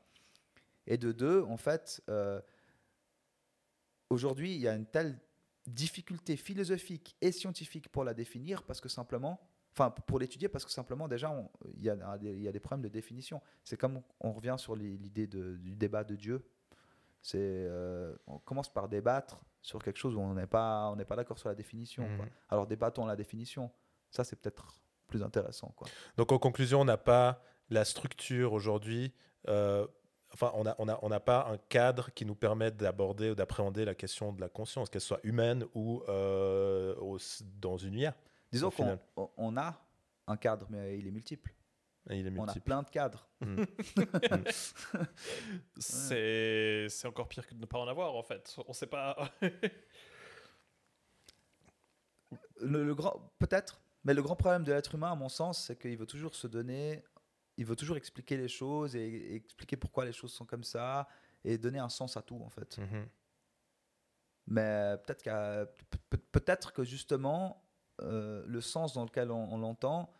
[0.88, 2.40] Et de deux en fait euh,
[4.10, 5.20] aujourd'hui il y a une telle
[5.68, 9.40] difficulté philosophique et scientifique pour la définir parce que simplement,
[9.74, 11.36] enfin pour l'étudier parce que simplement déjà
[11.76, 13.42] il y, a, des- il y a des problèmes de définition.
[13.64, 16.46] C'est comme on revient sur l'i- l'idée du débat de Dieu.
[17.22, 21.06] C'est euh, on commence par débattre sur quelque chose où on n'est pas on n'est
[21.06, 22.06] pas d'accord sur la définition.
[22.16, 22.26] quoi.
[22.26, 22.32] Mhm.
[22.50, 23.72] Alors débattons la définition.
[24.12, 24.68] Ça c'est peut-être
[25.07, 25.88] plus intéressant quoi.
[26.18, 29.14] Donc en conclusion, on n'a pas la structure aujourd'hui.
[29.48, 29.86] euh,
[30.34, 33.36] enfin, on n'a on a, on n'a pas un cadre qui nous permette d'aborder ou
[33.36, 37.18] d'appréhender la question de la conscience, qu'elle soit humaine ou euh, au-
[37.60, 38.15] dans une IA.
[38.52, 38.99] Disons qu'on
[39.38, 39.82] on- a
[40.27, 41.53] un cadre mais il est multiple.
[42.10, 42.65] Et il est On a multiple.
[42.65, 43.27] plein de cadres.
[45.77, 48.56] C'est c'est encore pire que de ne pas en avoir en fait.
[48.68, 49.18] On sait pas.
[52.61, 55.76] le, le grand peut-être mais le grand problème de l'être humain à mon sens c'est
[55.77, 57.03] qu'il veut toujours se donner
[57.57, 61.07] il veut toujours expliquer les choses et, et expliquer pourquoi les choses sont comme ça
[61.44, 63.07] et donner un sens à tout en fait Mhm.
[64.48, 65.23] mais peut-être
[66.32, 67.61] peut- que justement
[68.02, 70.11] euh, le sens dans lequel on, on l'entend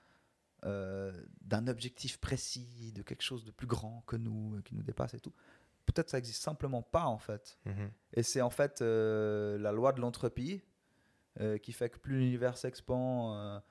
[0.64, 4.84] euh, d'un objectif précis de quelque chose de plus grand que nous euh, qui nous
[4.84, 5.34] dépasse et tout
[5.86, 7.92] peut-être ça existe simplement pas en fait Mhm.
[8.14, 10.62] et c'est en fait euh, la loi de l'entropie
[11.62, 13.62] qui fait que plus l'univers s'expand,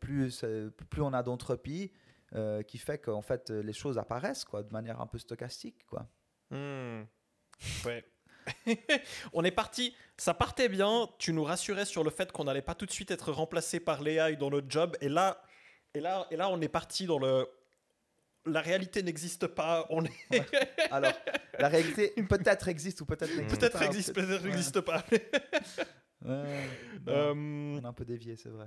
[0.00, 1.92] plus, c'est- plus on a d'entropie,
[2.34, 5.84] euh, qui fait qu'en fait euh, les choses apparaissent quoi, de manière un peu stochastique.
[5.86, 6.06] Quoi.
[6.50, 7.02] Hmm.
[7.84, 8.04] Ouais.
[9.32, 12.74] on est parti, ça partait bien, tu nous rassurais sur le fait qu'on n'allait pas
[12.74, 15.40] tout de suite être remplacé par l'AI dans notre job, et là,
[15.94, 17.46] et là, et là on est parti dans le...
[18.46, 20.10] La réalité n'existe pas, on est...
[20.90, 21.12] Alors,
[21.58, 23.86] la réalité peut-être existe ou peut-être n'existe peut-être pas.
[23.86, 24.48] existe, peut-être Ouais.
[24.50, 25.02] n'existe pas.
[25.10, 26.68] Ouais,
[27.08, 28.66] Euh, on a un peu dévié, c'est vrai.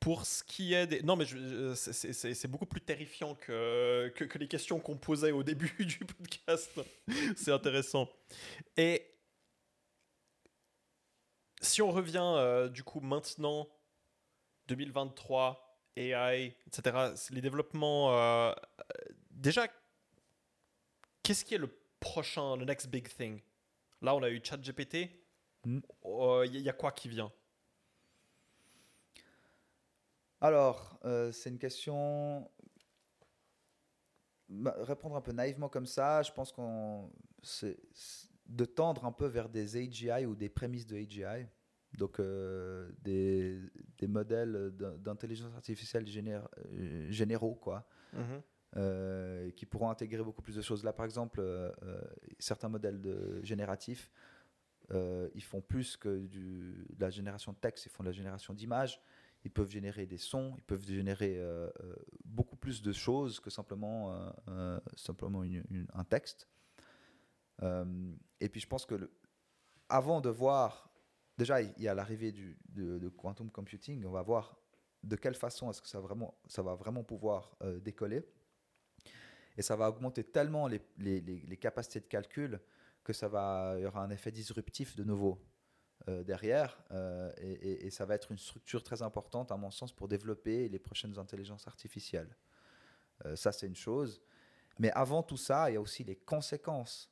[0.00, 1.02] Pour ce qui est des...
[1.02, 5.42] Non, mais euh, c'est- beaucoup plus terrifiant que, que, que les questions qu'on posait au
[5.42, 6.70] début du podcast.
[7.36, 8.08] c'est intéressant.
[8.76, 9.04] Et
[11.60, 13.68] si on revient euh, du coup maintenant,
[14.68, 16.96] 2023, AI, etc.,
[17.30, 18.12] les développements...
[18.14, 18.52] euh,
[19.30, 19.66] déjà,
[21.22, 23.40] qu'est-ce qui est le prochain, le next big thing?
[24.00, 25.10] Là, on a eu ChatGPT.
[25.64, 25.80] Hmm.
[26.44, 27.32] Il y, a quoi qui vient?
[30.40, 32.48] Alors, euh, c'est une question.
[34.48, 37.10] Ma- Répondre un peu naïvement comme ça, je pense qu'on.
[37.42, 37.78] C'est
[38.46, 41.46] de tendre un peu vers des AGI ou des prémices de AGI.
[41.96, 43.60] Donc, euh, des,
[43.98, 47.86] des modèles d'in- d'intelligence artificielle euh, généraux, quoi.
[48.76, 50.84] euh, qui pourront intégrer beaucoup plus de choses.
[50.84, 51.40] Là, par exemple,
[52.38, 54.10] certains modèles de génératifs,
[54.90, 58.52] ils font plus que du, de la génération de texte, ils font de la génération
[58.54, 59.00] d'images.
[59.48, 63.48] Ils peuvent générer des sons, ils peuvent générer euh, euh, beaucoup plus de choses que
[63.48, 64.14] simplement,
[64.48, 65.42] euh, simplement
[65.94, 66.46] un texte.
[68.40, 69.10] Et puis je pense que
[69.88, 70.92] avant de voir,
[71.38, 74.60] déjà il y a l'arrivée du- de, quantum computing, on va voir
[75.02, 78.22] de quelle façon est-ce que ça, vraiment, ça va vraiment pouvoir décoller.
[79.56, 82.60] Et ça va augmenter tellement les- les capacités de calcul
[83.02, 85.42] que ça va, il y aura un effet disruptif de nouveau
[86.08, 86.78] euh, derrière.
[86.92, 90.08] euh, et, et- et ça va être une structure très importante, à mon sens, pour
[90.08, 92.36] développer les prochaines intelligences artificielles.
[93.26, 94.22] Euh, ça, c'est une chose.
[94.78, 97.10] Mais avant tout ça, il y a aussi les conséquences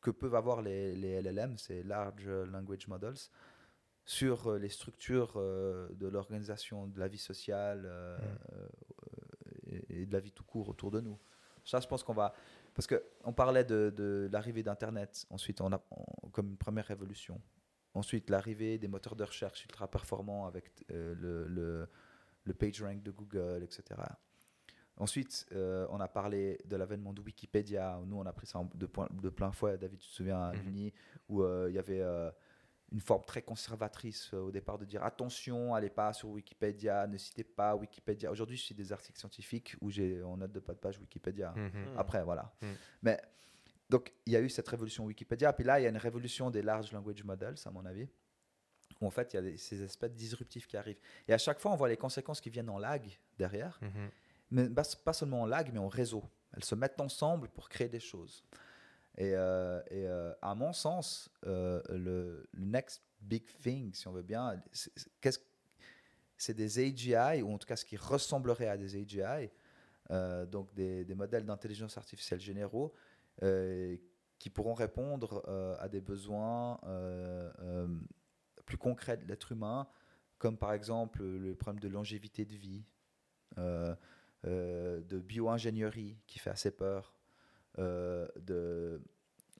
[0.00, 3.18] que peuvent avoir les, les LLM, ces Large Language Models,
[4.04, 8.16] sur les structures de l'organisation de la vie sociale euh,
[9.66, 11.18] et, et de la vie tout court autour de nous.
[11.64, 12.32] Ça, je pense qu'on va...
[12.74, 17.40] Parce qu'on parlait de, de l'arrivée d'Internet, ensuite on a, on- comme une première révolution.
[17.96, 21.88] Ensuite, l'arrivée des moteurs de recherche ultra performants avec euh, le, le,
[22.44, 24.00] le PageRank de Google, etc.
[24.98, 28.00] Ensuite, euh, on a parlé de l'avènement de Wikipédia.
[28.06, 29.76] Nous, on a pris ça de, point- de plein fouet.
[29.76, 30.62] David, tu te souviens, à Mhm.
[30.62, 30.92] l'Uni,
[31.28, 32.02] où euh, il y avait
[32.92, 37.18] une forme très conservatrice euh, au départ de dire attention, allez pas sur Wikipédia, ne
[37.18, 38.30] citez pas Wikipédia.
[38.30, 41.52] Aujourd'hui, je cite des articles scientifiques où j'ai en note de pas de page Wikipédia.
[41.56, 41.98] Mhm.
[41.98, 42.54] Après, voilà.
[42.62, 42.66] Mm.
[43.02, 43.20] Mais
[43.88, 45.52] donc, il y a eu cette révolution Wikipédia.
[45.52, 48.08] Puis là, il y a une révolution des large language models, à mon avis.
[49.00, 50.98] Où en fait, il y a des- ces aspects disruptifs qui arrivent.
[51.28, 53.06] Et à chaque fois, on voit les conséquences qui viennent en lag
[53.38, 53.78] derrière.
[53.82, 54.10] Mhm.
[54.50, 56.24] Mais pas, pas seulement en lag, mais en réseau.
[56.52, 58.44] Elles se mettent ensemble pour créer des choses.
[59.18, 64.12] Et, euh, et, euh, à mon sens, euh, le, le next big thing, si on
[64.12, 69.50] veut bien, c'est- des AGI, ou en tout cas ce qui ressemblerait à des AGI,
[70.48, 72.94] donc des, des modèles d'intelligence artificielle généraux,
[73.40, 77.88] qui pourront répondre euh, à des besoins euh, euh,
[78.66, 79.86] plus concrets de l'être humain,
[80.38, 82.84] comme par exemple le problème de longévité de vie,
[83.58, 83.94] euh,
[84.44, 87.14] euh, de bio-ingénierie qui fait assez peur,
[87.78, 89.00] euh, de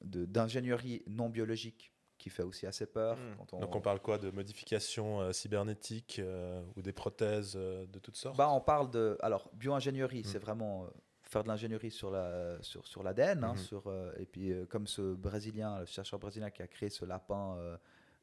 [0.02, 3.16] d'ingénierie non biologique qui fait aussi assez peur.
[3.16, 3.36] Mm.
[3.38, 7.86] quand on- Donc on parle quoi de modifications euh, cybernétiques euh, ou des prothèses euh,
[7.86, 8.36] de toutes sortes?
[8.36, 9.16] Bah, on parle de.
[9.20, 10.24] Alors, bio-ingénierie, Mm.
[10.24, 10.88] c'est vraiment euh,
[11.28, 12.62] faire de l'ingénierie sur l'ADN.
[12.62, 13.56] Sur, sur l'ADN hein, Mhm.
[13.58, 17.04] sur, euh, et puis, euh, comme ce Brésilien, le chercheur brésilien qui a créé ce
[17.04, 17.76] lapin euh,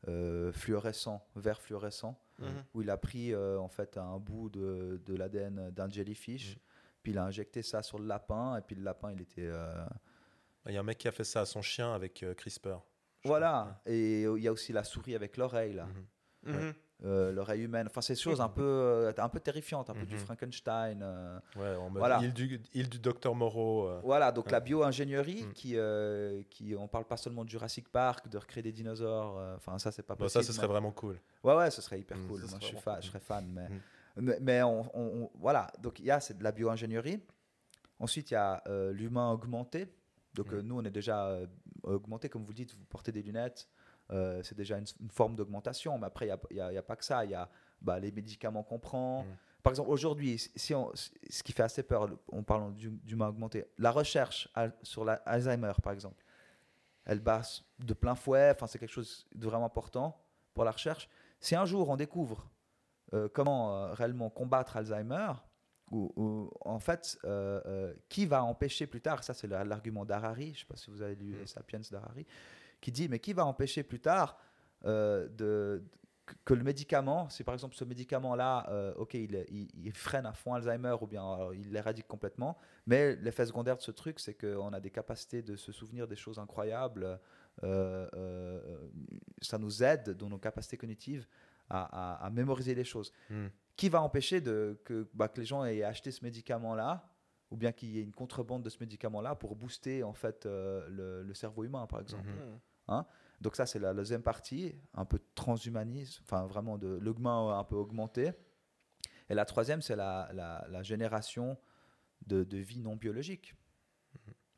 [0.07, 2.47] euh, fluorescent, vert fluorescent, Mhm.
[2.73, 6.59] où il a pris euh, en fait un bout de, de l'ADN d'un jellyfish, Mm.
[7.03, 9.45] puis il a injecté ça sur le lapin, et puis le lapin, il était.
[9.47, 9.85] euh,
[10.65, 12.80] Il y a un mec qui a fait ça à son chien avec euh, CRISPR.
[13.25, 13.81] Voilà.
[13.85, 15.88] Et il y a aussi la souris avec l'oreille, là.
[17.03, 17.09] Mhm.
[17.09, 17.15] Mhm.
[17.15, 17.88] Euh, l'oreille humaine.
[17.89, 20.21] Enfin, c'est des choses un peu, euh, un peu terrifiantes, un peu du Mhm.
[20.21, 21.01] Frankenstein.
[21.03, 22.19] euh, Ouais, Voilà.
[22.21, 23.88] île, du, île du docteur Moreau.
[23.88, 23.99] euh.
[24.03, 25.53] Voilà, donc la bio-ingénierie, Mm.
[25.53, 25.75] qui,
[26.49, 30.03] qui, on parle pas seulement de Jurassic Park, de recréer des dinosaures, enfin ça c'est
[30.03, 30.43] pas Bon, possible.
[30.43, 31.19] ça, ce serait mais- vraiment cool.
[31.43, 32.27] Ouais, ouais, ce serait hyper Mm.
[32.27, 32.39] cool.
[32.39, 33.01] Moi, je, suis vraiment fa- cool.
[33.03, 33.80] je serais fan, mais, Mm.
[34.17, 37.19] mais, mais on, on- on- voilà, donc il y a c'est de la bio-ingénierie.
[37.99, 38.61] Ensuite, il y a
[38.91, 39.88] l'humain augmenté.
[40.34, 41.38] Donc nous, on est déjà
[41.84, 43.67] augmenté, comme vous le dites, vous portez des lunettes,
[44.11, 45.97] euh, c'est déjà une, une forme d'augmentation.
[45.97, 47.49] Mais après, il n'y a, pas que ça, il y a
[47.81, 49.23] bah, les médicaments qu'on prend.
[49.23, 49.27] Mm.
[49.63, 53.27] Par exemple, aujourd'hui, si- si on- ce qui fait assez peur, en parlant du- d'humain
[53.30, 54.49] augmenté, la recherche
[54.81, 56.23] sur l'Alzheimer, par exemple,
[57.05, 60.21] elle basse de plein fouet, enfin, c'est quelque chose de vraiment important
[60.53, 61.09] pour la recherche.
[61.39, 62.49] Si un jour on découvre
[63.13, 65.31] euh, comment euh, réellement combattre Alzheimer,
[65.91, 70.47] ou, ou, en fait, euh, qui va empêcher plus tard, ça c'est la- l'argument d'Harari,
[70.47, 71.47] je ne sais pas si vous avez lu Mm.
[71.47, 72.25] Sapiens d'Harari,
[72.84, 74.38] qui dit, mais qui va empêcher plus tard
[74.85, 75.84] euh, de,
[76.45, 80.34] que- le médicament, si par exemple ce médicament-là, euh, ok, il, il- il freine à
[80.34, 84.34] fond Alzheimer ou bien euh, il l'éradique complètement, mais l'effet secondaire de ce truc, c'est
[84.34, 87.19] qu'on a des capacités de se souvenir des choses incroyables,
[87.64, 88.88] euh, euh,
[89.41, 91.26] ça nous aide dans nos capacités cognitives
[91.69, 91.84] à,
[92.22, 93.11] à- à mémoriser les choses.
[93.30, 93.47] Mm.
[93.76, 97.10] Qui va empêcher de, que, bah, que les gens aient acheté ce médicament-là
[97.49, 100.88] ou bien qu'il y ait une contrebande de ce médicament-là pour booster en fait euh,
[100.89, 102.27] le, le cerveau humain, par exemple.
[102.88, 103.03] Mhm.
[103.41, 107.64] Donc ça, c'est la deuxième partie, un peu de transhumanisme, enfin vraiment de l'augment un
[107.64, 108.31] peu augmenté.
[109.30, 111.57] Et la troisième, c'est la, la- la génération
[112.27, 113.53] de, de vie non biologique,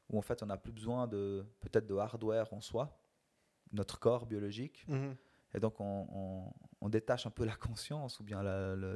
[0.10, 3.00] où en fait, on n'a plus besoin de peut-être de hardware en soi,
[3.72, 5.16] notre corps biologique, Mhm.
[5.56, 8.44] et donc on, on- on détache un peu la conscience ou bien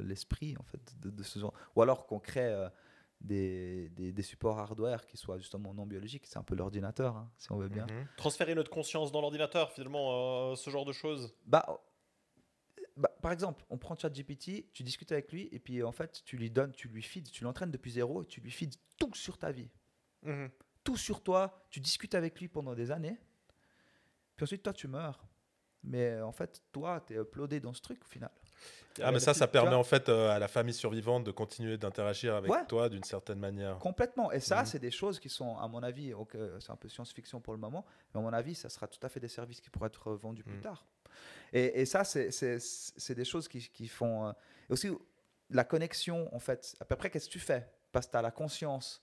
[0.04, 2.70] l'esprit en fait de, de ce genre, ou alors qu'on crée euh,
[3.22, 6.26] des, des- des supports hardware qui soient justement non biologiques.
[6.26, 7.86] C'est un peu l'ordinateur, hein, si on veut bien.
[7.88, 8.08] Mhm.
[8.18, 11.34] Transférer notre conscience dans l'ordinateur, finalement, euh, ce genre de choses.
[11.46, 15.92] Bah, euh, bah, par exemple, on prend ChatGPT, tu discutes avec lui, et puis en
[15.92, 18.78] fait, tu lui donnes, tu lui feeds, tu l'entraînes depuis zéro, et tu lui feeds
[18.98, 19.70] tout sur ta vie,
[20.24, 20.50] Mhm.
[20.84, 21.66] tout sur toi.
[21.70, 23.18] Tu discutes avec lui pendant des années,
[24.36, 25.26] puis ensuite, toi, tu meurs.
[25.84, 28.32] Mais en fait, toi, tu es uploadé dans ce truc au final.
[29.02, 31.78] Ah, mais le ça, ça permet en fait euh, à la famille survivante de continuer
[31.78, 32.66] d'interagir avec Ouais.
[32.68, 33.78] toi d'une certaine manière.
[33.80, 34.32] Complètement.
[34.32, 34.66] Et ça, Mhm.
[34.66, 36.14] c'est des choses qui sont, à mon avis,
[36.60, 39.08] c'est un peu science-fiction pour le moment, mais à mon avis, ça sera tout à
[39.10, 40.62] fait des services qui pourraient être vendus plus Mhm.
[40.62, 40.86] tard.
[41.54, 44.28] Et, et ça, c'est- des choses qui, qui font.
[44.28, 44.32] euh,
[44.70, 44.90] et aussi,
[45.50, 47.68] la connexion, en fait, à peu près, qu'est-ce que tu fais?
[47.92, 49.02] Parce que tu as la conscience.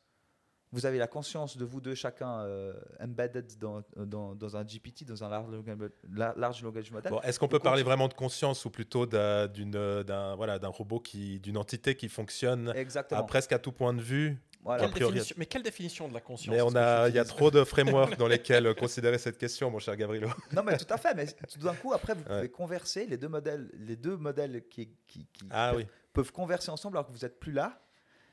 [0.77, 5.05] Vous avez la conscience de vous deux, chacun euh, embedded dans, dans, dans un GPT,
[5.07, 5.47] dans un large
[6.37, 7.11] large language model.
[7.13, 10.59] Bon, Est-ce qu'on peut parler vraiment de conscience ou plutôt d'un d'une, euh, d'un voilà,
[10.59, 12.75] d'un robot, qui, d'une entité qui fonctionne
[13.11, 14.83] à presque à tout point de vue Voilà.
[14.83, 17.19] Quelle a priori- définition- mais quelle définition de la conscience Mais on a, il y
[17.19, 20.29] a trop de frameworks dans lesquels considérer cette question, mon cher Gabrielo.
[20.53, 21.15] Non, mais tout à fait.
[21.15, 22.37] Mais tout d'un coup, après, vous Ouais.
[22.37, 25.87] pouvez converser les deux modèles, les deux modèles qui, qui, qui Ah oui.
[26.13, 27.81] peuvent converser ensemble alors que vous n'êtes plus là.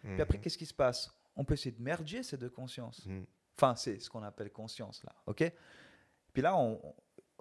[0.04, 0.44] Puis après, Mhm.
[0.44, 1.10] qu'est-ce qui se passe?
[1.36, 3.06] On peut essayer de merger ces deux consciences.
[3.06, 3.26] Mhm.
[3.58, 5.14] Enfin, c'est ce qu'on appelle conscience, là.
[5.28, 5.44] OK?
[6.34, 6.80] Puis là, on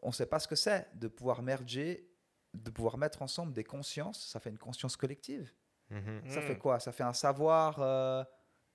[0.05, 2.09] ne sait pas ce que c'est de pouvoir merger,
[2.55, 4.27] de pouvoir mettre ensemble des consciences.
[4.29, 5.53] Ça fait une conscience collective.
[5.91, 6.23] Mhm.
[6.29, 6.81] Ça fait quoi?
[6.81, 7.77] Ça fait un savoir.
[7.81, 8.25] euh,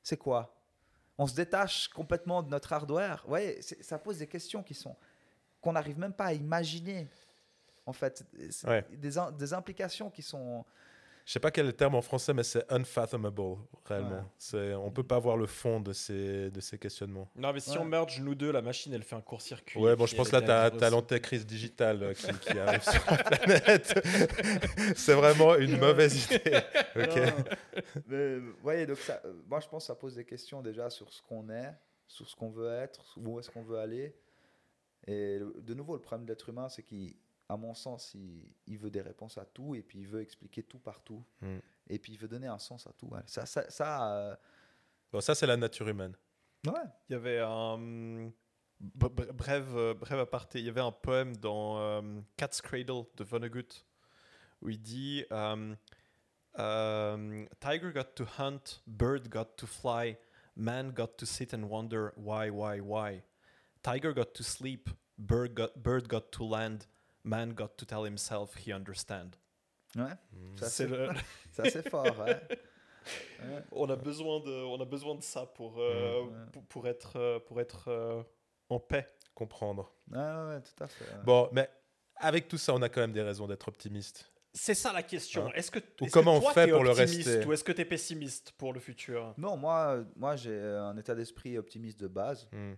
[0.04, 0.54] c'est quoi?
[1.18, 3.22] On se détache complètement de notre hardware.
[3.24, 4.96] Vous voyez, ça pose des questions qui sont
[5.62, 7.08] qu'on n'arrive même pas à imaginer.
[7.88, 8.24] En fait,
[8.66, 8.86] Ouais.
[8.92, 10.64] des, des implications qui sont.
[11.28, 14.12] Je sais pas quel est le terme en français, mais c'est unfathomable, réellement.
[14.12, 14.24] Ouais.
[14.38, 17.30] C'est, on peut pas voir le fond de ces, de ces questionnements.
[17.36, 17.80] Non, mais si Ouais.
[17.80, 19.78] on merge nous deux, la machine, elle fait un court-circuit.
[19.78, 23.18] Ouais, bon, je pense là, tu as, l'antécrise digitale euh, qui, qui arrive sur la
[23.18, 24.08] planète.
[24.96, 26.42] c'est vraiment une mauvaise idée.
[26.96, 27.16] Ok.
[27.18, 27.34] Non,
[28.08, 30.90] mais, vous voyez, donc ça, euh, moi je pense que ça pose des questions déjà
[30.90, 31.74] sur ce qu'on est,
[32.08, 34.16] sur ce qu'on veut être, où est-ce qu'on veut aller.
[35.06, 36.84] Et de nouveau, le problème de l'être humain, c'est
[37.48, 40.64] qu'à mon sens, il, il veut des réponses à tout et puis il veut expliquer
[40.64, 41.24] tout partout.
[41.42, 41.58] Mm.
[41.90, 43.08] Et puis il veut donner un sens à tout.
[43.08, 43.22] ouais.
[43.26, 44.36] Ça, ça, ça, euh,
[45.12, 46.16] Bon, ça, c'est la nature humaine.
[46.66, 46.74] ouais.
[47.10, 47.78] Il y avait un.
[47.78, 50.60] b- b- Brève, euh, aparté.
[50.60, 52.02] Il y avait un poème dans euh,
[52.36, 53.86] Cat's Cradle de Vonnegut
[54.62, 55.78] où il dit um,
[56.58, 60.18] um, Tiger got to hunt, bird got to fly,
[60.56, 63.22] man got to sit and wonder why, why, why.
[63.84, 66.88] Tiger got to sleep, bird got, bird got to land,
[67.28, 69.32] man got to tell himself he understand.
[69.96, 70.58] Ouais, Mm.
[70.58, 71.10] Ça, C'est le-
[71.58, 72.06] assez fort.
[72.20, 72.42] ouais.
[73.40, 73.64] Ouais.
[73.72, 76.28] on, a besoin de, on a besoin de ça pour, euh, Mm.
[76.28, 76.46] Ouais.
[76.52, 78.22] pour, pour être, euh, pour être euh,
[78.70, 79.08] en paix.
[79.34, 79.92] Comprendre.
[80.12, 81.06] Ouais, ouais, tout à fait.
[81.06, 81.24] ouais.
[81.24, 81.70] Bon, mais
[82.18, 84.32] avec tout ça, on a quand même des raisons d'être optimiste.
[84.54, 85.48] C'est ça la question.
[85.48, 85.52] Hein?
[85.54, 87.46] Est-ce que Ou comment que on fait pour le optimiste rester?
[87.46, 89.34] Ou est-ce que tu es pessimiste pour le futur?
[89.38, 92.50] Non, moi, moi j'ai un état d'esprit optimiste de base.
[92.52, 92.74] Mm.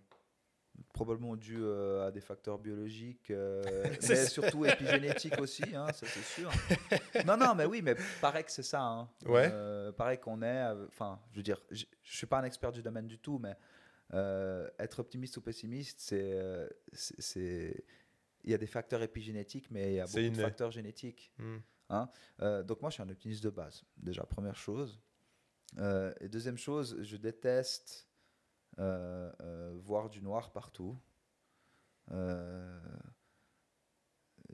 [0.94, 3.64] Probablement dû euh, à des facteurs biologiques, euh,
[4.02, 4.28] mais ça.
[4.28, 6.52] surtout épigénétiques aussi, hein, ça c'est sûr.
[7.26, 8.82] non, non, mais oui, mais pareil que c'est ça.
[8.82, 9.10] Hein.
[9.26, 9.50] Ouais.
[9.52, 12.82] Euh, pareil qu'on est, euh, enfin, je veux dire, je suis pas un expert du
[12.82, 13.56] domaine du tout, mais
[14.80, 17.84] être optimiste ou pessimiste, c'est, c'est,
[18.44, 21.32] il y a des facteurs épigénétiques, mais il y a beaucoup de facteurs génétiques.
[21.38, 21.58] Mm.
[22.42, 25.00] Euh, donc moi, je suis un optimiste de base, déjà, première chose.
[25.78, 28.09] Et deuxième chose, je déteste
[29.84, 30.98] voir du noir partout.
[32.12, 32.80] Euh,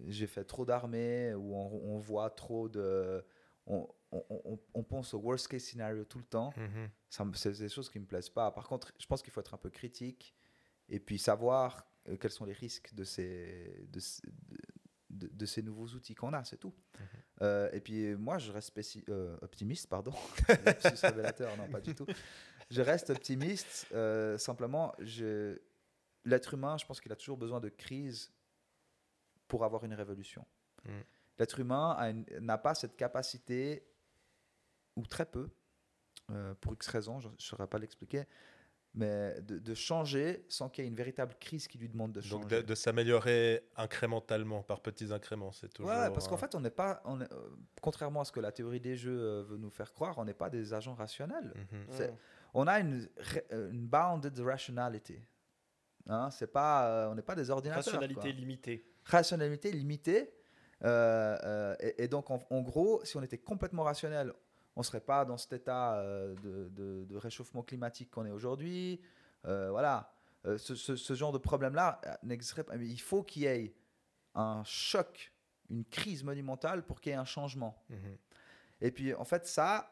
[0.08, 3.24] J'ai fait trop d'armées où on, on voit trop de...
[3.66, 6.54] On, on- on- on pense au worst case scenario tout le temps.
[6.58, 6.90] Mhm.
[7.34, 8.52] C'est des choses qui me plaisent pas.
[8.52, 10.36] Par contre, je pense qu'il faut être un peu critique
[10.90, 14.22] et puis savoir euh, quels sont les risques de ces, de, ces-
[15.10, 16.76] de- de ces nouveaux outils qu'on a, c'est tout.
[17.42, 18.78] Euh, et puis euh, moi, je reste
[19.10, 20.12] euh, optimiste, pardon.
[21.02, 22.06] Révélateur, non, pas du tout.
[22.70, 23.88] Je reste optimiste.
[23.94, 25.60] euh, simplement, je...
[26.24, 28.32] l'être humain, je pense qu'il a toujours besoin de crise
[29.48, 30.46] pour avoir une révolution.
[30.86, 30.90] Mm.
[31.38, 33.86] L'être humain n'a pas cette capacité,
[34.96, 35.50] ou très peu,
[36.32, 38.24] euh, pour X raisons, je ne saurais pas l'expliquer,
[38.94, 42.22] mais de, de changer sans qu'il y ait une véritable crise qui lui demande de
[42.22, 42.42] changer.
[42.42, 45.92] Donc de, de s'améliorer incrémentalement, par petits incréments, c'est toujours.
[45.92, 47.50] Ouais, parce qu'en euh, fait, on n'est pas, on est- euh,
[47.82, 50.34] contrairement à ce que la théorie des jeux euh, veut nous faire croire, on n'est
[50.34, 51.54] pas des agents rationnels.
[51.72, 51.86] mhm.
[51.90, 52.14] C'est-
[52.58, 53.08] On a une,
[53.52, 55.20] euh, une bounded rationality.
[56.08, 57.84] Hein, c'est pas, euh, on n'est pas des ordinateurs.
[57.84, 58.32] Rationalité quoi.
[58.32, 58.86] limitée.
[59.04, 60.34] Rationalité limitée.
[60.84, 64.34] euh, euh, et, et donc, en, en gros, si on était complètement rationnel,
[64.76, 66.02] on serait pas dans cet état
[66.44, 69.02] de, de- de réchauffement climatique qu'on est aujourd'hui.
[69.44, 70.12] Voilà.
[70.58, 72.78] Ce, ce- ce genre de problème-là n'existerait pas.
[72.78, 73.76] Mais il faut qu'il y ait
[74.36, 75.34] un choc,
[75.70, 77.84] une crise monumentale pour qu'il y ait un changement.
[77.90, 78.18] Mhm.
[78.82, 79.90] Et puis, en fait, ça,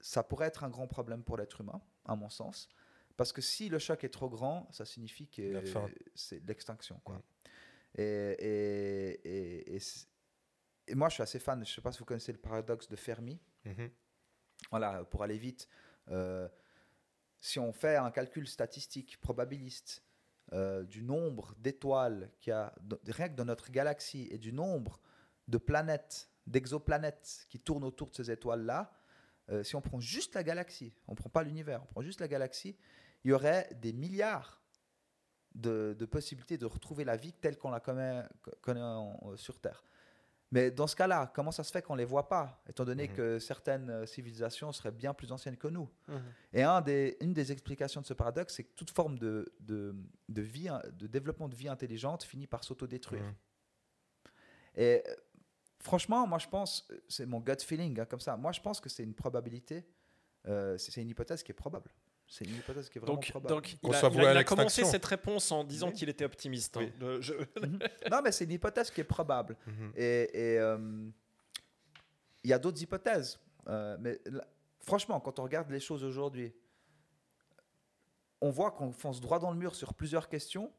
[0.00, 2.68] ça pourrait être un grand problème pour l'être humain, à mon sens.
[3.16, 5.62] Parce que si le choc est trop grand, ça signifie que
[6.14, 7.00] c'est l'extinction.
[7.04, 7.16] Quoi.
[7.16, 7.22] Mm.
[7.96, 9.80] Et, et, et,
[10.86, 12.88] et moi, je suis assez fan, je ne sais pas si vous connaissez le paradoxe
[12.88, 13.38] de Fermi.
[13.64, 13.90] Mhm.
[14.70, 15.68] Voilà, pour aller vite,
[16.08, 16.48] euh,
[17.38, 20.02] si on fait un calcul statistique probabiliste
[20.52, 22.74] euh, du nombre d'étoiles qu'il y a
[23.06, 25.00] rien que dans notre galaxie et du nombre
[25.48, 28.92] de planètes, d'exoplanètes qui tournent autour de ces étoiles-là,
[29.50, 32.20] euh, si on prend juste la galaxie, on ne prend pas l'univers, on prend juste
[32.20, 32.76] la galaxie,
[33.24, 34.60] il y aurait des milliards
[35.54, 38.22] de, de possibilités de retrouver la vie telle qu'on la connaît,
[38.60, 39.82] connaît en- euh, sur Terre.
[40.52, 43.06] Mais dans ce cas-là, comment ça se fait qu'on ne les voit pas, étant donné
[43.08, 43.14] Mhm.
[43.14, 45.88] que certaines euh, civilisations seraient bien plus anciennes que nous?
[46.52, 49.94] Et un des, une des explications de ce paradoxe, c'est que toute forme de, de,
[50.28, 53.22] de vie, de développement de vie intelligente finit par s'autodétruire.
[53.24, 53.34] Mhm.
[54.76, 55.02] Et
[55.82, 58.80] franchement, moi je pense, euh, c'est mon gut feeling hein, comme ça, moi je pense
[58.80, 59.84] que c'est une probabilité,
[60.46, 61.90] euh, c'est une hypothèse qui est probable.
[62.32, 63.48] C'est une hypothèse qui est vraiment Donc, probable.
[63.54, 65.94] donc Qu'on il a, il a- à il a commencé cette réponse en disant Oui.
[65.94, 66.76] qu'il était optimiste.
[66.76, 66.82] hein.
[66.84, 66.92] Oui.
[67.00, 67.34] Le- je-
[68.10, 69.56] non, mais c'est une hypothèse qui est probable.
[69.66, 69.92] Mhm.
[69.96, 71.08] Et et, euh,
[72.44, 73.40] il y a d'autres hypothèses.
[73.66, 74.46] Euh, mais là,
[74.78, 76.54] franchement, quand on regarde les choses aujourd'hui,
[78.40, 80.72] on voit qu'on fonce droit dans le mur sur plusieurs questions,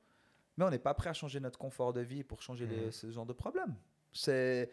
[0.58, 2.92] mais on n'est pas prêt à changer notre confort de vie pour changer les- Mhm.
[2.92, 3.76] ce genre de problème.
[4.14, 4.70] C'est...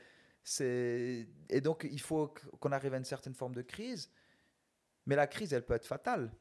[0.61, 4.11] Et donc, il faut qu- qu'on arrive à une certaine forme de crise,
[5.07, 6.33] mais la crise, elle peut être fatale.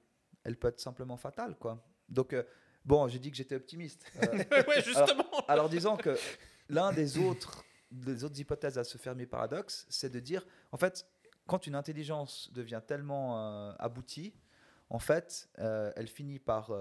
[0.44, 1.84] Elle peut être simplement fatale, quoi.
[2.08, 2.44] Donc, euh,
[2.86, 4.06] bon, j'ai dit que j'étais optimiste.
[4.24, 4.28] Euh,
[4.68, 5.26] ouais, justement.
[5.48, 6.16] alors disons que
[6.70, 7.64] l'un des autres
[8.06, 11.06] les autres hypothèses à ce Fermi paradoxe, c'est de dire, en fait,
[11.46, 14.34] quand une intelligence devient tellement euh, aboutie,
[14.90, 16.72] en fait, euh, elle finit par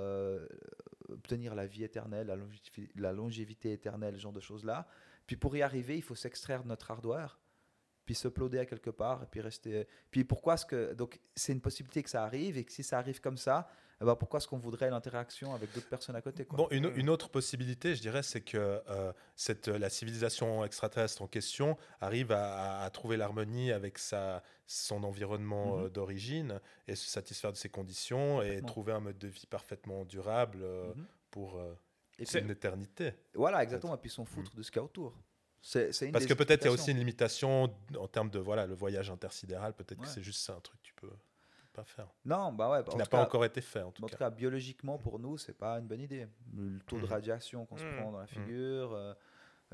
[1.08, 4.86] obtenir la vie éternelle, la longévité, la longévité éternelle, ce genre de choses-là.
[5.26, 7.38] Puis pour y arriver, il faut s'extraire de notre hardware,
[8.04, 9.86] puis se ploder à quelque part, et puis rester.
[10.10, 10.94] Puis pourquoi est-ce que.
[10.94, 13.68] Donc, c'est une possibilité que ça arrive, et que si ça arrive comme ça,
[14.00, 16.58] eh ben, pourquoi est-ce qu'on voudrait l'interaction avec d'autres personnes à côté quoi?
[16.58, 21.26] Bon, une, une autre possibilité, je dirais, c'est que euh, cette, la civilisation extraterrestre en
[21.26, 25.84] question arrive à, à trouver l'harmonie avec sa, son environnement Mhm.
[25.84, 30.04] euh, d'origine et se satisfaire de ses conditions et trouver un mode de vie parfaitement
[30.04, 31.06] durable euh, Mhm.
[31.30, 31.74] pour euh,
[32.18, 33.12] Et C'est- une éternité.
[33.34, 35.14] Voilà, exactement, et puis s'en foutre de ce qu'il y a autour.
[35.60, 36.12] C'est, c'est une Mm.
[36.12, 39.10] Parce que peut-être il y a aussi une limitation en termes de voilà le voyage
[39.10, 39.74] intersidéral.
[39.74, 41.10] Peut-être que c'est juste ça un truc que tu peux
[41.72, 42.82] pas faire, Non, bah ouais.
[42.84, 44.30] qui en n'a pas encore été fait en tout En tout cas.
[44.30, 46.26] biologiquement, pour nous, c'est pas une bonne idée.
[46.56, 47.08] Le taux de Mhm.
[47.10, 47.96] radiation qu'on se Mhm.
[47.96, 49.12] prend dans la figure, euh,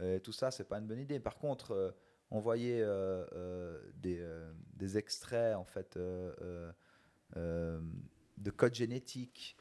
[0.01, 1.20] euh, tout ça, c'est pas une bonne idée.
[1.20, 1.93] Par contre, euh,
[2.32, 4.27] on voyait euh, des,
[4.74, 5.97] des extraits en fait
[7.36, 9.56] de code génétique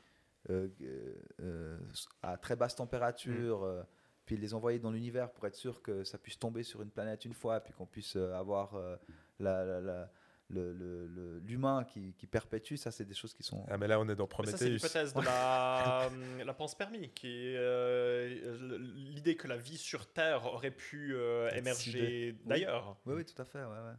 [2.21, 3.63] à très basse température.
[3.63, 3.83] euh,
[4.25, 7.25] puis les envoyer dans l'univers pour être sûr que ça puisse tomber sur une planète
[7.25, 8.95] une fois, puis qu'on puisse euh, avoir euh,
[9.39, 10.11] la- la- la-
[10.49, 13.65] le- le- le- l'humain qui, qui perpétue, ça c'est des choses qui sont...
[13.67, 14.69] Ah mais là on est dans ça, c'est Prometheus.
[14.69, 16.09] l'hypothèse de la,
[16.45, 22.35] la panspermie, qui est euh, l'idée que la vie sur Terre aurait pu euh, émerger
[22.45, 22.95] d'ailleurs.
[23.05, 23.59] Oui, oui, tout à fait.
[23.59, 23.95] Ouais, ouais.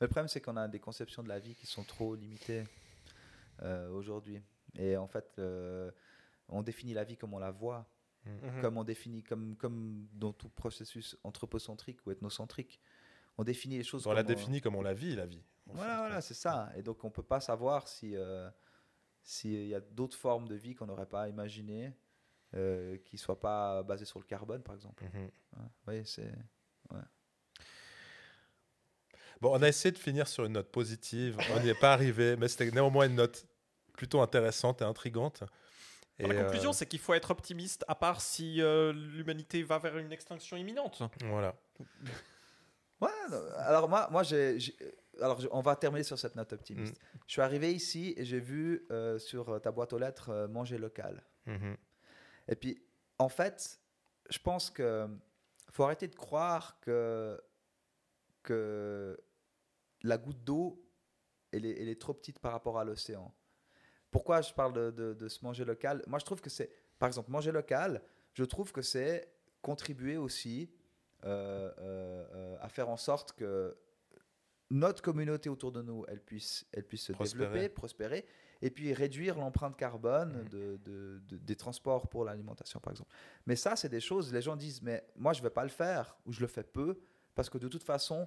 [0.00, 2.64] Mais le problème, c'est qu'on a des conceptions de la vie qui sont trop limitées
[3.62, 4.40] euh, aujourd'hui.
[4.78, 5.90] Et en fait, euh,
[6.48, 7.88] on définit la vie comme on la voit,
[8.24, 8.60] Mhm.
[8.60, 12.80] comme on définit, comme, comme dans tout processus anthropocentrique ou ethnocentrique.
[13.38, 15.42] On définit les choses On la comme on- définit comme on la vit la vie.
[15.66, 16.70] Voilà, voilà, c'est ça.
[16.76, 18.48] Et donc, on peut pas savoir si euh,
[19.22, 21.92] s'il y a d'autres formes de vie qu'on n'aurait pas imaginées,
[22.54, 25.04] euh, qui soient pas basées sur le carbone, par exemple.
[25.04, 25.30] Mhm.
[25.56, 25.68] Ouais.
[25.88, 26.32] Oui, c'est.
[29.40, 31.36] Bon, on a essayé de finir sur une note positive.
[31.54, 33.44] On n'y est pas arrivé, mais c'était néanmoins une note
[33.96, 35.42] plutôt intéressante et intrigante.
[36.18, 39.62] Bon, la Et, conclusion, euh, c'est qu'il faut être optimiste, à part si euh, l'humanité
[39.62, 41.02] va vers une extinction imminente.
[41.24, 41.54] voilà.
[42.98, 43.10] Ouais,
[43.58, 44.56] alors moi, moi j'ai,
[45.20, 46.94] alors je- on va terminer sur cette note optimiste.
[46.94, 47.18] Mm.
[47.26, 50.78] Je suis arrivé ici et j'ai vu euh, sur ta boîte aux lettres euh, manger
[50.78, 51.22] local.
[51.44, 51.76] Mhm.
[52.48, 52.82] Et puis,
[53.18, 53.78] en fait,
[54.30, 55.06] je pense que
[55.72, 57.38] faut arrêter de croire que
[58.42, 59.20] que
[60.02, 60.82] la goutte d'eau,
[61.52, 63.34] elle est, elle est trop petite par rapport à l'océan.
[64.16, 66.02] Pourquoi je parle de, de- de se manger local?
[66.06, 68.02] Moi, je trouve que c'est, par exemple, manger local,
[68.32, 69.28] je trouve que c'est
[69.62, 70.70] contribuer aussi
[71.24, 73.76] euh, euh, euh, à faire en sorte que
[74.70, 77.44] notre communauté autour de nous, elle puisse, elle puisse se Prospérer.
[77.46, 78.26] développer, prospérer,
[78.62, 83.10] et puis réduire l'empreinte carbone de, de- de- des transports pour l'alimentation, par exemple.
[83.46, 85.68] Mais ça, c'est des choses, les gens disent, mais moi, je ne vais pas le
[85.68, 86.98] faire, ou je le fais peu,
[87.34, 88.26] parce que de toute façon,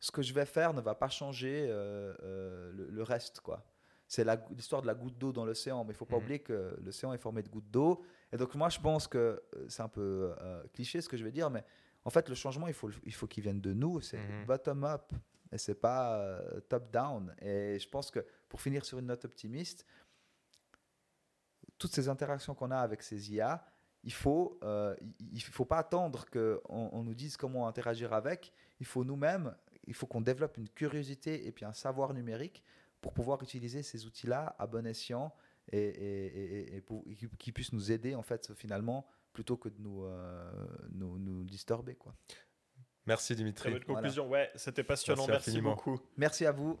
[0.00, 3.64] ce que je vais faire ne va pas changer euh, euh, le, le reste, quoi.
[4.12, 6.22] C'est l'histoire de la goutte d'eau dans l'océan, mais il faut pas Mhm.
[6.24, 8.02] oublier que l'océan est formé de gouttes d'eau.
[8.32, 11.22] Et donc moi, je pense que euh, c'est un peu euh, cliché ce que je
[11.22, 11.64] vais dire, mais
[12.04, 14.00] en fait, le changement, il faut, il faut qu'il vienne de nous.
[14.00, 14.46] C'est Mhm.
[14.46, 15.12] bottom-up
[15.52, 17.32] et c'est pas euh, top-down.
[17.40, 19.86] Et je pense que pour finir sur une note optimiste,
[21.78, 23.64] toutes ces interactions qu'on a avec ces IA,
[24.02, 28.52] il faut, euh, il faut pas attendre qu'on on nous dise comment interagir avec.
[28.80, 29.54] Il faut nous-mêmes,
[29.86, 32.64] il faut qu'on développe une curiosité et puis un savoir numérique
[33.00, 35.34] pour pouvoir utiliser ces outils-là à bon escient
[35.72, 39.68] et, et, et- et pour- et qui, puissent nous aider en fait finalement plutôt que
[39.68, 40.50] de nous, euh,
[40.92, 42.14] nous, nous disturber quoi.
[43.06, 43.70] Merci Très Dimitri.
[43.72, 44.28] bonne conclusion.
[44.28, 45.26] Ouais, c'était passionnant.
[45.26, 45.98] Merci beaucoup.
[46.16, 46.78] Merci à vous.